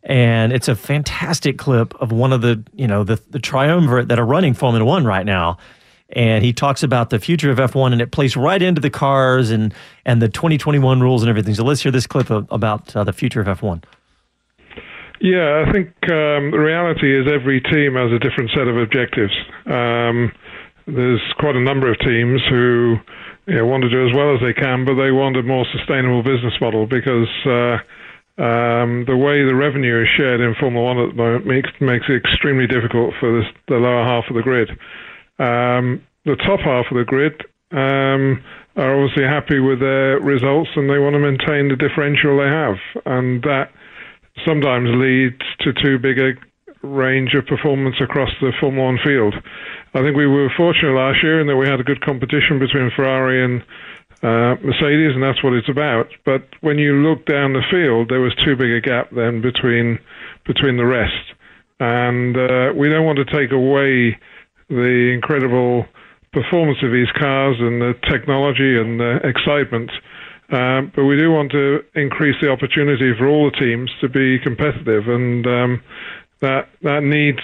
and 0.02 0.52
it's 0.52 0.68
a 0.68 0.76
fantastic 0.76 1.56
clip 1.56 1.94
of 1.94 2.12
one 2.12 2.34
of 2.34 2.42
the 2.42 2.62
you 2.74 2.86
know 2.86 3.04
the 3.04 3.18
the 3.30 3.38
triumvirate 3.38 4.08
that 4.08 4.18
are 4.18 4.26
running 4.26 4.52
Formula 4.52 4.84
One 4.84 5.06
right 5.06 5.24
now 5.24 5.56
and 6.10 6.44
he 6.44 6.52
talks 6.52 6.82
about 6.82 7.10
the 7.10 7.18
future 7.18 7.50
of 7.50 7.58
F1 7.58 7.92
and 7.92 8.00
it 8.00 8.10
plays 8.10 8.36
right 8.36 8.62
into 8.62 8.80
the 8.80 8.90
cars 8.90 9.50
and 9.50 9.74
and 10.04 10.22
the 10.22 10.28
2021 10.28 11.00
rules 11.00 11.22
and 11.22 11.30
everything. 11.30 11.54
So 11.54 11.64
let's 11.64 11.82
hear 11.82 11.92
this 11.92 12.06
clip 12.06 12.30
of, 12.30 12.46
about 12.50 12.94
uh, 12.96 13.04
the 13.04 13.12
future 13.12 13.40
of 13.40 13.46
F1. 13.46 13.82
Yeah, 15.20 15.64
I 15.66 15.72
think 15.72 15.88
um, 16.04 16.52
the 16.52 16.62
reality 16.62 17.10
is 17.10 17.26
every 17.26 17.60
team 17.60 17.94
has 17.94 18.12
a 18.12 18.20
different 18.20 18.50
set 18.54 18.68
of 18.68 18.76
objectives. 18.76 19.34
Um, 19.66 20.30
there's 20.86 21.20
quite 21.38 21.56
a 21.56 21.60
number 21.60 21.90
of 21.90 21.98
teams 21.98 22.40
who 22.48 22.96
you 23.46 23.56
know, 23.56 23.66
want 23.66 23.82
to 23.82 23.90
do 23.90 24.06
as 24.06 24.14
well 24.14 24.32
as 24.34 24.40
they 24.40 24.54
can, 24.54 24.84
but 24.84 24.94
they 24.94 25.10
want 25.10 25.36
a 25.36 25.42
more 25.42 25.66
sustainable 25.72 26.22
business 26.22 26.54
model 26.60 26.86
because 26.86 27.28
uh, 27.44 27.76
um, 28.40 29.04
the 29.10 29.16
way 29.16 29.42
the 29.42 29.54
revenue 29.54 30.02
is 30.02 30.08
shared 30.16 30.40
in 30.40 30.54
Formula 30.54 30.84
One 30.84 30.98
at 30.98 31.10
the 31.10 31.16
moment 31.16 31.46
makes, 31.46 31.70
makes 31.80 32.06
it 32.08 32.14
extremely 32.14 32.68
difficult 32.68 33.12
for 33.18 33.40
this, 33.40 33.50
the 33.66 33.74
lower 33.74 34.04
half 34.04 34.24
of 34.30 34.36
the 34.36 34.42
grid. 34.42 34.70
Um, 35.38 36.02
the 36.24 36.36
top 36.36 36.60
half 36.60 36.86
of 36.90 36.96
the 36.96 37.04
grid 37.06 37.40
um, 37.70 38.42
are 38.76 38.94
obviously 38.94 39.24
happy 39.24 39.60
with 39.60 39.80
their 39.80 40.20
results 40.20 40.70
and 40.76 40.88
they 40.88 40.98
want 40.98 41.14
to 41.14 41.20
maintain 41.20 41.68
the 41.68 41.76
differential 41.76 42.38
they 42.38 42.50
have. 42.50 42.76
And 43.06 43.42
that 43.42 43.70
sometimes 44.46 44.88
leads 44.94 45.42
to 45.60 45.72
too 45.72 45.98
big 45.98 46.18
a 46.18 46.32
range 46.82 47.34
of 47.34 47.46
performance 47.46 47.96
across 48.00 48.30
the 48.40 48.52
Formula 48.60 48.86
One 48.86 48.98
field. 49.04 49.34
I 49.94 50.00
think 50.02 50.16
we 50.16 50.26
were 50.26 50.50
fortunate 50.56 50.92
last 50.92 51.22
year 51.22 51.40
in 51.40 51.46
that 51.48 51.56
we 51.56 51.66
had 51.66 51.80
a 51.80 51.84
good 51.84 52.00
competition 52.04 52.58
between 52.58 52.90
Ferrari 52.94 53.44
and 53.44 53.62
uh, 54.22 54.54
Mercedes, 54.62 55.14
and 55.14 55.22
that's 55.22 55.42
what 55.42 55.54
it's 55.54 55.68
about. 55.68 56.08
But 56.24 56.42
when 56.60 56.78
you 56.78 56.94
look 57.02 57.26
down 57.26 57.52
the 57.52 57.62
field, 57.70 58.10
there 58.10 58.20
was 58.20 58.34
too 58.44 58.56
big 58.56 58.70
a 58.72 58.80
gap 58.80 59.10
then 59.10 59.40
between 59.40 59.98
between 60.46 60.76
the 60.76 60.86
rest, 60.86 61.34
and 61.78 62.36
uh, 62.36 62.72
we 62.74 62.88
don't 62.88 63.04
want 63.04 63.18
to 63.18 63.24
take 63.24 63.52
away 63.52 64.18
the 64.68 65.12
incredible 65.14 65.86
performance 66.32 66.78
of 66.82 66.92
these 66.92 67.10
cars 67.18 67.56
and 67.58 67.80
the 67.80 67.94
technology 68.08 68.78
and 68.78 69.00
the 69.00 69.20
excitement. 69.24 69.90
Um, 70.50 70.92
but 70.94 71.04
we 71.04 71.16
do 71.16 71.30
want 71.30 71.52
to 71.52 71.84
increase 71.94 72.36
the 72.40 72.50
opportunity 72.50 73.12
for 73.16 73.28
all 73.28 73.50
the 73.50 73.56
teams 73.56 73.90
to 74.00 74.08
be 74.08 74.38
competitive, 74.38 75.08
and 75.08 75.46
um, 75.46 75.82
that 76.40 76.68
that 76.82 77.02
needs, 77.02 77.40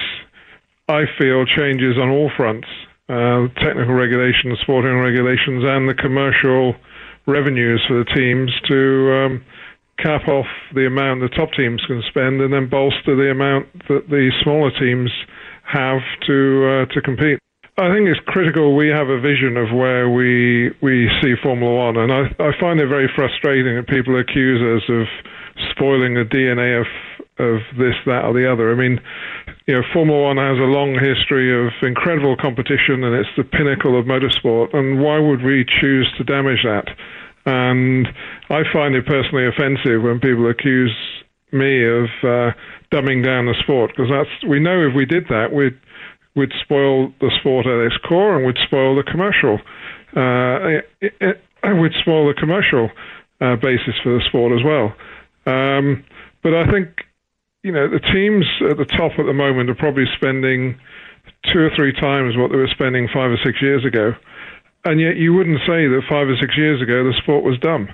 I 0.88 1.04
feel, 1.18 1.44
changes 1.44 1.98
on 1.98 2.08
all 2.08 2.30
fronts: 2.34 2.68
uh, 3.10 3.48
technical 3.60 3.92
regulations, 3.92 4.58
sporting 4.62 4.98
regulations, 4.98 5.64
and 5.66 5.86
the 5.86 5.94
commercial 5.94 6.76
revenues 7.26 7.84
for 7.86 7.98
the 7.98 8.08
teams 8.16 8.50
to 8.68 9.12
um, 9.12 9.44
cap 9.98 10.26
off 10.26 10.46
the 10.74 10.86
amount 10.86 11.20
the 11.20 11.28
top 11.28 11.52
teams 11.52 11.84
can 11.86 12.02
spend, 12.08 12.40
and 12.40 12.54
then 12.54 12.70
bolster 12.70 13.14
the 13.14 13.30
amount 13.30 13.66
that 13.88 14.08
the 14.08 14.30
smaller 14.42 14.70
teams 14.80 15.10
have 15.66 16.02
to 16.26 16.86
uh, 16.88 16.94
to 16.94 17.00
compete. 17.02 17.38
I 17.76 17.90
think 17.90 18.06
it's 18.06 18.20
critical 18.26 18.76
we 18.76 18.88
have 18.88 19.08
a 19.08 19.20
vision 19.20 19.56
of 19.56 19.74
where 19.74 20.08
we 20.08 20.70
we 20.80 21.10
see 21.22 21.34
Formula 21.42 21.74
One, 21.74 21.96
and 21.96 22.12
I 22.12 22.22
I 22.38 22.50
find 22.60 22.80
it 22.80 22.86
very 22.86 23.10
frustrating 23.14 23.76
that 23.76 23.88
people 23.88 24.18
accuse 24.18 24.62
us 24.62 24.88
of 24.88 25.06
spoiling 25.70 26.14
the 26.14 26.24
DNA 26.24 26.80
of 26.80 26.86
of 27.38 27.58
this, 27.76 27.94
that, 28.06 28.24
or 28.24 28.32
the 28.32 28.46
other. 28.46 28.70
I 28.70 28.76
mean, 28.76 29.00
you 29.66 29.74
know, 29.74 29.82
Formula 29.92 30.22
One 30.22 30.36
has 30.36 30.58
a 30.58 30.70
long 30.70 30.94
history 30.94 31.50
of 31.50 31.72
incredible 31.82 32.36
competition, 32.36 33.02
and 33.02 33.14
it's 33.14 33.34
the 33.36 33.42
pinnacle 33.42 33.98
of 33.98 34.06
motorsport. 34.06 34.74
And 34.74 35.02
why 35.02 35.18
would 35.18 35.42
we 35.42 35.64
choose 35.80 36.06
to 36.18 36.24
damage 36.24 36.62
that? 36.62 36.86
And 37.46 38.06
I 38.50 38.62
find 38.72 38.94
it 38.94 39.04
personally 39.06 39.46
offensive 39.46 40.02
when 40.02 40.20
people 40.20 40.48
accuse 40.48 40.94
me 41.54 41.86
of 41.86 42.04
uh, 42.22 42.50
dumbing 42.90 43.24
down 43.24 43.46
the 43.46 43.54
sport 43.62 43.92
because 43.94 44.10
that's 44.10 44.30
we 44.48 44.60
know 44.60 44.86
if 44.86 44.94
we 44.94 45.06
did 45.06 45.24
that 45.28 45.52
we'd 45.52 45.78
we'd 46.36 46.52
spoil 46.62 47.12
the 47.20 47.30
sport 47.40 47.66
at 47.66 47.86
its 47.86 47.96
core 48.06 48.36
and 48.36 48.44
we'd 48.44 48.58
spoil 48.66 48.96
the 48.96 49.04
commercial 49.04 49.58
uh, 50.16 50.82
it, 51.00 51.14
it, 51.20 51.40
we'd 51.72 51.94
spoil 52.00 52.26
the 52.28 52.34
commercial 52.34 52.90
uh, 53.40 53.56
basis 53.56 53.94
for 54.02 54.18
the 54.18 54.24
sport 54.28 54.52
as 54.52 54.64
well. 54.64 54.94
Um, 55.46 56.04
but 56.42 56.54
I 56.54 56.70
think 56.70 56.88
you 57.62 57.72
know 57.72 57.88
the 57.88 58.00
teams 58.00 58.44
at 58.70 58.76
the 58.76 58.84
top 58.84 59.12
at 59.18 59.26
the 59.26 59.32
moment 59.32 59.70
are 59.70 59.74
probably 59.74 60.04
spending 60.16 60.78
two 61.52 61.60
or 61.60 61.70
three 61.74 61.92
times 61.92 62.36
what 62.36 62.50
they 62.50 62.56
were 62.56 62.68
spending 62.68 63.08
five 63.08 63.30
or 63.30 63.38
six 63.44 63.60
years 63.60 63.84
ago, 63.84 64.12
and 64.84 65.00
yet 65.00 65.16
you 65.16 65.32
wouldn't 65.34 65.60
say 65.60 65.88
that 65.88 66.02
five 66.08 66.28
or 66.28 66.36
six 66.40 66.56
years 66.56 66.82
ago 66.82 67.04
the 67.04 67.14
sport 67.22 67.44
was 67.44 67.58
dumb. 67.58 67.88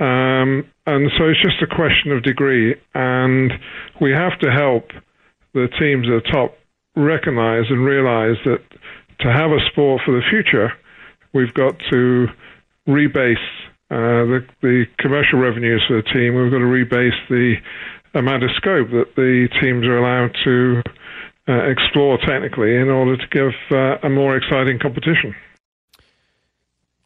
Um, 0.00 0.64
and 0.88 1.10
so 1.18 1.28
it's 1.28 1.42
just 1.42 1.60
a 1.62 1.66
question 1.66 2.12
of 2.12 2.22
degree. 2.22 2.74
And 2.94 3.52
we 4.00 4.10
have 4.12 4.38
to 4.40 4.50
help 4.50 4.88
the 5.52 5.68
teams 5.78 6.06
at 6.08 6.24
the 6.24 6.30
top 6.32 6.56
recognize 6.96 7.64
and 7.68 7.84
realize 7.84 8.36
that 8.44 8.60
to 9.20 9.32
have 9.32 9.50
a 9.50 9.60
sport 9.70 10.02
for 10.04 10.12
the 10.12 10.22
future, 10.30 10.72
we've 11.34 11.52
got 11.54 11.74
to 11.90 12.26
rebase 12.88 13.36
uh, 13.90 14.24
the, 14.32 14.46
the 14.62 14.84
commercial 14.98 15.38
revenues 15.38 15.82
for 15.86 15.96
the 15.96 16.08
team. 16.08 16.34
We've 16.34 16.50
got 16.50 16.58
to 16.58 16.64
rebase 16.64 17.18
the 17.28 17.56
amount 18.14 18.44
of 18.44 18.50
scope 18.56 18.88
that 18.90 19.14
the 19.16 19.48
teams 19.60 19.84
are 19.86 19.98
allowed 19.98 20.34
to 20.44 20.82
uh, 21.48 21.70
explore 21.70 22.18
technically 22.26 22.76
in 22.76 22.88
order 22.88 23.16
to 23.16 23.26
give 23.30 23.52
uh, 23.70 23.96
a 24.06 24.08
more 24.08 24.36
exciting 24.36 24.78
competition. 24.78 25.34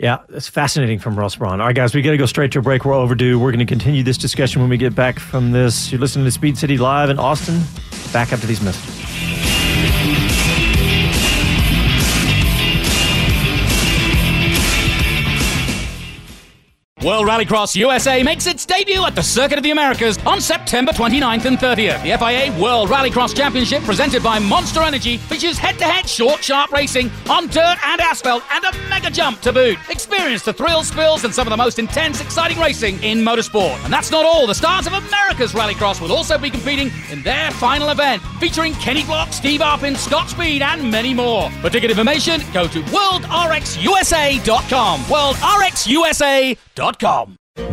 Yeah, 0.02 0.18
it's 0.30 0.48
fascinating 0.48 0.98
from 0.98 1.14
Ross 1.14 1.36
Brawn. 1.36 1.60
All 1.60 1.68
right, 1.68 1.76
guys, 1.76 1.94
we 1.94 2.02
got 2.02 2.10
to 2.10 2.16
go 2.16 2.26
straight 2.26 2.50
to 2.52 2.58
a 2.58 2.62
break. 2.62 2.84
We're 2.84 2.92
overdue. 2.92 3.38
We're 3.38 3.52
going 3.52 3.64
to 3.64 3.64
continue 3.64 4.02
this 4.02 4.18
discussion 4.18 4.60
when 4.60 4.68
we 4.68 4.76
get 4.76 4.96
back 4.96 5.20
from 5.20 5.52
this. 5.52 5.92
You're 5.92 6.00
listening 6.00 6.24
to 6.24 6.32
Speed 6.32 6.58
City 6.58 6.76
Live 6.76 7.08
in 7.08 7.20
Austin. 7.20 7.60
Back 8.12 8.32
after 8.32 8.48
these 8.48 8.60
messages. 8.60 9.01
World 17.04 17.26
Rallycross 17.26 17.74
USA 17.74 18.22
makes 18.22 18.46
its 18.46 18.64
debut 18.64 19.04
at 19.04 19.16
the 19.16 19.24
Circuit 19.24 19.58
of 19.58 19.64
the 19.64 19.72
Americas 19.72 20.18
on 20.18 20.40
September 20.40 20.92
29th 20.92 21.46
and 21.46 21.58
30th. 21.58 22.00
The 22.04 22.16
FIA 22.16 22.52
World 22.62 22.90
Rallycross 22.90 23.36
Championship, 23.36 23.82
presented 23.82 24.22
by 24.22 24.38
Monster 24.38 24.82
Energy, 24.82 25.16
features 25.16 25.58
head-to-head 25.58 26.08
short, 26.08 26.44
sharp 26.44 26.70
racing 26.70 27.10
on 27.28 27.48
dirt 27.48 27.76
and 27.84 28.00
asphalt 28.00 28.44
and 28.52 28.64
a 28.64 28.72
mega 28.88 29.10
jump 29.10 29.40
to 29.40 29.52
boot. 29.52 29.76
Experience 29.90 30.44
the 30.44 30.52
thrills, 30.52 30.86
spills, 30.86 31.24
and 31.24 31.34
some 31.34 31.44
of 31.44 31.50
the 31.50 31.56
most 31.56 31.80
intense, 31.80 32.20
exciting 32.20 32.60
racing 32.60 33.02
in 33.02 33.18
motorsport. 33.18 33.84
And 33.84 33.92
that's 33.92 34.12
not 34.12 34.24
all. 34.24 34.46
The 34.46 34.54
stars 34.54 34.86
of 34.86 34.92
America's 34.92 35.54
Rallycross 35.54 36.00
will 36.00 36.12
also 36.12 36.38
be 36.38 36.50
competing 36.50 36.92
in 37.10 37.20
their 37.22 37.50
final 37.50 37.90
event, 37.90 38.22
featuring 38.38 38.74
Kenny 38.74 39.02
Block, 39.02 39.32
Steve 39.32 39.60
Arpin, 39.60 39.96
Scott 39.96 40.30
Speed, 40.30 40.62
and 40.62 40.88
many 40.88 41.14
more. 41.14 41.50
For 41.62 41.68
ticket 41.68 41.90
information, 41.90 42.40
go 42.52 42.68
to 42.68 42.80
worldrxusa.com. 42.80 45.00
Worldrxusa.com. 45.00 46.71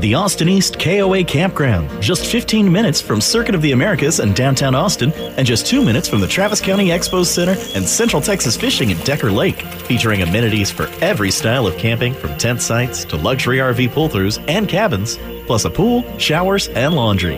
The 0.02 0.14
Austin 0.14 0.50
East 0.50 0.78
KOA 0.78 1.24
Campground, 1.24 2.02
just 2.02 2.26
15 2.26 2.70
minutes 2.70 3.00
from 3.00 3.22
Circuit 3.22 3.56
of 3.56 3.62
the 3.62 3.72
Americas 3.72 4.20
and 4.20 4.36
downtown 4.36 4.76
Austin, 4.76 5.14
and 5.14 5.48
just 5.48 5.66
two 5.66 5.84
minutes 5.86 6.10
from 6.10 6.20
the 6.20 6.28
Travis 6.28 6.60
County 6.60 6.88
Expo 6.90 7.26
Center 7.26 7.56
and 7.76 7.88
Central 7.88 8.22
Texas 8.22 8.58
Fishing 8.58 8.92
at 8.92 9.06
Decker 9.06 9.32
Lake, 9.32 9.62
featuring 9.88 10.22
amenities 10.22 10.70
for 10.70 10.88
every 11.00 11.32
style 11.32 11.66
of 11.66 11.78
camping 11.78 12.14
from 12.14 12.38
tent 12.38 12.62
sites 12.62 13.06
to 13.06 13.16
luxury 13.16 13.60
RV 13.60 13.90
pull 13.92 14.10
throughs 14.10 14.44
and 14.50 14.68
cabins, 14.68 15.18
plus 15.46 15.64
a 15.64 15.70
pool, 15.70 16.04
showers, 16.18 16.68
and 16.70 16.94
laundry. 16.94 17.38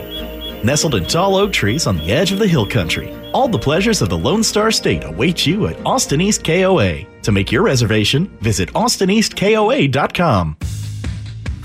Nestled 0.64 0.96
in 0.96 1.06
tall 1.06 1.36
oak 1.36 1.54
trees 1.54 1.86
on 1.86 1.96
the 1.96 2.12
edge 2.12 2.32
of 2.32 2.40
the 2.40 2.48
hill 2.48 2.66
country, 2.66 3.14
all 3.34 3.48
the 3.48 3.60
pleasures 3.60 4.02
of 4.02 4.10
the 4.10 4.18
Lone 4.18 4.42
Star 4.42 4.72
State 4.72 5.04
await 5.04 5.46
you 5.46 5.68
at 5.68 5.86
Austin 5.86 6.22
East 6.22 6.44
KOA. 6.44 7.06
To 7.22 7.32
make 7.32 7.52
your 7.52 7.62
reservation, 7.62 8.36
visit 8.40 8.70
austineastkoa.com. 8.74 10.58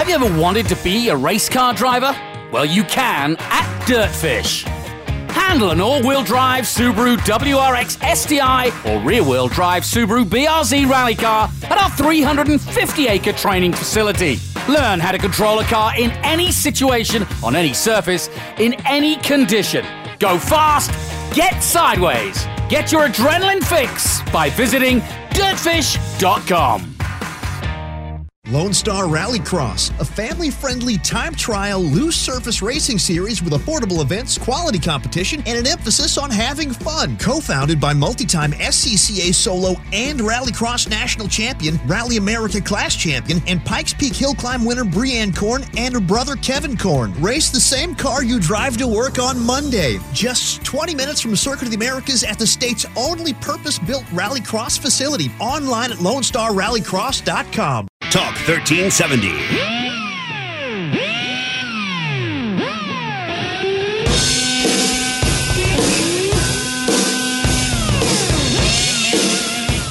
Have 0.06 0.20
you 0.20 0.26
ever 0.28 0.40
wanted 0.40 0.68
to 0.68 0.76
be 0.84 1.08
a 1.08 1.16
race 1.16 1.48
car 1.48 1.74
driver? 1.74 2.14
Well, 2.52 2.64
you 2.64 2.84
can 2.84 3.34
at 3.40 3.82
Dirtfish. 3.88 4.62
Handle 5.32 5.70
an 5.70 5.80
all-wheel 5.80 6.22
drive 6.22 6.62
Subaru 6.62 7.16
WRX 7.16 7.98
STI 8.14 8.70
or 8.88 9.02
rear-wheel 9.02 9.48
drive 9.48 9.82
Subaru 9.82 10.24
BRZ 10.24 10.88
rally 10.88 11.16
car 11.16 11.50
at 11.64 11.72
our 11.72 11.90
350-acre 11.90 13.32
training 13.32 13.72
facility. 13.72 14.38
Learn 14.68 15.00
how 15.00 15.10
to 15.10 15.18
control 15.18 15.58
a 15.58 15.64
car 15.64 15.90
in 15.98 16.12
any 16.22 16.52
situation, 16.52 17.26
on 17.42 17.56
any 17.56 17.72
surface, 17.72 18.30
in 18.58 18.74
any 18.86 19.16
condition. 19.16 19.84
Go 20.20 20.38
fast, 20.38 20.88
get 21.34 21.64
sideways. 21.64 22.46
Get 22.68 22.92
your 22.92 23.08
adrenaline 23.08 23.64
fix 23.64 24.22
by 24.30 24.50
visiting 24.50 25.00
dirtfish.com. 25.30 26.95
Lone 28.48 28.72
Star 28.72 29.06
Rallycross, 29.06 29.90
a 29.98 30.04
family 30.04 30.50
friendly 30.50 30.98
time 30.98 31.34
trial 31.34 31.80
loose 31.80 32.14
surface 32.14 32.62
racing 32.62 32.96
series 32.96 33.42
with 33.42 33.52
affordable 33.52 34.02
events, 34.02 34.38
quality 34.38 34.78
competition, 34.78 35.42
and 35.46 35.58
an 35.58 35.66
emphasis 35.66 36.16
on 36.16 36.30
having 36.30 36.70
fun. 36.70 37.16
Co 37.18 37.40
founded 37.40 37.80
by 37.80 37.92
multi 37.92 38.24
time 38.24 38.52
SCCA 38.52 39.34
solo 39.34 39.74
and 39.92 40.20
Rallycross 40.20 40.88
national 40.88 41.26
champion, 41.26 41.80
Rally 41.86 42.18
America 42.18 42.60
class 42.60 42.94
champion, 42.94 43.42
and 43.48 43.64
Pikes 43.64 43.92
Peak 43.92 44.14
Hill 44.14 44.34
Climb 44.34 44.64
winner 44.64 44.84
Brianne 44.84 45.36
Korn 45.36 45.64
and 45.76 45.92
her 45.94 46.00
brother 46.00 46.36
Kevin 46.36 46.76
Korn. 46.76 47.20
Race 47.20 47.50
the 47.50 47.58
same 47.58 47.96
car 47.96 48.22
you 48.22 48.38
drive 48.38 48.76
to 48.76 48.86
work 48.86 49.18
on 49.18 49.44
Monday. 49.44 49.98
Just 50.12 50.64
20 50.64 50.94
minutes 50.94 51.20
from 51.20 51.34
Circuit 51.34 51.64
of 51.64 51.70
the 51.70 51.76
Americas 51.76 52.22
at 52.22 52.38
the 52.38 52.46
state's 52.46 52.86
only 52.96 53.32
purpose 53.34 53.80
built 53.80 54.04
Rallycross 54.06 54.78
facility. 54.78 55.32
Online 55.40 55.90
at 55.90 55.98
LoneStarRallycross.com. 55.98 57.88
Talk 58.10 58.36
1370. 58.46 59.30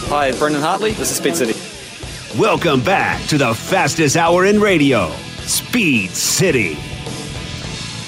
Hi, 0.08 0.32
Brendan 0.40 0.62
Hartley. 0.62 0.92
This 0.92 1.12
is 1.12 1.18
Speed 1.18 1.36
City. 1.36 2.40
Welcome 2.40 2.82
back 2.82 3.22
to 3.28 3.38
the 3.38 3.54
fastest 3.54 4.16
hour 4.16 4.46
in 4.46 4.62
radio, 4.62 5.10
Speed 5.42 6.12
City. 6.12 6.78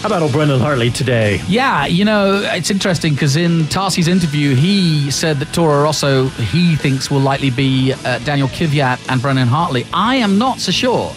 How 0.01 0.07
about 0.09 0.21
old 0.21 0.31
Brendan 0.31 0.59
Hartley 0.59 0.91
today? 0.91 1.41
Yeah, 1.47 1.87
you 1.87 2.05
know, 2.05 2.41
it's 2.43 2.69
interesting 2.69 3.13
because 3.13 3.35
in 3.35 3.61
Tarsi's 3.63 4.07
interview, 4.07 4.53
he 4.53 5.09
said 5.09 5.37
that 5.37 5.51
Toro 5.53 5.83
Rosso, 5.83 6.27
he 6.27 6.75
thinks, 6.75 7.09
will 7.09 7.19
likely 7.19 7.49
be 7.49 7.93
uh, 8.05 8.19
Daniel 8.19 8.47
Kvyat 8.47 9.11
and 9.11 9.21
Brendan 9.21 9.47
Hartley. 9.47 9.87
I 9.93 10.17
am 10.17 10.37
not 10.37 10.59
so 10.59 10.71
sure 10.71 11.13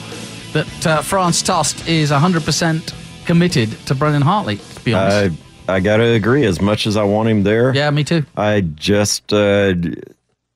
that 0.55 0.87
uh, 0.87 1.03
Franz 1.03 1.43
Tost 1.43 1.87
is 1.87 2.11
100% 2.11 2.95
committed 3.26 3.70
to 3.87 3.95
Brendan 3.95 4.22
Hartley, 4.22 4.57
to 4.57 4.81
be 4.85 4.95
honest. 4.95 5.39
I 5.68 5.74
I 5.74 5.78
gotta 5.81 6.05
agree. 6.14 6.45
As 6.47 6.61
much 6.61 6.87
as 6.87 6.97
I 6.97 7.05
want 7.05 7.28
him 7.28 7.45
there, 7.45 7.72
yeah, 7.74 7.91
me 7.91 8.03
too. 8.03 8.24
I 8.37 8.62
just 8.62 9.33
uh, 9.33 9.74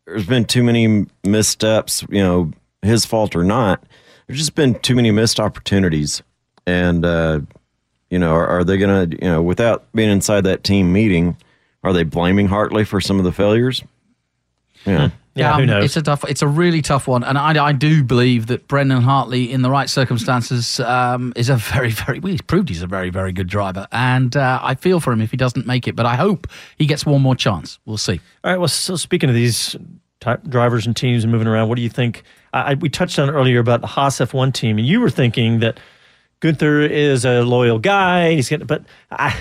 there's 0.07 0.27
been 0.27 0.45
too 0.45 0.65
many 0.65 1.07
missteps. 1.23 2.05
You 2.09 2.23
know, 2.23 2.51
his 2.83 3.05
fault 3.05 3.37
or 3.37 3.45
not. 3.45 3.85
There's 4.27 4.39
just 4.41 4.55
been 4.57 4.75
too 4.81 4.97
many 4.97 5.13
missed 5.13 5.39
opportunities, 5.39 6.23
and 6.67 7.05
uh, 7.05 7.41
you 8.15 8.19
know, 8.21 8.33
are, 8.33 8.47
are 8.47 8.65
they 8.65 8.79
gonna 8.79 9.09
you 9.11 9.29
know 9.29 9.43
without 9.43 9.91
being 9.93 10.09
inside 10.11 10.43
that 10.45 10.63
team 10.65 10.93
meeting, 10.93 11.37
are 11.83 11.93
they 11.93 12.05
blaming 12.05 12.47
Hartley 12.49 12.85
for 12.85 13.01
some 13.01 13.19
of 13.19 13.25
the 13.25 13.33
failures? 13.33 13.83
Yeah. 14.87 15.11
Yeah, 15.37 15.57
who 15.57 15.67
knows? 15.67 15.79
Um, 15.79 15.85
It's 15.85 15.97
a 15.97 16.03
tough. 16.03 16.25
It's 16.29 16.43
a 16.43 16.47
really 16.47 16.81
tough 16.81 17.09
one, 17.09 17.25
and 17.25 17.37
I, 17.37 17.65
I 17.67 17.73
do 17.73 18.05
believe 18.05 18.47
that 18.47 18.69
Brendan 18.69 19.03
Hartley, 19.03 19.51
in 19.51 19.63
the 19.63 19.71
right 19.71 19.91
circumstances, 19.91 20.79
um, 20.79 21.33
is 21.35 21.49
a 21.49 21.57
very, 21.57 21.91
very. 21.91 22.21
Well, 22.21 22.31
he's 22.31 22.41
proved 22.43 22.69
he's 22.69 22.83
a 22.83 22.87
very, 22.87 23.11
very 23.11 23.33
good 23.33 23.49
driver, 23.49 23.89
and 23.91 24.37
uh, 24.37 24.61
I 24.63 24.77
feel 24.77 25.01
for 25.01 25.13
him 25.13 25.21
if 25.21 25.33
he 25.33 25.37
doesn't 25.37 25.67
make 25.67 25.89
it. 25.89 25.97
But 25.97 26.07
I 26.07 26.15
hope 26.15 26.47
he 26.79 26.87
gets 26.87 27.05
one 27.05 27.21
more 27.21 27.35
chance. 27.35 27.81
We'll 27.85 27.97
see. 27.99 28.21
All 28.45 28.53
right. 28.53 28.59
Well, 28.59 28.69
so 28.69 28.95
speaking 28.95 29.29
of 29.29 29.35
these 29.35 29.75
type 30.21 30.45
drivers 30.49 30.87
and 30.87 30.95
teams 30.97 31.25
and 31.25 31.33
moving 31.33 31.49
around, 31.49 31.69
what 31.69 31.75
do 31.77 31.83
you 31.83 31.89
think? 31.91 32.23
I, 32.53 32.71
I- 32.71 32.75
we 32.75 32.89
touched 32.89 33.19
on 33.19 33.29
earlier 33.29 33.59
about 33.59 33.81
the 33.81 33.89
Haas 33.89 34.19
F1 34.19 34.53
team, 34.55 34.79
and 34.79 34.87
you 34.87 35.01
were 35.01 35.11
thinking 35.11 35.59
that 35.59 35.81
Guenther 36.45 36.89
is 36.89 37.25
a 37.25 37.43
loyal 37.43 37.79
guy. 37.79 38.35
He's 38.35 38.51
getting, 38.51 38.67
but 38.67 38.83
I, 39.11 39.35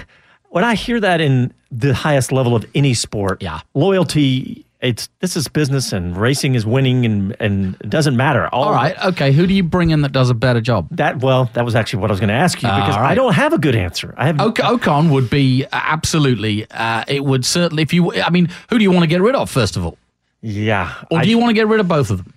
when 0.50 0.64
I 0.64 0.76
hear 0.76 1.02
that 1.02 1.20
in 1.20 1.54
the 1.70 1.94
highest 1.94 2.32
level 2.32 2.56
of 2.56 2.66
any 2.74 2.94
sport, 2.94 3.42
yeah, 3.42 3.60
loyalty. 3.74 4.66
It's 4.80 5.08
this 5.20 5.38
is 5.38 5.48
business, 5.48 5.94
and 5.94 6.16
racing 6.16 6.56
is 6.56 6.66
winning, 6.66 7.06
and 7.06 7.36
and 7.40 7.76
it 7.82 7.90
doesn't 7.90 8.18
matter. 8.18 8.48
All 8.54 8.72
right, 8.72 8.98
okay. 9.06 9.32
Who 9.32 9.48
do 9.48 9.54
you 9.54 9.64
bring 9.64 9.92
in 9.92 10.02
that 10.02 10.12
does 10.12 10.30
a 10.30 10.34
better 10.34 10.62
job? 10.62 10.88
That 10.92 11.20
well, 11.20 11.50
that 11.54 11.64
was 11.64 11.76
actually 11.76 12.02
what 12.02 12.12
I 12.12 12.14
was 12.14 12.20
going 12.20 12.30
to 12.30 12.36
ask 12.36 12.62
you 12.62 12.68
because 12.68 12.96
All 12.96 13.02
right. 13.02 13.12
I 13.12 13.16
don't 13.16 13.34
have 13.34 13.54
a 13.54 13.58
good 13.58 13.76
answer. 13.76 14.14
I 14.18 14.28
have 14.28 14.42
Ok- 14.42 14.62
Ocon 14.62 15.10
would 15.12 15.30
be 15.30 15.66
absolutely. 15.72 16.70
Uh, 16.70 17.04
it 17.08 17.24
would 17.24 17.46
certainly. 17.46 17.84
If 17.84 17.94
you, 17.94 18.14
I 18.14 18.30
mean, 18.30 18.50
who 18.70 18.78
do 18.78 18.84
you 18.84 18.92
want 18.92 19.04
to 19.04 19.08
get 19.08 19.22
rid 19.22 19.36
of 19.36 19.50
first 19.50 19.78
of 19.78 19.86
all, 19.86 19.98
yeah. 20.42 20.94
or 21.10 21.22
do 21.22 21.30
you 21.30 21.38
want 21.38 21.50
to 21.50 21.54
get 21.54 21.68
rid 21.68 21.80
of 21.80 21.88
both 21.88 22.10
of 22.10 22.18
them? 22.18 22.34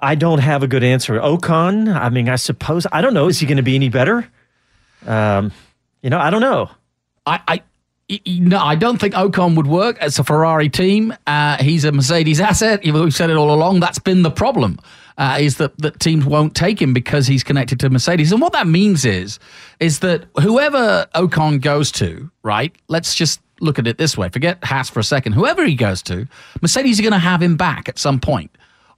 I 0.00 0.14
don't 0.14 0.38
have 0.38 0.62
a 0.62 0.66
good 0.66 0.82
answer. 0.82 1.18
Ocon, 1.20 1.94
I 1.94 2.08
mean, 2.08 2.28
I 2.28 2.36
suppose 2.36 2.86
I 2.90 3.00
don't 3.00 3.14
know. 3.14 3.28
Is 3.28 3.38
he 3.40 3.46
going 3.46 3.56
to 3.56 3.62
be 3.62 3.74
any 3.74 3.88
better? 3.88 4.28
Um, 5.06 5.52
you 6.02 6.10
know, 6.10 6.18
I 6.18 6.30
don't 6.30 6.40
know. 6.40 6.70
I, 7.26 7.40
I 7.46 7.62
no, 8.26 8.58
I 8.58 8.74
don't 8.74 8.98
think 8.98 9.14
Ocon 9.14 9.56
would 9.56 9.66
work. 9.66 9.98
It's 10.00 10.18
a 10.18 10.24
Ferrari 10.24 10.68
team. 10.68 11.14
Uh, 11.26 11.62
he's 11.62 11.84
a 11.84 11.92
Mercedes 11.92 12.40
asset. 12.40 12.80
We've 12.84 13.14
said 13.14 13.30
it 13.30 13.36
all 13.36 13.54
along. 13.54 13.80
That's 13.80 14.00
been 14.00 14.22
the 14.22 14.30
problem. 14.30 14.78
Uh, 15.16 15.36
is 15.38 15.58
that 15.58 15.76
that 15.78 16.00
teams 16.00 16.24
won't 16.24 16.54
take 16.56 16.80
him 16.80 16.94
because 16.94 17.26
he's 17.26 17.44
connected 17.44 17.78
to 17.80 17.90
Mercedes, 17.90 18.32
and 18.32 18.40
what 18.40 18.54
that 18.54 18.66
means 18.66 19.04
is 19.04 19.38
is 19.78 19.98
that 19.98 20.24
whoever 20.40 21.06
Ocon 21.14 21.60
goes 21.60 21.92
to, 21.92 22.30
right? 22.42 22.74
Let's 22.88 23.14
just 23.14 23.40
look 23.60 23.78
at 23.78 23.86
it 23.86 23.98
this 23.98 24.16
way. 24.16 24.30
Forget 24.30 24.64
Haas 24.64 24.88
for 24.88 24.98
a 24.98 25.04
second. 25.04 25.34
Whoever 25.34 25.66
he 25.66 25.74
goes 25.74 26.02
to, 26.04 26.26
Mercedes 26.62 26.98
are 26.98 27.02
going 27.02 27.12
to 27.12 27.18
have 27.18 27.42
him 27.42 27.56
back 27.56 27.88
at 27.88 27.98
some 27.98 28.18
point, 28.18 28.50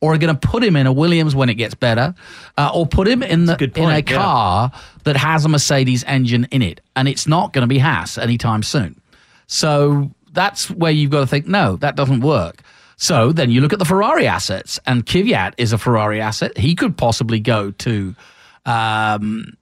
or 0.02 0.12
are 0.12 0.18
going 0.18 0.36
to 0.36 0.48
put 0.48 0.62
him 0.62 0.74
in 0.76 0.86
a 0.86 0.92
Williams 0.92 1.34
when 1.34 1.48
it 1.48 1.54
gets 1.54 1.74
better, 1.74 2.14
uh, 2.58 2.70
or 2.74 2.86
put 2.86 3.08
him 3.08 3.22
in 3.22 3.46
the 3.46 3.56
in 3.56 3.70
a 3.70 3.72
point, 3.72 4.10
yeah. 4.10 4.16
car 4.16 4.72
that 5.04 5.16
has 5.16 5.44
a 5.46 5.48
Mercedes 5.48 6.04
engine 6.04 6.46
in 6.50 6.60
it, 6.60 6.80
and 6.96 7.08
it's 7.08 7.26
not 7.26 7.52
going 7.52 7.62
to 7.62 7.68
be 7.68 7.78
Haas 7.78 8.18
anytime 8.18 8.62
soon. 8.62 9.00
So 9.46 10.10
that's 10.32 10.68
where 10.70 10.90
you've 10.90 11.10
got 11.10 11.20
to 11.20 11.26
think, 11.26 11.46
no, 11.46 11.76
that 11.76 11.94
doesn't 11.94 12.20
work. 12.20 12.62
So 12.96 13.32
then 13.32 13.50
you 13.50 13.60
look 13.60 13.72
at 13.72 13.78
the 13.78 13.84
Ferrari 13.84 14.26
assets, 14.26 14.80
and 14.86 15.06
Kvyat 15.06 15.54
is 15.56 15.72
a 15.72 15.78
Ferrari 15.78 16.20
asset. 16.20 16.58
He 16.58 16.74
could 16.74 16.96
possibly 16.96 17.38
go 17.38 17.70
to 17.70 18.14
um, 18.66 19.56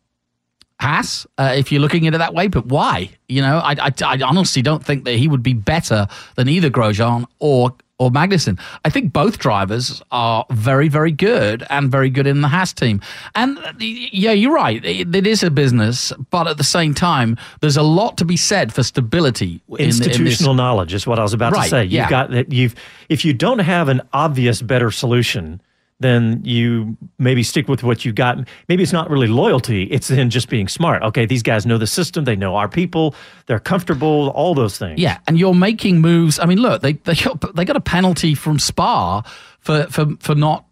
Haas 0.80 1.26
uh, 1.36 1.53
if 1.55 1.70
you're 1.70 1.82
looking 1.82 2.07
at 2.07 2.14
it 2.14 2.18
that 2.18 2.32
way. 2.32 2.49
But 2.49 2.66
why? 2.66 3.11
You 3.28 3.43
know, 3.43 3.59
I, 3.59 3.76
I, 3.78 3.93
I 4.03 4.20
honestly 4.22 4.62
don't 4.62 4.84
think 4.84 5.05
that 5.05 5.16
he 5.16 5.28
would 5.28 5.43
be 5.43 5.53
better 5.53 6.07
than 6.36 6.49
either 6.49 6.70
Grosjean 6.70 7.26
or 7.38 7.74
or 8.01 8.11
Magnussen. 8.11 8.59
I 8.84 8.88
think 8.90 9.12
both 9.12 9.38
drivers 9.38 10.03
are 10.11 10.46
very, 10.51 10.88
very 10.88 11.12
good 11.12 11.64
and 11.68 11.90
very 11.90 12.09
good 12.09 12.26
in 12.26 12.40
the 12.40 12.48
Haas 12.48 12.72
team. 12.72 13.01
And 13.34 13.59
uh, 13.59 13.74
yeah, 13.78 14.32
you're 14.32 14.55
right. 14.55 14.82
It, 14.84 15.14
it 15.14 15.26
is 15.26 15.42
a 15.42 15.51
business, 15.51 16.11
but 16.30 16.48
at 16.48 16.57
the 16.57 16.64
same 16.64 16.94
time, 16.94 17.36
there's 17.61 17.76
a 17.76 17.82
lot 17.82 18.16
to 18.18 18.24
be 18.24 18.38
said 18.38 18.72
for 18.72 18.82
stability. 18.82 19.61
in- 19.68 19.76
in 19.78 19.84
Institutional 19.90 20.55
knowledge 20.55 20.94
is 20.94 21.07
what 21.07 21.18
I 21.18 21.22
was 21.22 21.34
about 21.34 21.53
Right, 21.53 21.64
to 21.64 21.68
say. 21.70 21.82
You've 21.84 21.92
yeah. 21.92 22.11
got 22.11 22.30
that. 22.30 22.51
You've 22.51 22.74
if 23.11 23.24
you 23.24 23.34
don't 23.34 23.59
have 23.59 23.88
an 23.88 24.01
obvious 24.14 24.62
better 24.62 24.90
solution, 24.90 25.61
then 26.01 26.40
you 26.44 26.96
maybe 27.18 27.42
stick 27.42 27.68
with 27.68 27.82
what 27.82 28.05
you 28.05 28.12
got. 28.12 28.38
Maybe 28.68 28.82
it's 28.82 28.92
not 28.92 29.11
really 29.11 29.28
loyalty. 29.28 29.84
It's 29.84 30.09
then 30.09 30.30
just 30.30 30.48
being 30.48 30.66
smart. 30.66 31.03
Okay, 31.03 31.26
these 31.26 31.42
guys 31.42 31.66
know 31.66 31.78
the 31.78 31.86
system. 31.86 32.24
They 32.24 32.36
know 32.36 32.57
our 32.57 32.68
people. 32.68 33.14
They're 33.46 33.61
comfortable. 33.61 34.30
All 34.30 34.55
those 34.55 34.78
things. 34.78 34.98
Yeah, 34.98 35.18
and 35.26 35.38
you're 35.38 35.55
making 35.55 36.01
moves. 36.01 36.38
I 36.38 36.46
mean, 36.46 36.59
look, 36.59 36.82
they 36.82 36.94
they 36.94 37.14
got, 37.14 37.55
they 37.55 37.64
got 37.64 37.76
a 37.76 37.80
penalty 37.80 38.34
from 38.34 38.59
Spa 38.59 39.22
for 39.61 39.84
for 39.84 40.07
for 40.20 40.34
not 40.34 40.64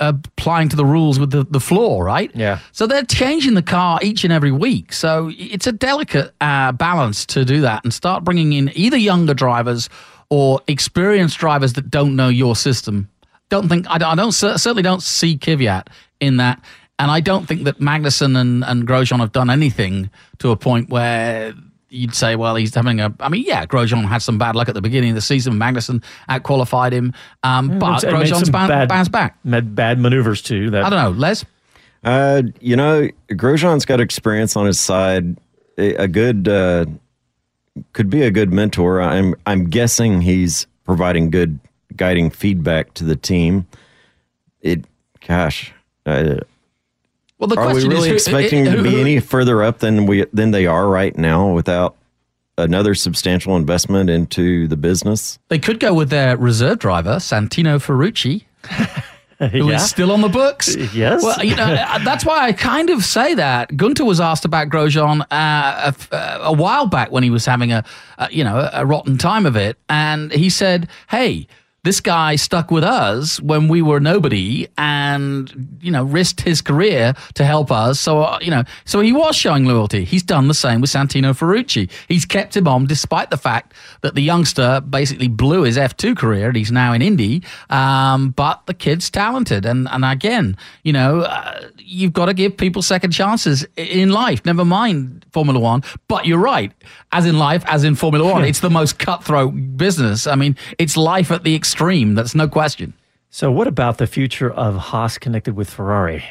uh, 0.00 0.12
applying 0.14 0.68
to 0.68 0.76
the 0.76 0.84
rules 0.84 1.18
with 1.18 1.30
the, 1.30 1.44
the 1.44 1.60
floor, 1.60 2.04
right? 2.04 2.30
Yeah. 2.34 2.58
So 2.72 2.86
they're 2.86 3.04
changing 3.04 3.54
the 3.54 3.62
car 3.62 4.00
each 4.02 4.24
and 4.24 4.32
every 4.32 4.52
week. 4.52 4.92
So 4.92 5.30
it's 5.38 5.66
a 5.66 5.72
delicate 5.72 6.34
uh, 6.40 6.72
balance 6.72 7.24
to 7.26 7.44
do 7.44 7.60
that 7.60 7.84
and 7.84 7.94
start 7.94 8.24
bringing 8.24 8.52
in 8.52 8.72
either 8.74 8.96
younger 8.96 9.34
drivers 9.34 9.88
or 10.28 10.60
experienced 10.66 11.38
drivers 11.38 11.74
that 11.74 11.90
don't 11.90 12.16
know 12.16 12.28
your 12.28 12.56
system. 12.56 13.08
Don't 13.50 13.68
think 13.68 13.86
I 13.90 13.98
don't, 13.98 14.12
I 14.12 14.14
don't 14.14 14.32
certainly 14.32 14.82
don't 14.82 15.02
see 15.02 15.36
Kvyat 15.36 15.88
in 16.20 16.38
that. 16.38 16.64
And 16.98 17.10
I 17.10 17.20
don't 17.20 17.46
think 17.46 17.64
that 17.64 17.78
Magnussen 17.78 18.38
and, 18.38 18.62
and 18.64 18.86
Grosjean 18.86 19.20
have 19.20 19.32
done 19.32 19.48
anything 19.50 20.10
to 20.38 20.50
a 20.50 20.56
point 20.56 20.90
where 20.90 21.54
you'd 21.88 22.14
say, 22.14 22.36
well, 22.36 22.56
he's 22.56 22.74
having 22.74 23.00
a. 23.00 23.12
I 23.20 23.28
mean, 23.28 23.44
yeah, 23.46 23.66
Grosjean 23.66 24.04
had 24.06 24.22
some 24.22 24.38
bad 24.38 24.54
luck 24.54 24.68
at 24.68 24.74
the 24.74 24.82
beginning 24.82 25.10
of 25.10 25.14
the 25.16 25.20
season. 25.22 25.54
Magnussen 25.54 26.02
outqualified 26.28 26.92
him, 26.92 27.12
um, 27.42 27.78
but 27.78 28.04
And 28.04 28.14
Grosjean's 28.16 28.44
some 28.44 28.52
bound, 28.52 28.68
bad- 28.68 28.88
bounced 28.88 29.12
back. 29.12 29.38
Made 29.44 29.74
bad 29.74 29.98
maneuvers 29.98 30.42
too. 30.42 30.70
That 30.70 30.84
I 30.84 30.90
don't 30.90 31.02
know, 31.02 31.18
Les. 31.18 31.44
Uh, 32.02 32.42
you 32.60 32.76
know, 32.76 33.08
Grosjean's 33.30 33.84
got 33.84 34.00
experience 34.00 34.56
on 34.56 34.66
his 34.66 34.78
side. 34.80 35.36
A, 35.78 35.94
a 36.04 36.08
good 36.08 36.48
uh, 36.48 36.86
could 37.92 38.10
be 38.10 38.22
a 38.22 38.30
good 38.30 38.52
mentor. 38.52 39.00
I'm 39.00 39.34
I'm 39.46 39.68
guessing 39.70 40.20
he's 40.20 40.66
providing 40.84 41.30
good 41.30 41.58
guiding 41.96 42.30
feedback 42.30 42.94
to 42.94 43.04
the 43.04 43.16
team. 43.16 43.66
It, 44.60 44.84
gosh, 45.26 45.72
uh, 46.06 46.36
Well, 47.38 47.48
the 47.48 47.56
are 47.56 47.66
we 47.66 47.72
question 47.72 47.92
is 47.92 47.96
really 47.96 48.08
who- 48.10 48.14
expecting 48.14 48.66
who- 48.66 48.76
to 48.76 48.82
be 48.82 49.00
any 49.00 49.20
further 49.20 49.62
up 49.62 49.78
than 49.78 50.06
we 50.06 50.26
than 50.32 50.50
they 50.50 50.66
are 50.66 50.86
right 50.88 51.16
now 51.16 51.48
without 51.52 51.96
another 52.58 52.94
substantial 52.94 53.56
investment 53.56 54.10
into 54.10 54.68
the 54.68 54.76
business? 54.76 55.38
They 55.48 55.58
could 55.58 55.80
go 55.80 55.94
with 55.94 56.10
their 56.10 56.36
reserve 56.36 56.78
driver, 56.78 57.16
Santino 57.16 57.78
Ferrucci, 57.80 58.44
who 59.50 59.68
is 59.70 59.72
Yeah. 59.72 59.76
still 59.78 60.12
on 60.12 60.20
the 60.20 60.28
books. 60.28 60.76
Yes. 60.92 61.22
Well, 61.22 61.42
you 61.42 61.56
know, 61.56 61.64
uh, 61.88 61.98
that's 62.04 62.26
why 62.26 62.40
I 62.46 62.52
kind 62.52 62.90
of 62.90 63.02
say 63.02 63.32
that. 63.32 63.70
Guenther 63.70 64.04
was 64.04 64.20
asked 64.20 64.44
about 64.44 64.68
Grosjean 64.68 65.22
uh, 65.22 65.24
a, 65.30 65.86
f- 65.86 66.12
uh, 66.12 66.38
a 66.42 66.52
while 66.52 66.84
back 66.84 67.10
when 67.10 67.22
he 67.22 67.30
was 67.30 67.46
having 67.46 67.72
a, 67.72 67.82
a 68.18 68.28
you 68.30 68.44
know, 68.44 68.68
a 68.74 68.84
rotten 68.84 69.16
time 69.16 69.46
of 69.46 69.56
it, 69.56 69.78
and 69.88 70.30
he 70.32 70.50
said, 70.50 70.88
"Hey." 71.08 71.46
This 71.82 72.00
guy 72.00 72.36
stuck 72.36 72.70
with 72.70 72.84
us 72.84 73.40
when 73.40 73.66
we 73.66 73.80
were 73.80 74.00
nobody, 74.00 74.68
and 74.76 75.78
you 75.80 75.90
know 75.90 76.04
risked 76.04 76.42
his 76.42 76.60
career 76.60 77.14
to 77.34 77.44
help 77.44 77.72
us. 77.72 77.98
So 77.98 78.22
uh, 78.22 78.38
you 78.42 78.50
know, 78.50 78.64
so 78.84 79.00
he 79.00 79.12
was 79.12 79.34
showing 79.34 79.64
loyalty. 79.64 80.04
He's 80.04 80.22
done 80.22 80.48
the 80.48 80.54
same 80.54 80.82
with 80.82 80.90
Santino 80.90 81.32
Ferrucci. 81.32 81.90
He's 82.06 82.26
kept 82.26 82.54
him 82.56 82.68
on 82.68 82.84
despite 82.86 83.30
the 83.30 83.38
fact 83.38 83.72
that 84.02 84.14
the 84.14 84.20
youngster 84.20 84.82
basically 84.82 85.28
blew 85.28 85.62
his 85.62 85.78
F2 85.78 86.16
career 86.16 86.48
and 86.48 86.56
he's 86.56 86.70
now 86.70 86.92
in 86.92 87.00
Indy. 87.00 87.42
Um, 87.70 88.30
but 88.30 88.66
the 88.66 88.74
kid's 88.74 89.08
talented, 89.08 89.64
and 89.64 89.88
and 89.88 90.04
again, 90.04 90.58
you 90.82 90.92
know, 90.92 91.20
uh, 91.20 91.68
you've 91.78 92.12
got 92.12 92.26
to 92.26 92.34
give 92.34 92.56
people 92.56 92.82
second 92.82 93.12
chances 93.12 93.66
in 93.76 94.10
life. 94.10 94.44
Never 94.44 94.66
mind 94.66 95.24
Formula 95.32 95.58
One. 95.58 95.82
But 96.08 96.26
you're 96.26 96.38
right, 96.38 96.72
as 97.12 97.24
in 97.24 97.38
life, 97.38 97.64
as 97.66 97.84
in 97.84 97.94
Formula 97.94 98.30
One, 98.30 98.44
it's 98.44 98.60
the 98.60 98.70
most 98.70 98.98
cutthroat 98.98 99.76
business. 99.76 100.26
I 100.26 100.34
mean, 100.34 100.56
it's 100.78 100.96
life 100.96 101.30
at 101.30 101.42
the 101.44 101.54
extreme. 101.70 102.14
That's 102.14 102.34
no 102.34 102.48
question. 102.48 102.94
So, 103.30 103.52
what 103.52 103.68
about 103.68 103.98
the 103.98 104.08
future 104.08 104.50
of 104.50 104.74
Haas 104.76 105.18
connected 105.18 105.54
with 105.54 105.70
Ferrari? 105.70 106.24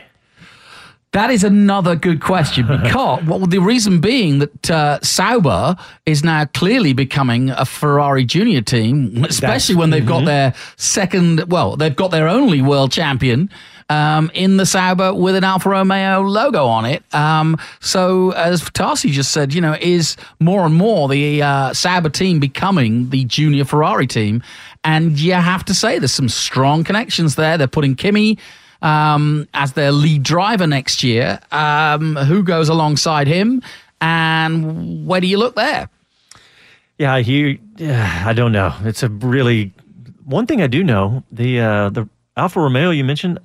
That 1.13 1.31
is 1.31 1.43
another 1.45 1.95
good 1.95 2.19
question 2.21 2.67
because 2.83 3.23
well, 3.25 3.39
the 3.39 3.59
reason 3.59 4.01
being 4.01 4.39
that 4.39 4.69
uh, 4.69 4.99
Sauber 5.01 5.77
is 6.05 6.23
now 6.25 6.45
clearly 6.45 6.91
becoming 6.91 7.51
a 7.51 7.63
Ferrari 7.63 8.25
junior 8.25 8.61
team, 8.61 9.23
especially 9.23 9.75
when 9.75 9.91
they've 9.91 10.05
got 10.05 10.25
their 10.25 10.53
second, 10.75 11.49
well, 11.49 11.77
they've 11.77 11.95
got 11.95 12.11
their 12.11 12.27
only 12.27 12.61
world 12.61 12.91
champion 12.91 13.49
um, 13.89 14.31
in 14.33 14.57
the 14.57 14.65
Sauber 14.65 15.13
with 15.13 15.35
an 15.35 15.43
Alfa 15.43 15.69
Romeo 15.69 16.21
logo 16.21 16.65
on 16.65 16.85
it. 16.85 17.03
Um, 17.13 17.57
so, 17.79 18.31
as 18.31 18.61
Tarsi 18.71 19.11
just 19.11 19.31
said, 19.31 19.53
you 19.53 19.61
know, 19.61 19.75
is 19.79 20.15
more 20.39 20.65
and 20.65 20.75
more 20.75 21.09
the 21.09 21.41
uh, 21.41 21.73
Sauber 21.73 22.09
team 22.09 22.39
becoming 22.39 23.09
the 23.09 23.25
junior 23.25 23.65
Ferrari 23.65 24.07
team. 24.07 24.43
And 24.83 25.19
you 25.19 25.33
have 25.33 25.65
to 25.65 25.73
say 25.73 25.99
there's 25.99 26.13
some 26.13 26.29
strong 26.29 26.83
connections 26.83 27.35
there. 27.35 27.57
They're 27.57 27.67
putting 27.67 27.95
Kimi 27.95 28.37
um, 28.81 29.47
as 29.53 29.73
their 29.73 29.91
lead 29.91 30.23
driver 30.23 30.67
next 30.67 31.03
year. 31.03 31.39
Um, 31.51 32.15
who 32.15 32.43
goes 32.43 32.69
alongside 32.69 33.27
him, 33.27 33.61
and 33.99 35.05
where 35.05 35.19
do 35.19 35.27
you 35.27 35.37
look 35.37 35.55
there? 35.55 35.89
Yeah. 36.97 37.17
Yeah, 37.17 38.23
I 38.25 38.33
don't 38.33 38.51
know. 38.51 38.75
It's 38.83 39.03
a 39.03 39.09
really 39.09 39.73
one 40.25 40.45
thing 40.45 40.61
I 40.61 40.67
do 40.67 40.83
know. 40.83 41.23
The 41.31 41.59
uh, 41.59 41.89
the 41.89 42.07
Alfa 42.37 42.59
Romeo 42.59 42.91
you 42.91 43.03
mentioned, 43.03 43.39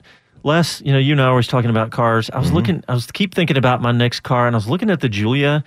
Les. 0.45 0.81
You 0.83 0.93
know, 0.93 0.99
you 0.99 1.13
and 1.13 1.21
I 1.21 1.25
were 1.27 1.31
always 1.31 1.47
talking 1.49 1.71
about 1.71 1.91
cars. 1.91 2.31
I 2.31 2.39
was 2.39 2.49
Mm-hmm. 2.49 2.57
looking. 2.57 2.85
I 2.89 2.95
was 2.95 3.11
keep 3.11 3.35
thinking 3.35 3.57
about 3.57 3.83
my 3.83 3.93
next 3.93 4.21
car, 4.21 4.47
and 4.47 4.55
I 4.55 4.59
was 4.59 4.69
looking 4.69 4.91
at 4.91 5.01
the 5.01 5.09
Giulia. 5.09 5.65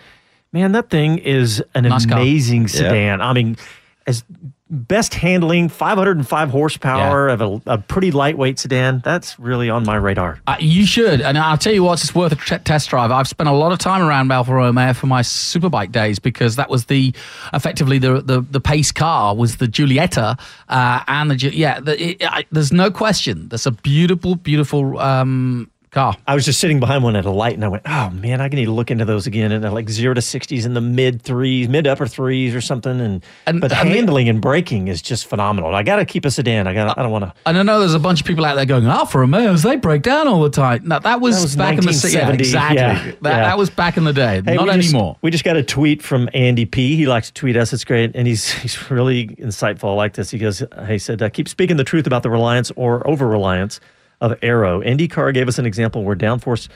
Man, 0.54 0.72
that 0.72 0.90
thing 0.90 1.18
is 1.18 1.62
an 1.76 1.84
Nice 1.84 2.06
car. 2.06 2.20
amazing 2.20 2.62
Yeah. 2.64 2.68
sedan. 2.68 3.22
I 3.22 3.34
mean, 3.34 3.58
as 4.06 4.24
best 4.70 5.14
handling, 5.14 5.70
505 5.70 6.50
horsepower 6.50 7.30
of 7.30 7.42
a, 7.42 7.62
a 7.66 7.78
pretty 7.78 8.12
lightweight 8.12 8.60
sedan. 8.60 9.02
That's 9.04 9.40
really 9.40 9.70
on 9.70 9.86
my 9.86 9.96
radar. 9.96 10.40
Uh, 10.48 10.58
you 10.60 10.86
should, 10.86 11.22
and 11.22 11.38
I'll 11.38 11.58
tell 11.58 11.74
you 11.74 11.84
what, 11.84 12.02
it's 12.02 12.14
worth 12.14 12.32
a 12.32 12.36
t- 12.36 12.64
test 12.64 12.90
drive. 12.90 13.12
I've 13.12 13.28
spent 13.28 13.50
a 13.50 13.54
lot 13.54 13.72
of 13.72 13.80
time 13.80 14.02
around 14.02 14.32
Alfa 14.32 14.54
Romeo 14.54 14.94
for 14.94 15.08
my 15.08 15.22
superbike 15.22 15.92
days 15.92 16.20
because 16.20 16.56
that 16.58 16.70
was 16.70 16.86
the 16.86 17.14
effectively 17.54 17.98
the 17.98 18.22
the, 18.22 18.42
the 18.42 18.60
pace 18.62 18.92
car 18.92 19.36
was 19.36 19.58
the 19.58 19.68
Giulietta, 19.68 20.38
uh, 20.70 21.04
and 21.08 21.32
the 21.32 21.56
yeah, 21.56 21.80
the, 21.80 22.02
it, 22.02 22.18
I, 22.24 22.46
there's 22.52 22.74
no 22.74 22.92
question. 22.92 23.48
That's 23.50 23.66
a 23.66 23.72
beautiful, 23.72 24.36
beautiful 24.36 25.00
um, 25.00 25.70
car. 25.98 26.16
I 26.28 26.36
was 26.36 26.46
just 26.46 26.60
sitting 26.60 26.80
behind 26.80 27.04
one 27.04 27.16
at 27.16 27.26
a 27.26 27.32
light, 27.32 27.54
and 27.56 27.66
I 27.66 27.68
went, 27.68 27.84
"Oh 27.86 28.10
man, 28.12 28.42
I 28.42 28.48
need 28.48 28.66
to 28.66 28.72
look 28.72 28.92
into 28.92 29.06
those 29.06 29.28
again." 29.28 29.52
And 29.52 29.64
they're 29.64 29.72
like 29.72 29.90
zero 29.90 30.14
to 30.14 30.22
sixties 30.22 30.66
in 30.66 30.74
the 30.74 30.82
mid 30.82 31.22
threes, 31.22 31.68
mid 31.68 31.88
upper 31.88 32.08
threes, 32.08 32.54
or 32.56 32.62
something. 32.62 33.00
And, 33.46 33.60
but 33.62 33.72
I 33.74 33.84
mean- 33.84 33.94
handling 33.94 34.30
and 34.30 34.42
braking 34.42 34.88
is 34.88 35.02
just 35.02 35.26
phenomenal. 35.28 35.74
I 35.74 35.84
got 35.84 35.98
to 35.98 36.06
keep 36.06 36.26
a 36.26 36.32
sedan. 36.32 36.68
I 36.68 36.74
got. 36.74 36.98
I 36.98 37.02
don't 37.04 37.12
want 37.12 37.26
to. 37.26 37.34
And 37.46 37.58
I 37.58 37.64
know 37.64 37.80
there's 37.80 37.94
a 37.94 38.00
bunch 38.00 38.22
of 38.22 38.28
people 38.28 38.46
out 38.46 38.56
there 38.56 38.66
going, 38.66 38.86
Alfa 38.86 39.20
Romeos, 39.20 39.64
they 39.64 39.76
break 39.76 40.02
down 40.04 40.28
all 40.28 40.42
the 40.42 40.50
time. 40.50 40.88
No, 40.88 41.00
that 41.00 41.22
was, 41.22 41.36
That 41.38 41.42
was 41.44 41.56
back 41.56 41.78
in 41.78 41.86
the 41.86 42.10
yeah, 42.14 42.32
exactly. 42.32 42.78
yeah, 42.78 42.94
that, 43.04 43.16
yeah. 43.24 43.40
that 43.42 43.58
was 43.58 43.70
back 43.70 43.98
in 43.98 44.04
the 44.04 44.14
day, 44.14 44.42
Hey, 44.46 44.56
not 44.56 44.68
we 44.68 44.74
just- 44.74 44.90
anymore. 44.94 45.18
we 45.22 45.32
just 45.32 45.44
got 45.44 45.58
a 45.58 45.64
tweet 45.64 46.02
from 46.02 46.30
Andy 46.34 46.66
P. 46.66 46.96
He 46.96 47.08
likes 47.08 47.28
to 47.28 47.34
tweet 47.34 47.58
us. 47.58 47.74
It's 47.74 47.84
great, 47.84 48.12
and 48.16 48.28
he's 48.28 48.52
he's 48.62 48.90
really 48.92 49.28
insightful. 49.28 49.90
I 49.90 49.94
like 49.94 50.14
this. 50.14 50.30
He 50.32 50.38
goes, 50.38 50.64
he 50.88 50.98
said, 51.00 51.22
uh, 51.22 51.30
"Keep 51.30 51.48
speaking 51.50 51.78
the 51.78 51.84
truth 51.84 52.06
about 52.08 52.24
the 52.24 52.30
reliance 52.30 52.72
or 52.76 53.08
over 53.08 53.28
reliance 53.28 53.80
of 54.22 54.38
Aero." 54.42 54.82
IndyCar 54.82 55.34
gave 55.34 55.48
us 55.48 55.60
an 55.60 55.66
example 55.66 56.04
where 56.04 56.16
downforce, 56.16 56.68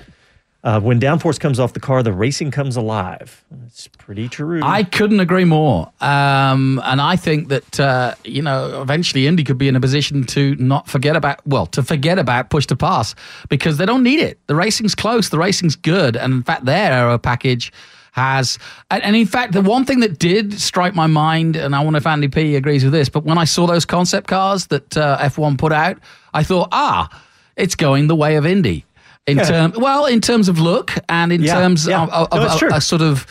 uh, 0.63 0.79
when 0.79 0.99
downforce 0.99 1.39
comes 1.39 1.59
off 1.59 1.73
the 1.73 1.79
car, 1.79 2.03
the 2.03 2.13
racing 2.13 2.51
comes 2.51 2.75
alive. 2.75 3.43
It's 3.65 3.87
pretty 3.87 4.27
true. 4.29 4.61
I 4.63 4.83
couldn't 4.83 5.19
agree 5.19 5.45
more. 5.45 5.91
Um, 6.01 6.79
and 6.83 7.01
I 7.01 7.15
think 7.15 7.47
that, 7.47 7.79
uh, 7.79 8.13
you 8.23 8.41
know, 8.41 8.81
eventually 8.81 9.25
Indy 9.25 9.43
could 9.43 9.57
be 9.57 9.67
in 9.67 9.75
a 9.75 9.79
position 9.79 10.23
to 10.25 10.55
not 10.57 10.87
forget 10.87 11.15
about, 11.15 11.45
well, 11.47 11.65
to 11.67 11.81
forget 11.81 12.19
about 12.19 12.49
push 12.49 12.67
to 12.67 12.75
pass 12.75 13.15
because 13.49 13.77
they 13.77 13.85
don't 13.85 14.03
need 14.03 14.19
it. 14.19 14.39
The 14.47 14.55
racing's 14.55 14.93
close, 14.93 15.29
the 15.29 15.39
racing's 15.39 15.75
good. 15.75 16.15
And 16.15 16.33
in 16.33 16.43
fact, 16.43 16.65
their 16.65 16.91
aero 16.91 17.17
package 17.17 17.73
has, 18.11 18.59
and, 18.91 19.15
in 19.15 19.25
fact, 19.25 19.53
the 19.53 19.61
one 19.61 19.85
thing 19.85 20.01
that 20.01 20.19
did 20.19 20.59
strike 20.59 20.93
my 20.93 21.07
mind, 21.07 21.55
and 21.55 21.73
I 21.73 21.81
wonder 21.81 21.97
if 21.97 22.05
Andy 22.05 22.27
P 22.27 22.55
agrees 22.55 22.83
with 22.83 22.93
this, 22.93 23.07
but 23.09 23.23
when 23.23 23.37
I 23.37 23.45
saw 23.45 23.65
those 23.65 23.85
concept 23.85 24.27
cars 24.27 24.67
that 24.67 24.97
uh, 24.97 25.17
F1 25.19 25.57
put 25.57 25.71
out, 25.71 25.97
I 26.33 26.43
thought, 26.43 26.67
ah, 26.73 27.07
it's 27.55 27.75
going 27.75 28.07
the 28.07 28.15
way 28.15 28.35
of 28.35 28.45
Indy. 28.45 28.85
In 29.27 29.37
Yeah. 29.37 29.43
term, 29.43 29.73
well, 29.77 30.05
in 30.05 30.19
terms 30.21 30.49
of 30.49 30.59
look 30.59 30.93
and 31.07 31.31
in 31.31 31.43
Yeah, 31.43 31.55
terms 31.59 31.87
yeah. 31.87 32.03
of, 32.03 32.09
of, 32.09 32.27
No, 32.33 32.43
it's 32.45 32.53
of 32.53 32.59
true. 32.59 32.69
a, 32.71 32.77
a 32.77 32.81
sort 32.81 33.01
of 33.01 33.25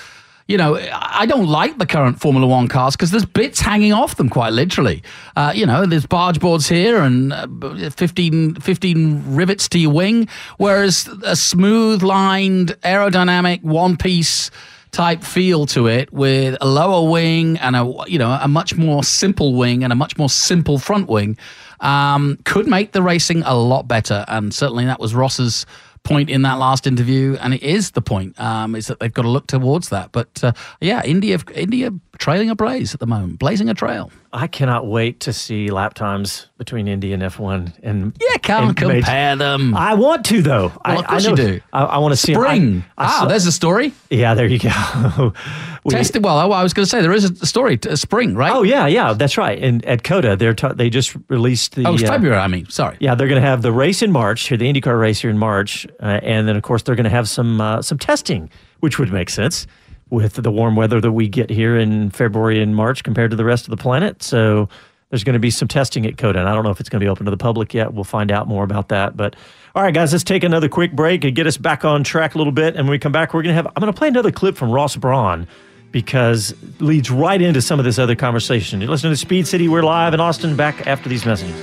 you 0.49 0.57
know, 0.57 0.77
I 0.93 1.27
don't 1.27 1.47
like 1.47 1.79
the 1.79 1.87
current 1.87 2.19
Formula 2.21 2.45
One 2.45 2.67
cars 2.67 2.97
because 2.97 3.13
there's 3.13 3.25
bits 3.25 3.61
hanging 3.61 3.93
off 3.93 4.17
them 4.17 4.29
quite 4.29 4.53
literally. 4.53 5.01
Uh, 5.37 5.53
you 5.55 5.65
know, 5.65 5.87
there's 5.87 6.07
barge 6.07 6.41
boards 6.41 6.69
here 6.69 7.03
and 7.03 7.33
uh, 7.33 7.47
15, 7.91 8.57
15 8.57 9.23
rivets 9.37 9.69
to 9.69 9.79
your 9.79 9.93
wing, 9.93 10.27
whereas 10.59 11.09
a 11.23 11.37
smooth 11.37 12.03
lined, 12.03 12.75
aerodynamic, 12.83 13.63
one 13.63 13.97
piece 13.97 14.51
type 14.91 15.23
feel 15.23 15.67
to 15.67 15.87
it 15.87 16.13
with 16.13 16.57
a 16.61 16.67
lower 16.67 17.09
wing 17.09 17.57
and 17.59 17.77
a 17.77 17.89
you 18.09 18.19
know 18.19 18.37
a 18.43 18.49
much 18.49 18.75
more 18.77 19.05
simple 19.05 19.55
wing 19.55 19.85
and 19.85 19.93
a 19.93 19.97
much 19.97 20.19
more 20.19 20.29
simple 20.29 20.79
front 20.81 21.09
wing 21.09 21.39
um, 21.81 22.39
could 22.45 22.67
make 22.67 22.93
the 22.93 23.03
racing 23.03 23.43
a 23.45 23.55
lot 23.55 23.89
better 23.89 24.25
and 24.29 24.53
certainly 24.55 24.85
that 24.85 25.01
was 25.01 25.15
Ross's 25.15 25.67
point 26.03 26.31
in 26.31 26.43
that 26.43 26.55
last 26.55 26.87
interview, 26.87 27.37
and 27.41 27.55
it 27.55 27.63
is 27.63 27.91
the 27.93 28.03
point 28.03 28.39
um, 28.41 28.75
is 28.75 28.87
that 28.87 29.01
they've 29.01 29.13
got 29.13 29.23
to 29.23 29.29
look 29.29 29.47
towards 29.47 29.91
that. 29.91 30.13
But 30.13 30.43
uh, 30.43 30.53
yeah, 30.81 31.03
India, 31.05 31.39
India 31.55 31.93
trailing 32.21 32.51
a 32.51 32.55
blaze 32.55 32.95
at 32.95 33.01
the 33.01 33.07
moment, 33.07 33.39
blazing 33.39 33.69
a 33.69 33.75
trail. 33.75 34.13
I 34.33 34.47
cannot 34.47 34.87
wait 34.87 35.21
to 35.21 35.33
see 35.33 35.71
lap 35.71 35.95
times 35.95 36.47
between 36.59 36.87
Indy 36.87 37.13
and 37.13 37.23
F1. 37.23 37.73
And 37.83 38.17
yeah, 38.21 38.37
can't 38.37 38.69
and 38.69 38.77
compare 38.77 39.35
them. 39.35 39.75
I 39.75 39.95
want 39.95 40.25
to 40.27 40.41
though. 40.41 40.69
Well, 40.69 40.81
I, 40.85 40.97
of 40.97 41.07
course 41.07 41.27
I 41.27 41.31
you 41.31 41.37
do. 41.37 41.61
I, 41.73 41.85
I 41.85 41.99
want 41.99 42.13
to 42.13 42.17
see 42.17 42.35
Spring. 42.35 42.85
I 42.97 43.05
ah, 43.05 43.19
saw- 43.21 43.27
there's 43.27 43.47
a 43.47 43.53
story. 43.53 43.93
Yeah, 44.11 44.35
there 44.35 44.47
you 44.47 44.61
go. 44.61 45.33
We- 45.83 45.95
Tested. 45.95 46.23
Well, 46.23 46.53
I, 46.53 46.63
was 46.63 46.75
going 46.75 46.85
to 46.85 46.91
say 46.91 47.01
there 47.01 47.11
is 47.11 47.25
a 47.25 47.47
story. 47.47 47.79
To, 47.79 47.97
spring, 47.97 48.35
right? 48.35 48.53
Oh 48.53 48.63
yeah, 48.63 48.87
yeah, 48.87 49.15
that's 49.15 49.39
right. 49.39 49.59
And 49.59 49.83
at 49.87 50.03
COTA, 50.03 50.37
they're 50.37 50.53
ta- 50.53 50.75
they 50.75 50.91
just 50.91 51.17
released 51.29 51.75
the 51.75 51.87
Oh, 51.87 51.95
it's 51.95 52.03
uh, 52.03 52.09
February. 52.09 52.39
I 52.39 52.49
mean, 52.49 52.67
sorry. 52.69 52.99
Yeah, 53.01 53.15
they're 53.15 53.29
going 53.29 53.41
to 53.41 53.49
have 53.49 53.63
the 53.63 53.73
race 53.73 54.03
in 54.03 54.13
March 54.13 54.47
here, 54.49 54.59
the 54.59 54.71
IndyCar 54.71 55.01
race 55.01 55.23
here 55.23 55.31
in 55.31 55.39
March, 55.39 55.87
uh, 56.01 56.21
and 56.23 56.47
then 56.47 56.55
of 56.55 56.63
course 56.63 56.83
they're 56.83 56.97
going 56.97 57.05
to 57.05 57.11
have 57.11 57.31
some 57.31 57.63
uh, 57.63 57.81
some 57.81 57.97
testing, 57.97 58.51
which 58.81 58.99
would 58.99 59.11
make 59.11 59.31
sense 59.31 59.67
with 60.11 60.35
the 60.35 60.51
warm 60.51 60.77
weather 60.77 61.01
that 61.01 61.13
we 61.13 61.29
get 61.29 61.51
here 61.51 61.77
in 61.77 62.11
February 62.11 62.61
and 62.61 62.75
March 62.75 63.05
compared 63.05 63.31
to 63.31 63.37
the 63.37 63.45
rest 63.45 63.67
of 63.67 63.71
the 63.71 63.77
planet. 63.77 64.23
So 64.23 64.69
there's 65.09 65.25
going 65.25 65.35
to 65.35 65.41
be 65.41 65.51
some 65.51 65.69
testing 65.69 66.07
at 66.07 66.17
COTA. 66.17 66.39
And 66.39 66.49
I 66.49 66.55
don't 66.55 66.65
know 66.65 66.71
if 66.71 66.81
it's 66.81 66.89
going 66.89 67.01
to 67.01 67.05
be 67.05 67.09
open 67.09 67.25
to 67.25 67.31
the 67.31 67.37
public 67.37 67.75
yet. 67.75 67.93
We'll 67.95 68.05
find 68.05 68.31
out 68.31 68.49
more 68.49 68.65
about 68.65 68.89
that. 68.89 69.17
But 69.17 69.37
all 69.75 69.83
right, 69.83 69.95
guys, 69.95 70.13
let's 70.13 70.25
take 70.25 70.45
another 70.45 70.69
quick 70.69 70.93
break 70.93 71.25
and 71.25 71.35
get 71.35 71.47
us 71.47 71.57
back 71.57 71.85
on 71.85 72.05
track 72.05 72.35
a 72.35 72.39
little 72.39 72.53
bit. 72.53 72.77
And 72.77 72.87
when 72.87 72.93
we 72.93 72.99
come 72.99 73.13
back, 73.13 73.35
we're 73.35 73.43
going 73.43 73.55
to 73.55 73.55
have, 73.55 73.67
I'm 73.67 73.81
going 73.81 73.93
to 73.93 73.97
play 73.97 74.09
another 74.09 74.33
clip 74.33 74.57
from 74.57 74.71
Ross 74.71 74.97
Braun 74.97 75.47
because 75.93 76.55
leads 76.79 77.11
right 77.11 77.41
into 77.41 77.61
some 77.61 77.79
of 77.79 77.85
this 77.85 77.99
other 77.99 78.15
conversation. 78.15 78.81
You're 78.81 78.91
listening 78.91 79.13
to 79.13 79.17
Speed 79.17 79.47
City. 79.47 79.69
We're 79.69 79.83
live 79.83 80.15
in 80.15 80.21
Austin, 80.21 80.57
back 80.57 80.87
after 80.87 81.09
these 81.09 81.27
messages. 81.27 81.61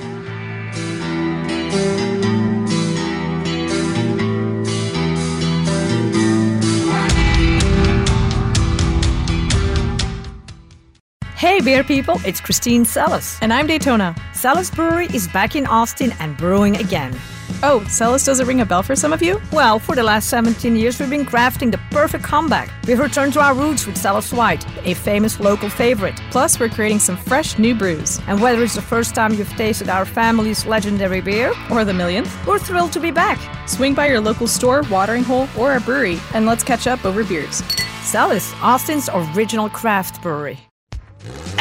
Hey, 11.38 11.60
beer 11.60 11.84
people, 11.84 12.20
it's 12.24 12.40
Christine 12.40 12.84
Celis. 12.84 13.38
And 13.40 13.52
I'm 13.52 13.68
Daytona. 13.68 14.12
Celis 14.32 14.72
Brewery 14.72 15.06
is 15.14 15.28
back 15.28 15.54
in 15.54 15.66
Austin 15.66 16.12
and 16.18 16.36
brewing 16.36 16.76
again. 16.78 17.16
Oh, 17.62 17.84
Celis 17.88 18.24
doesn't 18.24 18.48
ring 18.48 18.60
a 18.60 18.66
bell 18.66 18.82
for 18.82 18.96
some 18.96 19.12
of 19.12 19.22
you? 19.22 19.40
Well, 19.52 19.78
for 19.78 19.94
the 19.94 20.02
last 20.02 20.30
17 20.30 20.74
years, 20.74 20.98
we've 20.98 21.08
been 21.08 21.24
crafting 21.24 21.70
the 21.70 21.78
perfect 21.92 22.24
comeback. 22.24 22.72
We've 22.88 22.98
returned 22.98 23.34
to 23.34 23.40
our 23.40 23.54
roots 23.54 23.86
with 23.86 23.96
Celis 23.96 24.32
White, 24.32 24.66
a 24.84 24.94
famous 24.94 25.38
local 25.38 25.70
favorite. 25.70 26.20
Plus, 26.32 26.58
we're 26.58 26.70
creating 26.70 26.98
some 26.98 27.16
fresh 27.16 27.56
new 27.56 27.72
brews. 27.72 28.20
And 28.26 28.42
whether 28.42 28.60
it's 28.64 28.74
the 28.74 28.82
first 28.82 29.14
time 29.14 29.32
you've 29.32 29.48
tasted 29.50 29.88
our 29.88 30.04
family's 30.04 30.66
legendary 30.66 31.20
beer, 31.20 31.54
or 31.70 31.84
the 31.84 31.94
millionth, 31.94 32.34
we're 32.48 32.58
thrilled 32.58 32.92
to 32.94 33.00
be 33.00 33.12
back. 33.12 33.38
Swing 33.68 33.94
by 33.94 34.08
your 34.08 34.20
local 34.20 34.48
store, 34.48 34.82
watering 34.90 35.22
hole, 35.22 35.48
or 35.56 35.70
our 35.70 35.78
brewery, 35.78 36.18
and 36.34 36.46
let's 36.46 36.64
catch 36.64 36.88
up 36.88 37.04
over 37.04 37.22
beers. 37.22 37.62
Celis, 38.02 38.52
Austin's 38.60 39.08
original 39.14 39.68
craft 39.70 40.20
brewery. 40.20 40.67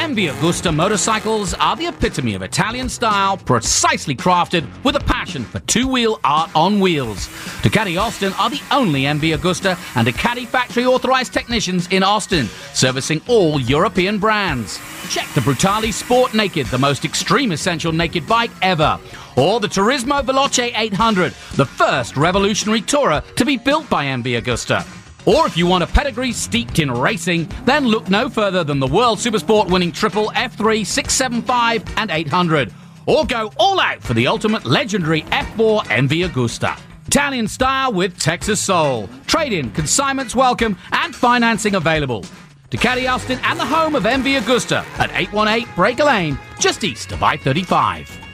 MV 0.08 0.32
Agusta 0.32 0.74
motorcycles 0.74 1.54
are 1.56 1.76
the 1.76 1.88
epitome 1.88 2.34
of 2.36 2.42
Italian 2.42 2.88
style, 2.88 3.38
precisely 3.38 4.16
crafted 4.16 4.66
with 4.84 4.96
a 4.96 5.00
passion 5.02 5.44
for 5.44 5.60
two-wheel 5.62 6.20
art 6.24 6.50
on 6.56 6.80
wheels. 6.80 7.28
Ducati 7.62 8.00
Austin 8.00 8.32
are 8.34 8.50
the 8.50 8.62
only 8.72 9.02
MV 9.02 9.38
Agusta 9.38 9.78
and 9.98 10.08
Ducati 10.08 10.46
factory 10.48 10.86
authorized 10.86 11.34
technicians 11.34 11.88
in 11.88 12.04
Austin, 12.04 12.46
servicing 12.74 13.22
all 13.28 13.60
European 13.60 14.18
brands. 14.20 14.80
Check 15.10 15.28
the 15.34 15.42
Brutale 15.42 15.92
Sport 15.92 16.34
Naked, 16.34 16.68
the 16.68 16.78
most 16.78 17.04
extreme 17.04 17.52
essential 17.52 17.92
naked 17.92 18.26
bike 18.28 18.52
ever. 18.62 19.00
Or 19.36 19.60
the 19.60 19.68
Turismo 19.68 20.22
Veloce 20.22 20.72
800, 20.76 21.34
the 21.56 21.66
first 21.66 22.16
revolutionary 22.16 22.82
tourer 22.82 23.24
to 23.36 23.46
be 23.46 23.58
built 23.58 23.90
by 23.90 24.06
MV 24.06 24.42
Agusta. 24.42 24.97
Or 25.28 25.46
if 25.46 25.58
you 25.58 25.68
want 25.68 25.84
a 25.84 25.88
pedigree 25.88 26.32
steeped 26.32 26.80
in 26.80 26.90
racing, 26.90 27.52
then 27.66 27.86
look 27.86 28.10
no 28.10 28.30
further 28.30 28.64
than 28.64 28.80
the 28.80 28.88
World 28.88 29.20
Supersport 29.20 29.70
winning 29.70 29.92
triple 29.92 30.30
F3, 30.30 30.86
675, 30.86 31.84
and 31.98 32.10
800. 32.10 32.74
Or 33.08 33.26
go 33.26 33.52
all 33.58 33.78
out 33.82 34.02
for 34.02 34.14
the 34.14 34.26
ultimate 34.26 34.64
legendary 34.64 35.24
F4 35.24 35.84
MV 35.84 36.30
Agusta. 36.30 36.80
Italian 37.08 37.50
style 37.50 37.92
with 37.92 38.18
Texas 38.18 38.64
soul. 38.64 39.10
Trade 39.26 39.52
in, 39.52 39.70
consignments 39.72 40.34
welcome, 40.34 40.78
and 40.94 41.14
financing 41.14 41.76
available. 41.76 42.24
Ducati 42.72 43.12
Austin 43.12 43.40
and 43.44 43.60
the 43.60 43.66
home 43.66 43.96
of 43.96 44.04
MV 44.04 44.40
Agusta 44.40 44.86
at 44.98 45.12
818 45.12 45.68
Breaker 45.76 46.06
Lane, 46.06 46.40
just 46.58 46.86
east 46.86 47.12
of 47.12 47.22
I 47.22 47.36
35. 47.36 48.27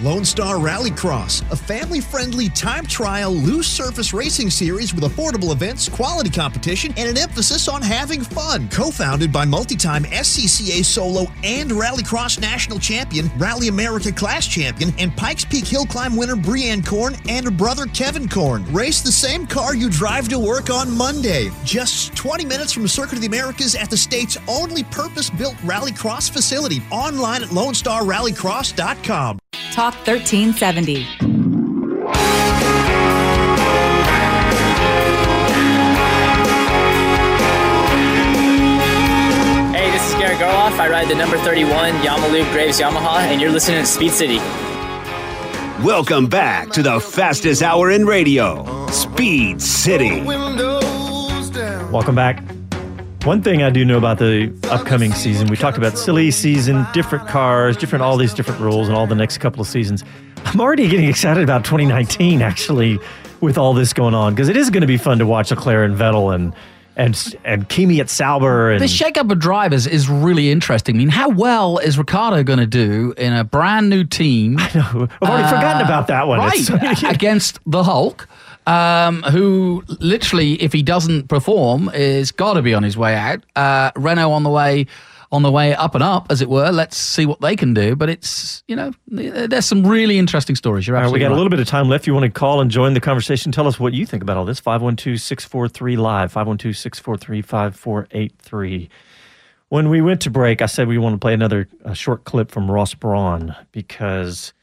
Lone 0.00 0.24
Star 0.24 0.54
Rallycross, 0.54 1.42
a 1.50 1.56
family 1.56 2.00
friendly 2.00 2.48
time 2.50 2.86
trial 2.86 3.32
loose 3.32 3.66
surface 3.66 4.12
racing 4.12 4.48
series 4.48 4.94
with 4.94 5.02
affordable 5.02 5.50
events, 5.50 5.88
quality 5.88 6.30
competition, 6.30 6.94
and 6.96 7.08
an 7.08 7.18
emphasis 7.18 7.66
on 7.66 7.82
having 7.82 8.22
fun. 8.22 8.68
Co 8.68 8.92
founded 8.92 9.32
by 9.32 9.44
multi 9.44 9.74
time 9.74 10.04
SCCA 10.04 10.84
solo 10.84 11.26
and 11.42 11.72
Rallycross 11.72 12.40
national 12.40 12.78
champion, 12.78 13.28
Rally 13.36 13.66
America 13.66 14.12
class 14.12 14.46
champion, 14.46 14.92
and 14.98 15.16
Pikes 15.16 15.44
Peak 15.44 15.66
Hill 15.66 15.86
Climb 15.86 16.14
winner 16.14 16.36
Brianne 16.36 16.86
Korn 16.86 17.16
and 17.28 17.44
her 17.44 17.50
brother 17.50 17.86
Kevin 17.86 18.28
Korn. 18.28 18.72
Race 18.72 19.00
the 19.00 19.10
same 19.10 19.48
car 19.48 19.74
you 19.74 19.90
drive 19.90 20.28
to 20.28 20.38
work 20.38 20.70
on 20.70 20.96
Monday. 20.96 21.50
Just 21.64 22.14
20 22.14 22.44
minutes 22.44 22.72
from 22.72 22.86
Circuit 22.86 23.14
of 23.14 23.20
the 23.20 23.26
Americas 23.26 23.74
at 23.74 23.90
the 23.90 23.96
state's 23.96 24.38
only 24.46 24.84
purpose 24.84 25.28
built 25.28 25.56
Rallycross 25.56 26.30
facility. 26.30 26.82
Online 26.92 27.42
at 27.42 27.48
LoneStarRallycross.com. 27.48 29.38
Talk 29.78 29.87
1370. 29.94 31.04
Hey, 39.72 39.90
this 39.92 40.08
is 40.08 40.14
Garrett 40.14 40.38
Gerloff. 40.38 40.78
I 40.78 40.88
ride 40.88 41.08
the 41.08 41.14
number 41.14 41.36
31 41.38 41.92
Yamalube 42.00 42.50
Graves 42.52 42.80
Yamaha, 42.80 43.18
and 43.20 43.40
you're 43.40 43.50
listening 43.50 43.80
to 43.80 43.86
Speed 43.86 44.10
City. 44.12 44.38
Welcome 45.84 46.26
back 46.26 46.70
to 46.70 46.82
the 46.82 46.98
fastest 47.00 47.62
hour 47.62 47.90
in 47.90 48.04
radio, 48.04 48.86
Speed 48.88 49.62
City. 49.62 50.22
Welcome 51.92 52.14
back. 52.14 52.57
One 53.28 53.42
thing 53.42 53.62
I 53.62 53.68
do 53.68 53.84
know 53.84 53.98
about 53.98 54.16
the 54.16 54.50
upcoming 54.70 55.12
season, 55.12 55.48
we 55.48 55.58
talked 55.58 55.76
about 55.76 55.98
silly 55.98 56.30
season, 56.30 56.86
different 56.94 57.28
cars, 57.28 57.76
different 57.76 58.02
all 58.02 58.16
these 58.16 58.32
different 58.32 58.58
rules, 58.58 58.88
and 58.88 58.96
all 58.96 59.06
the 59.06 59.14
next 59.14 59.36
couple 59.36 59.60
of 59.60 59.66
seasons. 59.66 60.02
I'm 60.46 60.58
already 60.58 60.88
getting 60.88 61.10
excited 61.10 61.42
about 61.42 61.62
2019, 61.62 62.40
actually, 62.40 62.98
with 63.42 63.58
all 63.58 63.74
this 63.74 63.92
going 63.92 64.14
on, 64.14 64.34
because 64.34 64.48
it 64.48 64.56
is 64.56 64.70
going 64.70 64.80
to 64.80 64.86
be 64.86 64.96
fun 64.96 65.18
to 65.18 65.26
watch 65.26 65.50
Leclerc 65.50 65.90
and 65.90 65.98
Vettel 65.98 66.34
and 66.34 66.54
and 66.96 67.36
and 67.44 67.68
Kimi 67.68 68.00
at 68.00 68.08
Sauber. 68.08 68.70
And 68.70 68.80
the 68.80 68.86
shakeup 68.86 69.30
of 69.30 69.38
drivers 69.38 69.86
is 69.86 70.08
really 70.08 70.50
interesting. 70.50 70.96
I 70.96 70.98
mean, 70.98 71.10
how 71.10 71.28
well 71.28 71.76
is 71.76 71.98
Ricciardo 71.98 72.42
going 72.44 72.60
to 72.60 72.66
do 72.66 73.12
in 73.18 73.34
a 73.34 73.44
brand 73.44 73.90
new 73.90 74.04
team? 74.04 74.56
I 74.58 74.70
know. 74.74 75.08
I've 75.20 75.28
already 75.28 75.44
uh, 75.44 75.50
forgotten 75.50 75.82
about 75.82 76.06
that 76.06 76.28
one. 76.28 76.38
Right 76.38 77.02
against 77.12 77.60
the 77.66 77.84
Hulk 77.84 78.26
um, 78.68 79.22
who 79.22 79.82
literally, 79.98 80.62
if 80.62 80.72
he 80.72 80.82
doesn't 80.82 81.28
perform, 81.28 81.90
is 81.94 82.32
got 82.32 82.54
to 82.54 82.62
be 82.62 82.74
on 82.74 82.82
his 82.82 82.96
way 82.96 83.14
out. 83.14 83.42
Uh, 83.56 83.90
Renault 83.96 84.30
on 84.30 84.42
the 84.42 84.50
way 84.50 84.86
on 85.30 85.42
the 85.42 85.50
way 85.50 85.74
up 85.74 85.94
and 85.94 86.02
up, 86.02 86.26
as 86.30 86.40
it 86.40 86.48
were. 86.48 86.70
Let's 86.70 86.96
see 86.96 87.26
what 87.26 87.40
they 87.42 87.54
can 87.54 87.74
do. 87.74 87.94
But 87.94 88.08
it's, 88.08 88.62
you 88.66 88.74
know, 88.74 88.92
there's 89.06 89.66
some 89.66 89.86
really 89.86 90.18
interesting 90.18 90.56
stories. 90.56 90.86
You're 90.86 90.96
absolutely 90.96 91.12
right, 91.12 91.12
We 91.12 91.20
got 91.20 91.26
right. 91.26 91.34
a 91.34 91.36
little 91.36 91.50
bit 91.50 91.60
of 91.60 91.66
time 91.66 91.88
left. 91.88 92.06
You 92.06 92.14
want 92.14 92.24
to 92.24 92.30
call 92.30 92.62
and 92.62 92.70
join 92.70 92.94
the 92.94 93.00
conversation, 93.00 93.52
tell 93.52 93.66
us 93.66 93.78
what 93.78 93.92
you 93.92 94.06
think 94.06 94.22
about 94.22 94.38
all 94.38 94.46
this. 94.46 94.58
512 94.58 95.20
643 95.20 95.96
Live, 95.96 96.32
512 96.32 96.76
643 96.76 97.42
5483. 97.42 98.88
When 99.68 99.90
we 99.90 100.00
went 100.00 100.22
to 100.22 100.30
break, 100.30 100.62
I 100.62 100.66
said 100.66 100.88
we 100.88 100.96
want 100.96 101.14
to 101.14 101.18
play 101.18 101.34
another 101.34 101.68
short 101.92 102.24
clip 102.24 102.50
from 102.50 102.70
Ross 102.70 102.94
Brawn 102.94 103.54
because 103.70 104.54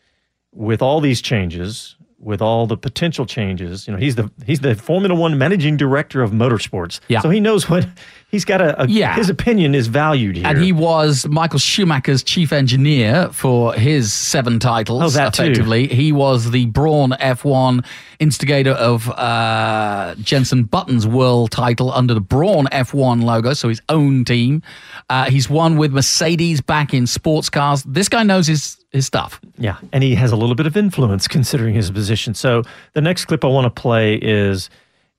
with 0.52 0.82
all 0.82 1.00
these 1.00 1.22
changes, 1.22 1.96
with 2.26 2.42
all 2.42 2.66
the 2.66 2.76
potential 2.76 3.26
changes. 3.26 3.88
You 3.88 3.94
know, 3.94 4.00
he's 4.00 4.16
the 4.16 4.30
he's 4.46 4.60
the 4.60 4.76
Formula 4.76 5.16
One 5.16 5.38
managing 5.38 5.78
director 5.78 6.22
of 6.22 6.32
motorsports. 6.32 7.00
Yeah. 7.08 7.22
So 7.22 7.30
he 7.30 7.40
knows 7.40 7.70
what 7.70 7.88
he's 8.30 8.46
got 8.46 8.62
a, 8.62 8.84
a 8.84 8.88
yeah. 8.88 9.16
his 9.16 9.30
opinion 9.30 9.76
is 9.76 9.88
valued 9.88 10.36
here. 10.36 10.48
And 10.48 10.58
he 10.58 10.72
was 10.72 11.26
Michael 11.28 11.60
Schumacher's 11.60 12.24
chief 12.24 12.52
engineer 12.52 13.30
for 13.32 13.74
his 13.74 14.12
seven 14.14 14.60
titles. 14.60 15.04
Oh, 15.04 15.10
that 15.10 15.34
effectively. 15.34 15.88
Too. 15.88 15.96
He 15.96 16.12
was 16.12 16.52
the 16.52 16.66
Brawn 16.68 17.12
F1 17.12 17.86
instigator 18.20 18.72
of 18.72 19.10
uh, 19.12 20.16
Jenson 20.22 20.64
Button's 20.64 21.08
world 21.08 21.52
title 21.52 21.92
under 21.92 22.14
the 22.14 22.22
Brawn 22.22 22.68
F1 22.72 23.24
logo, 23.24 23.54
so 23.54 23.70
his 23.70 23.82
own 23.90 24.26
team. 24.26 24.62
Uh, 25.10 25.30
he's 25.30 25.50
won 25.50 25.78
with 25.78 25.94
Mercedes 25.94 26.62
back 26.62 26.94
in 26.94 27.08
sports 27.08 27.50
cars. 27.50 27.84
This 27.84 28.10
guy 28.10 28.24
knows 28.24 28.48
his 28.48 28.78
his 28.92 29.06
stuff. 29.06 29.42
Yeah, 29.58 29.78
and 29.92 30.04
he 30.04 30.16
has 30.16 30.32
a 30.32 30.38
little 30.38 30.56
bit 30.56 30.66
of 30.66 30.78
influence 30.78 31.28
considering 31.28 31.76
his 31.76 31.92
position. 31.92 32.34
So 32.34 32.64
the 32.94 33.02
next 33.02 33.26
clip 33.26 33.44
I 33.44 33.48
want 33.48 33.66
to 33.66 33.82
play 33.82 34.16
is 34.16 34.70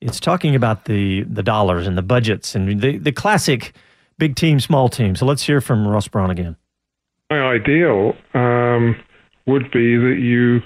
it's 0.00 0.20
talking 0.20 0.54
about 0.54 0.84
the 0.84 1.22
the 1.24 1.42
dollars 1.42 1.86
and 1.86 1.96
the 1.96 2.02
budgets 2.02 2.54
and 2.54 2.80
the 2.80 2.98
the 2.98 3.12
classic 3.12 3.74
big 4.18 4.36
team, 4.36 4.60
small 4.60 4.88
team. 4.88 5.16
So 5.16 5.26
let's 5.26 5.42
hear 5.42 5.60
from 5.60 5.86
Ross 5.86 6.08
Brawn 6.08 6.30
again. 6.30 6.56
My 7.30 7.40
ideal 7.40 8.14
um, 8.34 8.96
would 9.46 9.70
be 9.70 9.96
that 9.96 10.18
you 10.20 10.60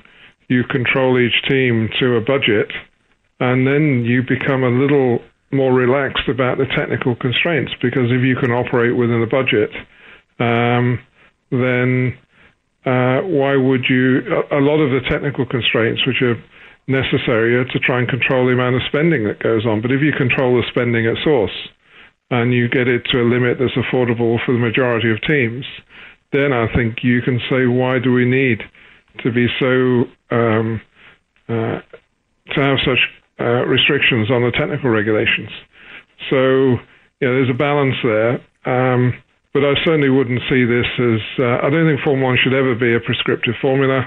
you 0.49 0.65
control 0.65 1.19
each 1.19 1.43
team 1.49 1.89
to 2.01 2.17
a 2.17 2.21
budget, 2.21 2.71
and 3.39 3.67
then 3.67 4.05
you 4.05 4.23
become 4.23 4.65
a 4.65 4.71
little 4.71 5.21
more 5.53 5.73
relaxed 5.73 6.29
about 6.29 6.59
the 6.59 6.67
technical 6.67 7.17
constraints. 7.17 7.73
Because 7.81 8.11
if 8.11 8.23
you 8.23 8.37
can 8.37 8.51
operate 8.51 8.97
within 8.97 9.21
the 9.21 9.27
budget, 9.27 9.71
um, 10.39 10.99
then 11.51 12.17
uh, 12.85 13.21
why 13.27 13.57
would 13.57 13.85
you? 13.89 14.21
A, 14.51 14.59
a, 14.59 14.61
lot 14.61 14.81
of 14.81 14.91
the 14.91 15.09
technical 15.09 15.47
constraints, 15.47 16.07
which 16.07 16.23
are 16.23 16.37
necessary, 16.91 17.65
to 17.65 17.79
try 17.79 17.99
and 18.01 18.09
control 18.09 18.47
the 18.47 18.53
amount 18.53 18.77
of 18.77 18.83
spending 18.87 19.25
that 19.25 19.39
goes 19.39 19.65
on. 19.65 19.81
But 19.81 19.93
if 19.93 20.03
you 20.03 20.13
control 20.13 20.57
the 20.57 20.67
spending 20.69 21.07
at 21.07 21.17
source 21.23 21.55
and 22.31 22.53
you 22.53 22.69
get 22.69 22.89
it 22.89 23.05
to 23.13 23.23
a 23.23 23.27
limit 23.27 23.59
that's 23.59 23.75
affordable 23.75 24.39
for 24.45 24.53
the 24.53 24.59
majority 24.59 25.11
of 25.11 25.21
teams, 25.23 25.65
then 26.33 26.53
I 26.53 26.67
think 26.75 26.99
you 27.03 27.23
can 27.23 27.41
say, 27.51 27.67
why 27.67 27.99
do 27.99 28.13
we 28.13 28.25
need 28.25 28.63
to 29.23 29.33
be 29.33 29.47
so 29.59 30.05
um, 30.35 30.81
uh, 31.49 31.81
to 32.55 32.61
have 32.61 32.79
such 32.85 32.99
uh, 33.41 33.65
restrictions 33.67 34.31
on 34.31 34.43
the 34.43 34.53
technical 34.53 34.91
regulations? 34.91 35.51
So, 36.29 36.77
there's 37.21 37.51
a 37.51 37.55
balance 37.55 37.97
there. 38.03 38.41
Um, 38.67 39.15
but 39.53 39.65
I 39.65 39.75
certainly 39.85 40.11
wouldn't 40.11 40.41
see 40.49 40.65
this 40.65 40.87
as. 40.99 41.21
Uh, 41.39 41.67
I 41.67 41.71
don't 41.71 41.87
think 41.87 42.01
Formula 42.05 42.31
One 42.31 42.39
should 42.43 42.55
ever 42.55 42.75
be 42.75 42.95
a 42.95 43.01
prescriptive 43.01 43.55
formula. 43.61 44.07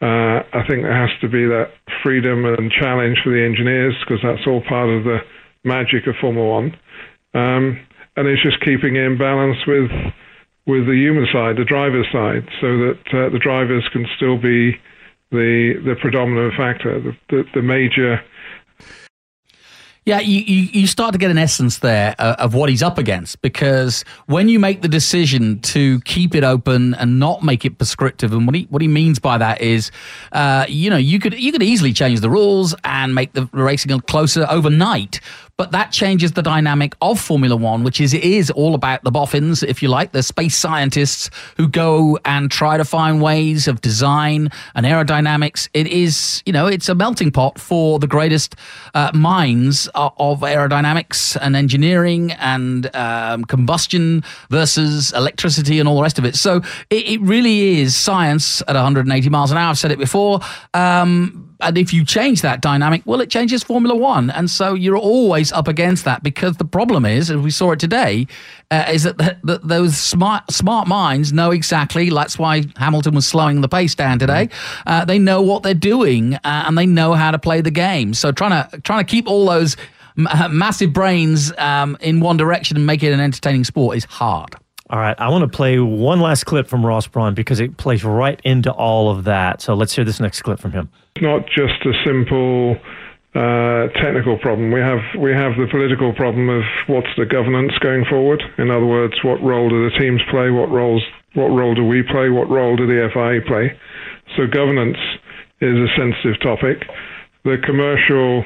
Uh, 0.00 0.46
I 0.54 0.62
think 0.68 0.82
there 0.82 0.94
has 0.94 1.10
to 1.20 1.28
be 1.28 1.46
that 1.46 1.74
freedom 2.04 2.44
and 2.44 2.70
challenge 2.70 3.18
for 3.24 3.30
the 3.30 3.42
engineers 3.44 3.94
because 4.00 4.22
that's 4.22 4.46
all 4.46 4.62
part 4.62 4.88
of 4.88 5.04
the 5.04 5.18
magic 5.64 6.06
of 6.06 6.14
Formula 6.20 6.46
One. 6.46 6.76
Um, 7.34 7.80
and 8.16 8.26
it's 8.28 8.42
just 8.42 8.60
keeping 8.64 8.96
in 8.96 9.18
balance 9.18 9.58
with 9.66 9.90
with 10.66 10.86
the 10.86 10.94
human 10.94 11.26
side, 11.32 11.56
the 11.56 11.64
driver's 11.64 12.06
side, 12.12 12.44
so 12.60 12.76
that 12.78 13.00
uh, 13.10 13.28
the 13.32 13.40
drivers 13.42 13.88
can 13.92 14.06
still 14.16 14.36
be 14.36 14.78
the 15.30 15.74
the 15.84 15.96
predominant 16.00 16.54
factor, 16.56 17.00
the, 17.00 17.12
the, 17.30 17.42
the 17.54 17.62
major 17.62 18.20
yeah, 20.08 20.20
you, 20.20 20.40
you, 20.40 20.62
you, 20.72 20.86
start 20.86 21.12
to 21.12 21.18
get 21.18 21.30
an 21.30 21.36
essence 21.36 21.80
there 21.80 22.14
uh, 22.18 22.36
of 22.38 22.54
what 22.54 22.70
he's 22.70 22.82
up 22.82 22.96
against 22.96 23.42
because 23.42 24.06
when 24.24 24.48
you 24.48 24.58
make 24.58 24.80
the 24.80 24.88
decision 24.88 25.60
to 25.60 26.00
keep 26.00 26.34
it 26.34 26.42
open 26.42 26.94
and 26.94 27.18
not 27.18 27.42
make 27.42 27.66
it 27.66 27.76
prescriptive, 27.76 28.32
and 28.32 28.46
what 28.46 28.54
he 28.54 28.66
what 28.70 28.80
he 28.80 28.88
means 28.88 29.18
by 29.18 29.36
that 29.36 29.60
is, 29.60 29.90
uh, 30.32 30.64
you 30.66 30.88
know, 30.88 30.96
you 30.96 31.18
could 31.18 31.38
you 31.38 31.52
could 31.52 31.62
easily 31.62 31.92
change 31.92 32.20
the 32.20 32.30
rules 32.30 32.74
and 32.84 33.14
make 33.14 33.34
the 33.34 33.50
racing 33.52 34.00
closer 34.00 34.46
overnight 34.48 35.20
but 35.58 35.72
that 35.72 35.90
changes 35.90 36.32
the 36.32 36.42
dynamic 36.42 36.94
of 37.02 37.18
Formula 37.18 37.56
One, 37.56 37.82
which 37.82 38.00
is 38.00 38.14
it 38.14 38.22
is 38.22 38.48
all 38.48 38.76
about 38.76 39.02
the 39.02 39.10
boffins, 39.10 39.64
if 39.64 39.82
you 39.82 39.88
like, 39.88 40.12
the 40.12 40.22
space 40.22 40.56
scientists 40.56 41.30
who 41.56 41.66
go 41.66 42.16
and 42.24 42.48
try 42.48 42.76
to 42.76 42.84
find 42.84 43.20
ways 43.20 43.66
of 43.66 43.80
design 43.80 44.50
and 44.76 44.86
aerodynamics. 44.86 45.68
It 45.74 45.88
is, 45.88 46.44
you 46.46 46.52
know, 46.52 46.68
it's 46.68 46.88
a 46.88 46.94
melting 46.94 47.32
pot 47.32 47.58
for 47.58 47.98
the 47.98 48.06
greatest 48.06 48.54
uh, 48.94 49.10
minds 49.12 49.88
of 49.96 50.40
aerodynamics 50.40 51.36
and 51.42 51.56
engineering 51.56 52.30
and 52.34 52.94
um, 52.94 53.44
combustion 53.44 54.22
versus 54.50 55.12
electricity 55.12 55.80
and 55.80 55.88
all 55.88 55.96
the 55.96 56.02
rest 56.02 56.20
of 56.20 56.24
it. 56.24 56.36
So 56.36 56.62
it, 56.88 57.08
it, 57.08 57.20
really 57.20 57.80
is 57.80 57.96
science 57.96 58.62
at 58.68 58.76
180 58.76 59.28
miles 59.28 59.50
an 59.50 59.56
hour. 59.56 59.70
I've 59.70 59.78
said 59.78 59.90
it 59.90 59.98
before. 59.98 60.38
Um, 60.72 61.47
and 61.60 61.76
if 61.76 61.92
you 61.92 62.04
change 62.04 62.42
that 62.42 62.60
dynamic, 62.60 63.02
well, 63.04 63.20
it 63.20 63.30
changes 63.30 63.62
Formula 63.62 63.94
One. 63.94 64.30
And 64.30 64.48
so 64.48 64.74
you're 64.74 64.96
always 64.96 65.52
up 65.52 65.66
against 65.66 66.04
that 66.04 66.22
because 66.22 66.56
the 66.56 66.64
problem 66.64 67.04
is, 67.04 67.30
as 67.30 67.38
we 67.38 67.50
saw 67.50 67.72
it 67.72 67.80
today, 67.80 68.26
uh, 68.70 68.86
is 68.92 69.02
that, 69.02 69.18
the, 69.18 69.36
that 69.44 69.66
those 69.66 69.96
smart 69.96 70.50
smart 70.52 70.86
minds 70.86 71.32
know 71.32 71.50
exactly. 71.50 72.10
That's 72.10 72.38
why 72.38 72.64
Hamilton 72.76 73.14
was 73.14 73.26
slowing 73.26 73.60
the 73.60 73.68
pace 73.68 73.94
down 73.94 74.18
today. 74.18 74.50
Uh, 74.86 75.04
they 75.04 75.18
know 75.18 75.42
what 75.42 75.62
they're 75.62 75.74
doing 75.74 76.34
uh, 76.34 76.40
and 76.44 76.78
they 76.78 76.86
know 76.86 77.14
how 77.14 77.30
to 77.30 77.38
play 77.38 77.60
the 77.60 77.70
game. 77.70 78.14
So 78.14 78.30
trying 78.30 78.70
to 78.70 78.80
trying 78.82 79.04
to 79.04 79.10
keep 79.10 79.26
all 79.26 79.46
those 79.46 79.76
massive 80.16 80.92
brains 80.92 81.52
um, 81.58 81.96
in 82.00 82.20
one 82.20 82.36
direction 82.36 82.76
and 82.76 82.86
make 82.86 83.02
it 83.02 83.12
an 83.12 83.20
entertaining 83.20 83.64
sport 83.64 83.96
is 83.96 84.04
hard. 84.04 84.54
All 84.90 84.98
right, 84.98 85.18
I 85.18 85.28
want 85.28 85.42
to 85.42 85.54
play 85.54 85.78
one 85.78 86.20
last 86.20 86.44
clip 86.44 86.66
from 86.66 86.84
Ross 86.84 87.06
Brawn 87.06 87.34
because 87.34 87.60
it 87.60 87.76
plays 87.76 88.04
right 88.04 88.40
into 88.42 88.72
all 88.72 89.10
of 89.10 89.24
that. 89.24 89.60
So 89.60 89.74
let's 89.74 89.94
hear 89.94 90.04
this 90.04 90.18
next 90.18 90.40
clip 90.42 90.58
from 90.58 90.72
him. 90.72 90.88
It's 91.16 91.22
not 91.22 91.44
just 91.46 91.84
a 91.84 91.92
simple 92.06 92.76
uh, 93.34 93.88
technical 94.00 94.38
problem. 94.38 94.72
We 94.72 94.80
have 94.80 95.00
we 95.20 95.32
have 95.32 95.52
the 95.60 95.68
political 95.70 96.14
problem 96.14 96.48
of 96.48 96.62
what's 96.86 97.12
the 97.18 97.26
governance 97.26 97.72
going 97.80 98.06
forward. 98.08 98.42
In 98.56 98.70
other 98.70 98.86
words, 98.86 99.12
what 99.22 99.42
role 99.42 99.68
do 99.68 99.90
the 99.90 99.98
teams 99.98 100.22
play? 100.30 100.50
What 100.50 100.70
roles? 100.70 101.04
What 101.34 101.48
role 101.48 101.74
do 101.74 101.84
we 101.84 102.02
play? 102.02 102.30
What 102.30 102.48
role 102.48 102.74
do 102.74 102.86
the 102.86 103.10
FIA 103.12 103.44
play? 103.46 103.78
So 104.36 104.46
governance 104.46 104.96
is 105.60 105.76
a 105.76 105.88
sensitive 105.98 106.40
topic. 106.40 106.88
The 107.44 107.58
commercial 107.62 108.44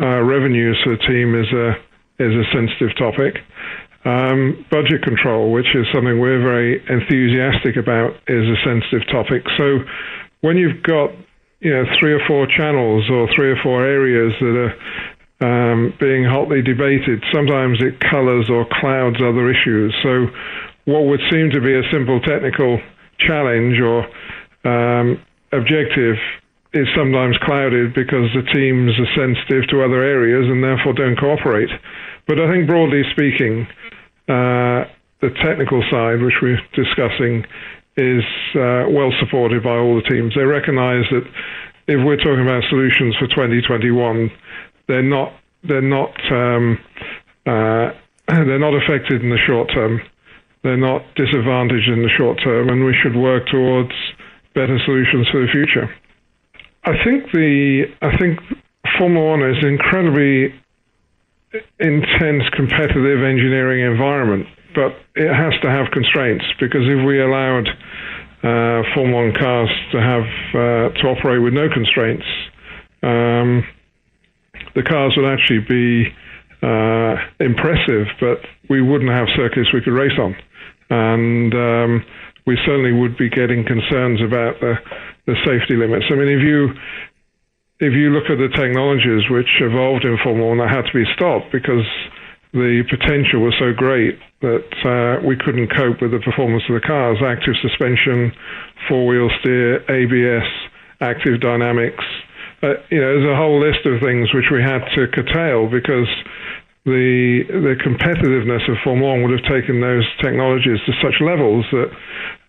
uh, 0.00 0.22
revenues 0.22 0.78
for 0.84 0.94
the 0.94 1.02
team 1.02 1.34
is 1.34 1.50
a 1.50 1.74
is 2.22 2.34
a 2.34 2.46
sensitive 2.54 2.96
topic. 2.96 3.42
Um, 4.08 4.64
budget 4.70 5.02
control, 5.02 5.52
which 5.52 5.68
is 5.74 5.84
something 5.92 6.18
we're 6.18 6.40
very 6.40 6.80
enthusiastic 6.88 7.76
about, 7.76 8.16
is 8.26 8.48
a 8.48 8.56
sensitive 8.64 9.04
topic. 9.12 9.44
So 9.58 9.84
when 10.40 10.56
you've 10.56 10.82
got 10.82 11.10
you 11.60 11.74
know 11.74 11.84
three 12.00 12.14
or 12.14 12.20
four 12.26 12.46
channels 12.46 13.04
or 13.10 13.28
three 13.36 13.50
or 13.50 13.60
four 13.62 13.84
areas 13.84 14.32
that 14.40 14.56
are 14.56 14.72
um, 15.44 15.92
being 16.00 16.24
hotly 16.24 16.62
debated, 16.62 17.22
sometimes 17.34 17.82
it 17.82 18.00
colours 18.00 18.48
or 18.48 18.64
clouds 18.80 19.20
other 19.20 19.50
issues. 19.50 19.94
So 20.02 20.26
what 20.86 21.04
would 21.04 21.20
seem 21.30 21.50
to 21.50 21.60
be 21.60 21.76
a 21.76 21.84
simple 21.92 22.18
technical 22.20 22.80
challenge 23.20 23.76
or 23.76 24.08
um, 24.64 25.20
objective 25.52 26.16
is 26.72 26.88
sometimes 26.96 27.36
clouded 27.44 27.92
because 27.92 28.32
the 28.32 28.48
teams 28.56 28.92
are 28.96 29.12
sensitive 29.12 29.68
to 29.68 29.84
other 29.84 30.02
areas 30.02 30.48
and 30.48 30.64
therefore 30.64 30.94
don't 30.94 31.18
cooperate. 31.18 31.70
But 32.26 32.40
I 32.40 32.50
think 32.52 32.66
broadly 32.66 33.02
speaking, 33.12 33.66
uh, 34.28 34.84
the 35.20 35.30
technical 35.42 35.82
side, 35.90 36.22
which 36.22 36.34
we're 36.42 36.60
discussing, 36.74 37.44
is 37.96 38.22
uh, 38.54 38.86
well 38.90 39.10
supported 39.18 39.62
by 39.62 39.76
all 39.76 39.96
the 39.96 40.08
teams. 40.08 40.34
They 40.34 40.44
recognise 40.44 41.04
that 41.10 41.24
if 41.88 42.04
we're 42.04 42.16
talking 42.16 42.42
about 42.42 42.62
solutions 42.68 43.16
for 43.16 43.26
2021, 43.26 44.30
they're 44.86 45.02
not 45.02 45.32
they're 45.64 45.82
not 45.82 46.14
um, 46.30 46.78
uh, 47.46 47.90
they're 48.28 48.58
not 48.58 48.74
affected 48.74 49.22
in 49.22 49.30
the 49.30 49.38
short 49.46 49.70
term. 49.74 50.00
They're 50.62 50.76
not 50.76 51.02
disadvantaged 51.14 51.88
in 51.88 52.02
the 52.02 52.10
short 52.16 52.38
term, 52.42 52.68
and 52.68 52.84
we 52.84 52.94
should 53.02 53.16
work 53.16 53.46
towards 53.50 53.92
better 54.54 54.78
solutions 54.84 55.28
for 55.30 55.40
the 55.40 55.48
future. 55.50 55.88
I 56.84 56.92
think 57.04 57.32
the 57.32 57.84
I 58.02 58.16
think 58.18 58.38
Formula 58.98 59.30
One 59.30 59.42
is 59.42 59.64
incredibly 59.64 60.54
intense 61.80 62.44
competitive 62.54 63.22
engineering 63.24 63.80
environment, 63.90 64.46
but 64.74 64.92
it 65.16 65.32
has 65.32 65.54
to 65.62 65.70
have 65.70 65.90
constraints 65.92 66.44
because 66.60 66.82
if 66.84 67.06
we 67.06 67.20
allowed 67.20 67.68
uh, 68.42 68.82
Formula 68.94 69.24
One 69.24 69.34
cars 69.34 69.70
to 69.92 70.00
have 70.00 70.26
uh, 70.54 70.94
to 71.00 71.08
operate 71.08 71.42
with 71.42 71.54
no 71.54 71.68
constraints, 71.72 72.26
um, 73.02 73.64
the 74.74 74.82
cars 74.82 75.14
would 75.16 75.26
actually 75.26 75.60
be 75.68 76.06
uh, 76.62 77.16
impressive, 77.40 78.06
but 78.20 78.44
we 78.68 78.82
wouldn't 78.82 79.10
have 79.10 79.26
circuits 79.36 79.72
we 79.72 79.80
could 79.80 79.94
race 79.94 80.18
on, 80.18 80.36
and 80.90 81.54
um, 81.54 82.04
we 82.46 82.56
certainly 82.64 82.92
would 82.92 83.16
be 83.16 83.28
getting 83.28 83.64
concerns 83.64 84.20
about 84.22 84.60
the, 84.60 84.74
the 85.26 85.34
safety 85.44 85.76
limits. 85.76 86.06
I 86.10 86.14
mean, 86.14 86.28
if 86.28 86.42
you 86.42 86.72
if 87.80 87.94
you 87.94 88.10
look 88.10 88.26
at 88.26 88.38
the 88.42 88.50
technologies 88.58 89.30
which 89.30 89.48
evolved 89.62 90.04
in 90.04 90.18
Formula 90.22 90.48
One, 90.50 90.58
that 90.58 90.70
had 90.70 90.86
to 90.90 90.94
be 90.94 91.06
stopped 91.14 91.54
because 91.54 91.86
the 92.52 92.82
potential 92.90 93.44
was 93.44 93.54
so 93.58 93.70
great 93.70 94.18
that 94.42 94.70
uh, 94.82 95.22
we 95.22 95.36
couldn't 95.38 95.70
cope 95.70 96.02
with 96.02 96.10
the 96.10 96.18
performance 96.18 96.62
of 96.68 96.74
the 96.74 96.82
cars. 96.82 97.18
Active 97.22 97.54
suspension, 97.62 98.34
four-wheel 98.88 99.30
steer, 99.40 99.82
ABS, 99.86 100.46
active 101.00 101.38
dynamics. 101.40 102.02
Uh, 102.62 102.82
you 102.90 102.98
know, 102.98 103.14
there's 103.14 103.30
a 103.30 103.38
whole 103.38 103.62
list 103.62 103.86
of 103.86 104.02
things 104.02 104.34
which 104.34 104.50
we 104.50 104.58
had 104.58 104.82
to 104.98 105.06
curtail 105.14 105.70
because 105.70 106.10
the 106.82 107.46
the 107.46 107.74
competitiveness 107.78 108.64
of 108.66 108.74
Formula 108.82 109.14
One 109.14 109.22
would 109.22 109.38
have 109.38 109.46
taken 109.46 109.78
those 109.78 110.06
technologies 110.18 110.80
to 110.86 110.92
such 110.98 111.20
levels 111.20 111.62
that 111.70 111.90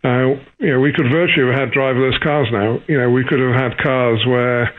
uh, 0.02 0.26
you 0.58 0.74
know 0.74 0.80
we 0.80 0.94
could 0.94 1.12
virtually 1.12 1.52
have 1.54 1.70
had 1.70 1.70
driverless 1.70 2.18
cars 2.24 2.48
now. 2.50 2.80
You 2.88 2.98
know, 2.98 3.10
we 3.12 3.26
could 3.28 3.38
have 3.38 3.54
had 3.54 3.78
cars 3.78 4.24
where 4.26 4.74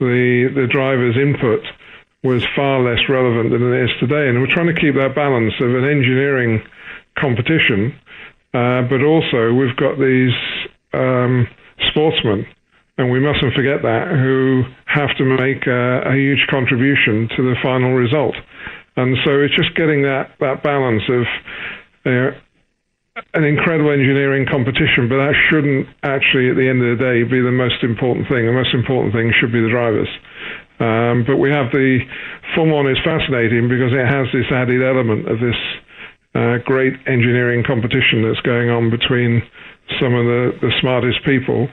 the 0.00 0.50
the 0.54 0.66
driver's 0.66 1.16
input 1.16 1.60
was 2.22 2.44
far 2.56 2.82
less 2.82 2.98
relevant 3.08 3.50
than 3.50 3.62
it 3.62 3.84
is 3.84 3.90
today. 4.00 4.28
And 4.28 4.40
we're 4.40 4.52
trying 4.52 4.74
to 4.74 4.80
keep 4.80 4.94
that 4.94 5.14
balance 5.14 5.54
of 5.60 5.70
an 5.74 5.84
engineering 5.84 6.62
competition, 7.16 7.94
uh, 8.54 8.82
but 8.90 9.02
also 9.02 9.54
we've 9.54 9.76
got 9.76 9.98
these 9.98 10.34
um, 10.92 11.46
sportsmen, 11.90 12.46
and 12.98 13.10
we 13.10 13.20
mustn't 13.20 13.54
forget 13.54 13.82
that, 13.82 14.08
who 14.10 14.64
have 14.86 15.16
to 15.16 15.24
make 15.24 15.66
a, 15.66 16.10
a 16.10 16.14
huge 16.14 16.44
contribution 16.50 17.28
to 17.36 17.42
the 17.42 17.54
final 17.62 17.94
result. 17.94 18.34
And 18.96 19.16
so 19.24 19.38
it's 19.38 19.54
just 19.54 19.76
getting 19.76 20.02
that, 20.02 20.34
that 20.40 20.62
balance 20.64 21.02
of 21.08 21.22
uh, 22.04 22.30
an 23.34 23.44
incredible 23.44 23.90
engineering 23.90 24.46
competition, 24.48 25.08
but 25.08 25.18
that 25.18 25.34
shouldn't 25.48 25.86
actually, 26.02 26.50
at 26.50 26.56
the 26.56 26.68
end 26.68 26.82
of 26.82 26.96
the 26.96 27.00
day, 27.00 27.22
be 27.22 27.40
the 27.40 27.54
most 27.54 27.82
important 27.82 28.28
thing. 28.28 28.46
The 28.46 28.52
most 28.52 28.74
important 28.74 29.14
thing 29.14 29.32
should 29.38 29.52
be 29.52 29.60
the 29.60 29.70
drivers. 29.70 30.08
Um, 30.78 31.24
but 31.26 31.36
we 31.36 31.50
have 31.50 31.70
the 31.72 32.00
Formula 32.54 32.82
One 32.82 32.90
is 32.90 32.98
fascinating 33.02 33.68
because 33.68 33.90
it 33.92 34.06
has 34.06 34.30
this 34.30 34.46
added 34.50 34.82
element 34.82 35.26
of 35.26 35.40
this 35.42 35.58
uh, 36.34 36.62
great 36.64 36.94
engineering 37.06 37.64
competition 37.66 38.22
that's 38.22 38.40
going 38.46 38.70
on 38.70 38.90
between 38.90 39.42
some 39.98 40.14
of 40.14 40.24
the, 40.24 40.52
the 40.60 40.72
smartest 40.80 41.18
people 41.24 41.66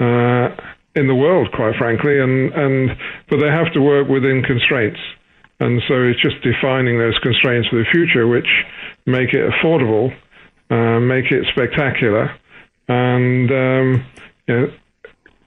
uh, 0.00 0.50
in 0.96 1.06
the 1.06 1.14
world, 1.14 1.52
quite 1.54 1.76
frankly, 1.78 2.18
and, 2.18 2.52
and 2.52 2.90
but 3.28 3.38
they 3.38 3.46
have 3.46 3.72
to 3.72 3.80
work 3.80 4.08
within 4.08 4.42
constraints. 4.42 4.98
And 5.60 5.80
so 5.86 6.02
it's 6.02 6.20
just 6.20 6.40
defining 6.42 6.98
those 6.98 7.18
constraints 7.22 7.68
for 7.68 7.76
the 7.76 7.88
future, 7.92 8.26
which 8.26 8.48
make 9.06 9.34
it 9.34 9.44
affordable 9.52 10.10
uh, 10.70 11.00
make 11.00 11.30
it 11.32 11.46
spectacular, 11.52 12.34
and 12.88 13.50
um, 13.50 14.06
you 14.46 14.54
know, 14.54 14.72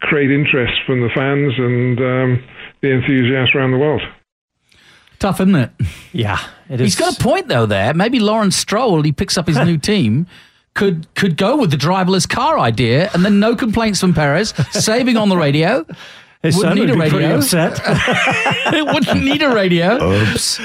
create 0.01 0.31
interest 0.31 0.73
from 0.85 1.01
the 1.01 1.09
fans 1.15 1.53
and 1.57 1.99
um, 1.99 2.43
the 2.81 2.91
enthusiasts 2.91 3.55
around 3.55 3.71
the 3.71 3.77
world. 3.77 4.01
tough, 5.19 5.39
isn't 5.39 5.55
it? 5.55 5.71
Yeah, 6.11 6.39
it 6.69 6.79
He's 6.79 6.95
got 6.95 7.17
a 7.17 7.23
point 7.23 7.47
though. 7.47 7.65
There, 7.65 7.93
maybe 7.93 8.19
Lawrence 8.19 8.55
Stroll, 8.55 9.01
he 9.01 9.11
picks 9.11 9.37
up 9.37 9.47
his 9.47 9.57
new 9.57 9.77
team, 9.91 10.27
could 10.73 11.13
could 11.15 11.37
go 11.37 11.57
with 11.57 11.71
the 11.71 11.77
driverless 11.77 12.27
car 12.27 12.59
idea, 12.59 13.09
and 13.13 13.23
then 13.23 13.39
no 13.39 13.55
complaints 13.55 13.99
from 13.99 14.13
Perez, 14.13 14.53
saving 14.71 15.17
on 15.17 15.29
the 15.29 15.37
radio. 15.37 15.85
His 16.43 16.57
wouldn't 16.57 16.71
son 16.71 16.75
need 16.77 16.89
would 16.91 16.99
a 16.99 17.03
be 17.03 17.09
pretty 17.09 17.25
radio. 17.25 17.37
upset. 17.37 17.81
it 18.73 18.85
wouldn't 18.85 19.23
need 19.23 19.41
a 19.41 19.49
radio. 19.49 19.95
Oops. 20.03 20.59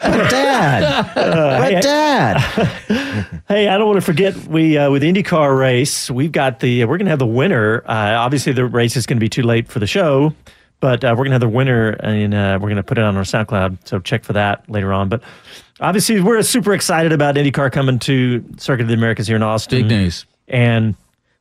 But 0.00 0.30
dad, 0.30 1.10
but 1.14 1.62
hey, 1.72 1.80
dad. 1.80 3.30
Hey, 3.48 3.68
I 3.68 3.76
don't 3.76 3.86
want 3.86 3.98
to 3.98 4.04
forget 4.04 4.34
we 4.46 4.78
uh, 4.78 4.90
with 4.90 5.02
the 5.02 5.12
IndyCar 5.12 5.58
race, 5.58 6.10
we've 6.10 6.32
got 6.32 6.60
the 6.60 6.84
we're 6.84 6.96
going 6.96 7.06
to 7.06 7.10
have 7.10 7.18
the 7.18 7.26
winner. 7.26 7.82
Uh, 7.86 8.14
obviously, 8.18 8.52
the 8.52 8.64
race 8.64 8.96
is 8.96 9.04
going 9.06 9.18
to 9.18 9.20
be 9.20 9.28
too 9.28 9.42
late 9.42 9.68
for 9.68 9.80
the 9.80 9.86
show, 9.86 10.34
but 10.80 11.04
uh, 11.04 11.08
we're 11.10 11.24
going 11.24 11.30
to 11.30 11.34
have 11.34 11.40
the 11.40 11.48
winner 11.48 11.90
and 12.00 12.32
uh, 12.34 12.58
we're 12.60 12.68
going 12.68 12.76
to 12.76 12.82
put 12.82 12.96
it 12.98 13.04
on 13.04 13.16
our 13.16 13.22
SoundCloud. 13.22 13.78
So 13.86 13.98
check 14.00 14.24
for 14.24 14.32
that 14.32 14.68
later 14.70 14.92
on. 14.92 15.08
But 15.10 15.22
obviously, 15.80 16.20
we're 16.20 16.42
super 16.42 16.72
excited 16.74 17.12
about 17.12 17.34
IndyCar 17.34 17.70
coming 17.72 17.98
to 18.00 18.44
Circuit 18.56 18.82
of 18.82 18.88
the 18.88 18.94
Americas 18.94 19.26
here 19.26 19.36
in 19.36 19.42
Austin. 19.42 19.80
Big 19.82 19.88
news. 19.88 20.24
And 20.48 20.94
a 20.94 20.96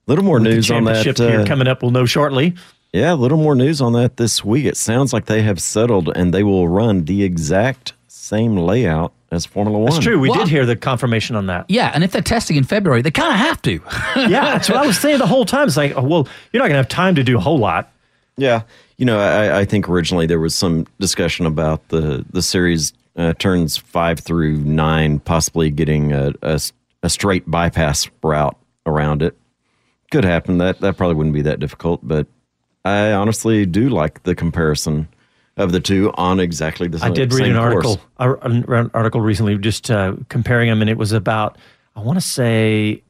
little 0.07 0.25
more 0.25 0.39
news 0.39 0.69
on 0.69 0.83
that. 0.85 0.95
championship 1.03 1.17
here 1.29 1.41
uh, 1.41 1.45
coming 1.45 1.67
up. 1.67 1.81
We'll 1.81 1.91
know 1.91 2.05
shortly. 2.05 2.55
Yeah, 2.93 3.13
a 3.13 3.15
little 3.15 3.39
more 3.39 3.55
news 3.55 3.81
on 3.81 3.93
that 3.93 4.17
this 4.17 4.45
week. 4.45 4.65
It 4.65 4.77
sounds 4.77 5.13
like 5.13 5.25
they 5.25 5.41
have 5.41 5.59
settled 5.59 6.15
and 6.15 6.31
they 6.33 6.43
will 6.43 6.67
run 6.67 7.05
the 7.05 7.23
exact 7.23 7.93
same 8.07 8.55
layout 8.55 9.13
as 9.31 9.47
Formula 9.47 9.79
One. 9.79 9.89
That's 9.91 10.03
true. 10.03 10.19
We 10.19 10.29
Well- 10.29 10.39
did 10.39 10.47
hear 10.47 10.65
the 10.67 10.75
confirmation 10.75 11.35
on 11.35 11.47
that. 11.47 11.65
Yeah, 11.69 11.91
and 11.93 12.03
if 12.03 12.11
they're 12.11 12.21
testing 12.21 12.55
in 12.55 12.63
February, 12.63 13.01
they 13.01 13.09
kind 13.09 13.31
of 13.33 13.39
have 13.39 13.59
to. 13.63 13.71
yeah, 14.15 14.53
that's 14.53 14.69
what 14.69 14.77
I 14.77 14.85
was 14.85 14.99
saying 14.99 15.17
the 15.17 15.25
whole 15.25 15.43
time. 15.43 15.67
It's 15.67 15.75
like, 15.75 15.93
oh, 15.97 16.03
well, 16.03 16.27
you're 16.51 16.61
not 16.61 16.67
going 16.67 16.73
to 16.73 16.77
have 16.77 16.87
time 16.87 17.15
to 17.15 17.23
do 17.23 17.35
a 17.37 17.41
whole 17.41 17.57
lot. 17.57 17.91
Yeah, 18.37 18.61
you 18.97 19.05
know, 19.05 19.19
I, 19.19 19.61
I 19.61 19.65
think 19.65 19.89
originally 19.89 20.27
there 20.27 20.39
was 20.39 20.53
some 20.55 20.85
discussion 20.99 21.45
about 21.47 21.87
the 21.89 22.23
the 22.31 22.41
series 22.41 22.93
uh, 23.15 23.33
turns 23.33 23.75
five 23.77 24.19
through 24.19 24.57
nine 24.57 25.19
possibly 25.19 25.69
getting 25.71 26.13
a 26.13 26.33
a 26.43 27.09
straight 27.09 27.49
bypass 27.49 28.07
route 28.23 28.55
around 28.85 29.21
it. 29.23 29.35
Could 30.11 30.25
happen. 30.25 30.59
That 30.59 30.79
that 30.81 30.95
probably 30.97 31.15
wouldn't 31.15 31.33
be 31.35 31.41
that 31.43 31.59
difficult, 31.59 31.99
but 32.03 32.25
I 32.85 33.11
honestly 33.11 33.65
do 33.65 33.89
like 33.89 34.23
the 34.23 34.35
comparison 34.35 35.07
of 35.57 35.71
the 35.71 35.79
two 35.79 36.11
on 36.15 36.39
exactly 36.39 36.87
the 36.87 36.99
same. 36.99 37.11
I 37.11 37.13
did 37.13 37.33
read 37.33 37.47
an 37.47 37.55
article, 37.55 38.01
a- 38.17 38.33
an 38.33 38.91
article 38.93 39.21
recently, 39.21 39.57
just 39.57 39.89
uh, 39.91 40.15
comparing 40.29 40.69
them, 40.69 40.81
and 40.81 40.89
it 40.89 40.97
was 40.97 41.11
about, 41.11 41.57
I 41.95 42.01
want 42.01 42.17
to 42.17 42.27
say, 42.27 43.03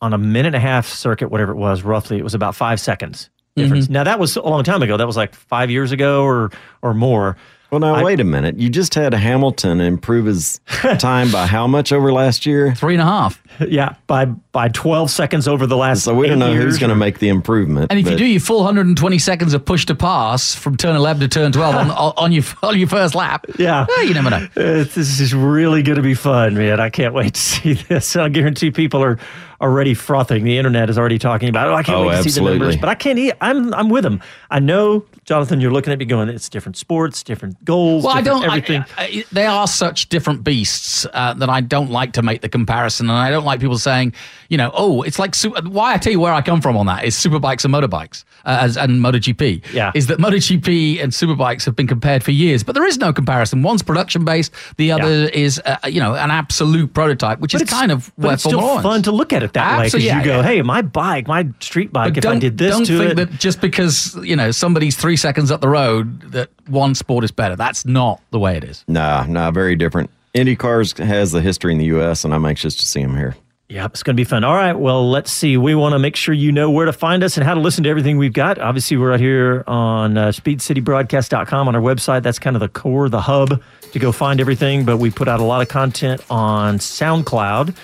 on 0.00 0.12
a 0.12 0.18
minute 0.18 0.48
and 0.48 0.56
a 0.56 0.60
half 0.60 0.88
circuit, 0.88 1.28
whatever 1.28 1.52
it 1.52 1.56
was, 1.56 1.82
roughly, 1.82 2.18
it 2.18 2.24
was 2.24 2.34
about 2.34 2.54
five 2.54 2.78
seconds 2.80 3.30
difference. 3.58 3.84
Mm-hmm. 3.86 3.92
Now 3.92 4.04
that 4.04 4.18
was 4.18 4.36
a 4.36 4.42
long 4.42 4.64
time 4.64 4.82
ago. 4.82 4.96
That 4.96 5.06
was 5.06 5.16
like 5.16 5.34
five 5.34 5.70
years 5.70 5.92
ago 5.92 6.22
or 6.24 6.50
or 6.82 6.94
more. 6.94 7.36
Well, 7.70 7.80
now 7.80 8.02
wait 8.02 8.18
a 8.18 8.24
minute. 8.24 8.58
You 8.58 8.70
just 8.70 8.94
had 8.94 9.12
Hamilton 9.12 9.80
improve 9.82 10.24
his 10.24 10.58
time 10.98 11.30
by 11.30 11.46
how 11.46 11.66
much 11.66 11.92
over 11.92 12.10
last 12.12 12.46
year? 12.46 12.74
Three 12.74 12.94
and 12.94 13.02
a 13.02 13.04
half. 13.04 13.42
Yeah, 13.60 13.96
by 14.06 14.24
by 14.24 14.68
twelve 14.68 15.10
seconds 15.10 15.46
over 15.46 15.66
the 15.66 15.76
last. 15.76 16.04
So 16.04 16.14
we 16.14 16.28
don't 16.28 16.40
eight 16.42 16.54
know 16.54 16.54
who's 16.54 16.78
going 16.78 16.90
to 16.90 16.96
make 16.96 17.18
the 17.18 17.28
improvement. 17.28 17.90
And 17.90 17.98
if 18.00 18.08
you 18.08 18.16
do 18.16 18.24
your 18.24 18.40
full 18.40 18.58
120 18.58 19.18
seconds 19.18 19.52
of 19.52 19.64
push 19.64 19.84
to 19.86 19.94
pass 19.94 20.54
from 20.54 20.76
turn 20.76 20.96
11 20.96 21.20
to 21.20 21.28
turn 21.28 21.52
12 21.52 21.74
on, 21.74 21.90
on 22.16 22.32
your 22.32 22.44
on 22.62 22.78
your 22.78 22.88
first 22.88 23.14
lap, 23.14 23.44
Yeah. 23.58 23.86
you 24.02 24.14
never 24.14 24.30
know. 24.30 24.46
Uh, 24.56 24.84
this 24.84 25.20
is 25.20 25.34
really 25.34 25.82
going 25.82 25.96
to 25.96 26.02
be 26.02 26.14
fun, 26.14 26.54
man. 26.54 26.80
I 26.80 26.88
can't 26.88 27.12
wait 27.12 27.34
to 27.34 27.40
see 27.40 27.72
this. 27.74 28.16
I 28.16 28.28
guarantee 28.30 28.70
people 28.70 29.02
are 29.02 29.18
already 29.60 29.94
frothing. 29.94 30.44
The 30.44 30.56
internet 30.56 30.88
is 30.88 30.98
already 30.98 31.18
talking 31.18 31.48
about 31.48 31.66
it. 31.66 31.70
Oh, 31.70 31.74
I 31.74 31.82
can't 31.82 31.98
Oh, 31.98 32.06
wait 32.06 32.22
to 32.22 32.30
see 32.30 32.40
the 32.40 32.48
numbers. 32.50 32.76
But 32.76 32.88
I 32.88 32.94
can't. 32.94 33.18
e- 33.18 33.32
I'm 33.40 33.74
I'm 33.74 33.88
with 33.88 34.04
them. 34.04 34.20
I 34.50 34.60
know, 34.60 35.04
Jonathan. 35.24 35.60
You're 35.60 35.72
looking 35.72 35.92
at 35.92 35.98
me 35.98 36.04
going, 36.04 36.28
it's 36.28 36.48
different 36.48 36.76
sports, 36.76 37.22
different 37.22 37.64
goals. 37.64 38.04
Well, 38.04 38.16
I 38.16 38.20
don't. 38.22 38.42
I- 38.44 38.46
Everything. 38.46 38.84
I- 38.96 39.24
they 39.32 39.46
are 39.46 39.66
such 39.66 40.08
different 40.08 40.44
beasts 40.44 41.06
uh, 41.12 41.34
that 41.34 41.48
I 41.50 41.60
don't 41.60 41.90
like 41.90 42.12
to 42.12 42.22
make 42.22 42.40
the 42.40 42.48
comparison, 42.48 43.08
and 43.10 43.18
I 43.18 43.30
don't 43.30 43.44
like 43.44 43.60
people 43.60 43.78
saying, 43.78 44.14
you 44.48 44.56
know, 44.56 44.70
oh, 44.74 45.02
it's 45.02 45.18
like. 45.18 45.34
Su- 45.34 45.54
Why 45.64 45.94
I 45.94 45.98
tell 45.98 46.12
you 46.12 46.20
where 46.20 46.32
I 46.32 46.40
come 46.42 46.60
from 46.60 46.76
on 46.76 46.86
that 46.86 47.04
is 47.04 47.16
superbikes 47.16 47.64
and 47.64 47.74
motorbikes, 47.74 48.24
uh, 48.44 48.58
as 48.60 48.76
and 48.76 49.00
MotoGP. 49.00 49.72
Yeah. 49.72 49.90
is 49.94 50.06
that 50.06 50.18
MotoGP 50.18 51.02
and 51.02 51.12
superbikes 51.12 51.64
have 51.64 51.74
been 51.76 51.86
compared 51.86 52.22
for 52.22 52.30
years, 52.30 52.62
but 52.62 52.74
there 52.74 52.86
is 52.86 52.98
no 52.98 53.12
comparison. 53.12 53.62
One's 53.62 53.82
production 53.82 54.24
based, 54.24 54.52
the 54.76 54.92
other 54.92 55.28
is, 55.28 55.60
uh, 55.64 55.76
you 55.86 56.00
know, 56.00 56.14
an 56.14 56.30
absolute 56.30 56.92
prototype, 56.94 57.40
which 57.40 57.52
But 57.52 57.62
is 57.62 57.68
kind 57.70 57.90
of 57.92 58.12
but 58.16 58.24
where 58.24 58.34
it's 58.34 58.44
still 58.44 58.80
fun 58.80 59.02
to 59.02 59.12
look 59.12 59.32
at 59.32 59.42
it 59.42 59.47
that 59.54 59.78
way 59.78 59.86
because 59.86 59.94
Absolutely, 59.94 60.08
you 60.08 60.16
yeah, 60.16 60.24
go, 60.24 60.36
yeah. 60.40 60.42
"Hey, 60.42 60.62
my 60.62 60.82
bike, 60.82 61.26
my 61.26 61.48
street 61.60 61.92
bike. 61.92 62.14
But 62.14 62.18
if 62.18 62.22
don't, 62.22 62.36
I 62.36 62.38
did 62.38 62.58
this 62.58 62.70
don't 62.70 62.86
to 62.86 62.98
think 62.98 63.10
it, 63.12 63.16
that 63.16 63.30
just 63.32 63.60
because 63.60 64.14
you 64.22 64.36
know 64.36 64.50
somebody's 64.50 64.96
three 64.96 65.16
seconds 65.16 65.50
up 65.50 65.60
the 65.60 65.68
road 65.68 66.20
that 66.32 66.50
one 66.66 66.94
sport 66.94 67.24
is 67.24 67.30
better. 67.30 67.56
That's 67.56 67.84
not 67.84 68.20
the 68.30 68.38
way 68.38 68.56
it 68.56 68.64
is. 68.64 68.84
Nah, 68.88 69.24
nah, 69.28 69.50
very 69.50 69.76
different. 69.76 70.10
IndyCars 70.34 71.04
has 71.04 71.32
the 71.32 71.40
history 71.40 71.72
in 71.72 71.78
the 71.78 71.86
U.S., 71.86 72.24
and 72.24 72.34
I'm 72.34 72.44
anxious 72.44 72.76
to 72.76 72.86
see 72.86 73.02
them 73.02 73.16
here. 73.16 73.34
Yeah, 73.70 73.84
it's 73.84 74.02
going 74.02 74.16
to 74.16 74.20
be 74.20 74.24
fun. 74.24 74.44
All 74.44 74.54
right. 74.54 74.72
Well, 74.72 75.10
let's 75.10 75.30
see. 75.30 75.58
We 75.58 75.74
want 75.74 75.92
to 75.92 75.98
make 75.98 76.16
sure 76.16 76.34
you 76.34 76.52
know 76.52 76.70
where 76.70 76.86
to 76.86 76.92
find 76.92 77.22
us 77.22 77.36
and 77.36 77.44
how 77.44 77.52
to 77.52 77.60
listen 77.60 77.84
to 77.84 77.90
everything 77.90 78.16
we've 78.16 78.32
got. 78.32 78.58
Obviously, 78.58 78.96
we're 78.96 79.12
out 79.12 79.20
here 79.20 79.62
on 79.66 80.16
uh, 80.16 80.28
speedcitybroadcast.com 80.28 81.68
on 81.68 81.76
our 81.76 81.82
website. 81.82 82.22
That's 82.22 82.38
kind 82.38 82.56
of 82.56 82.60
the 82.60 82.70
core, 82.70 83.10
the 83.10 83.20
hub 83.20 83.62
to 83.92 83.98
go 83.98 84.10
find 84.10 84.40
everything. 84.40 84.86
But 84.86 84.96
we 84.96 85.10
put 85.10 85.28
out 85.28 85.40
a 85.40 85.44
lot 85.44 85.60
of 85.60 85.68
content 85.68 86.22
on 86.30 86.78
SoundCloud. 86.78 87.76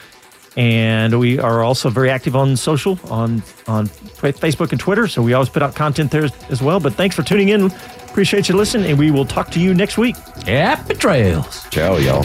And 0.56 1.18
we 1.18 1.38
are 1.38 1.62
also 1.62 1.90
very 1.90 2.10
active 2.10 2.36
on 2.36 2.56
social, 2.56 2.98
on, 3.10 3.42
on 3.66 3.88
Facebook 3.88 4.70
and 4.70 4.80
Twitter. 4.80 5.08
So 5.08 5.20
we 5.22 5.32
always 5.32 5.48
put 5.48 5.62
out 5.62 5.74
content 5.74 6.10
there 6.10 6.24
as, 6.24 6.32
as 6.50 6.62
well. 6.62 6.78
But 6.80 6.94
thanks 6.94 7.16
for 7.16 7.22
tuning 7.22 7.48
in. 7.48 7.72
Appreciate 8.08 8.48
you 8.48 8.56
listening. 8.56 8.90
And 8.90 8.98
we 8.98 9.10
will 9.10 9.26
talk 9.26 9.50
to 9.52 9.60
you 9.60 9.74
next 9.74 9.98
week. 9.98 10.16
Happy 10.46 10.94
trails. 10.94 11.64
Ciao, 11.70 11.96
y'all. 11.96 12.24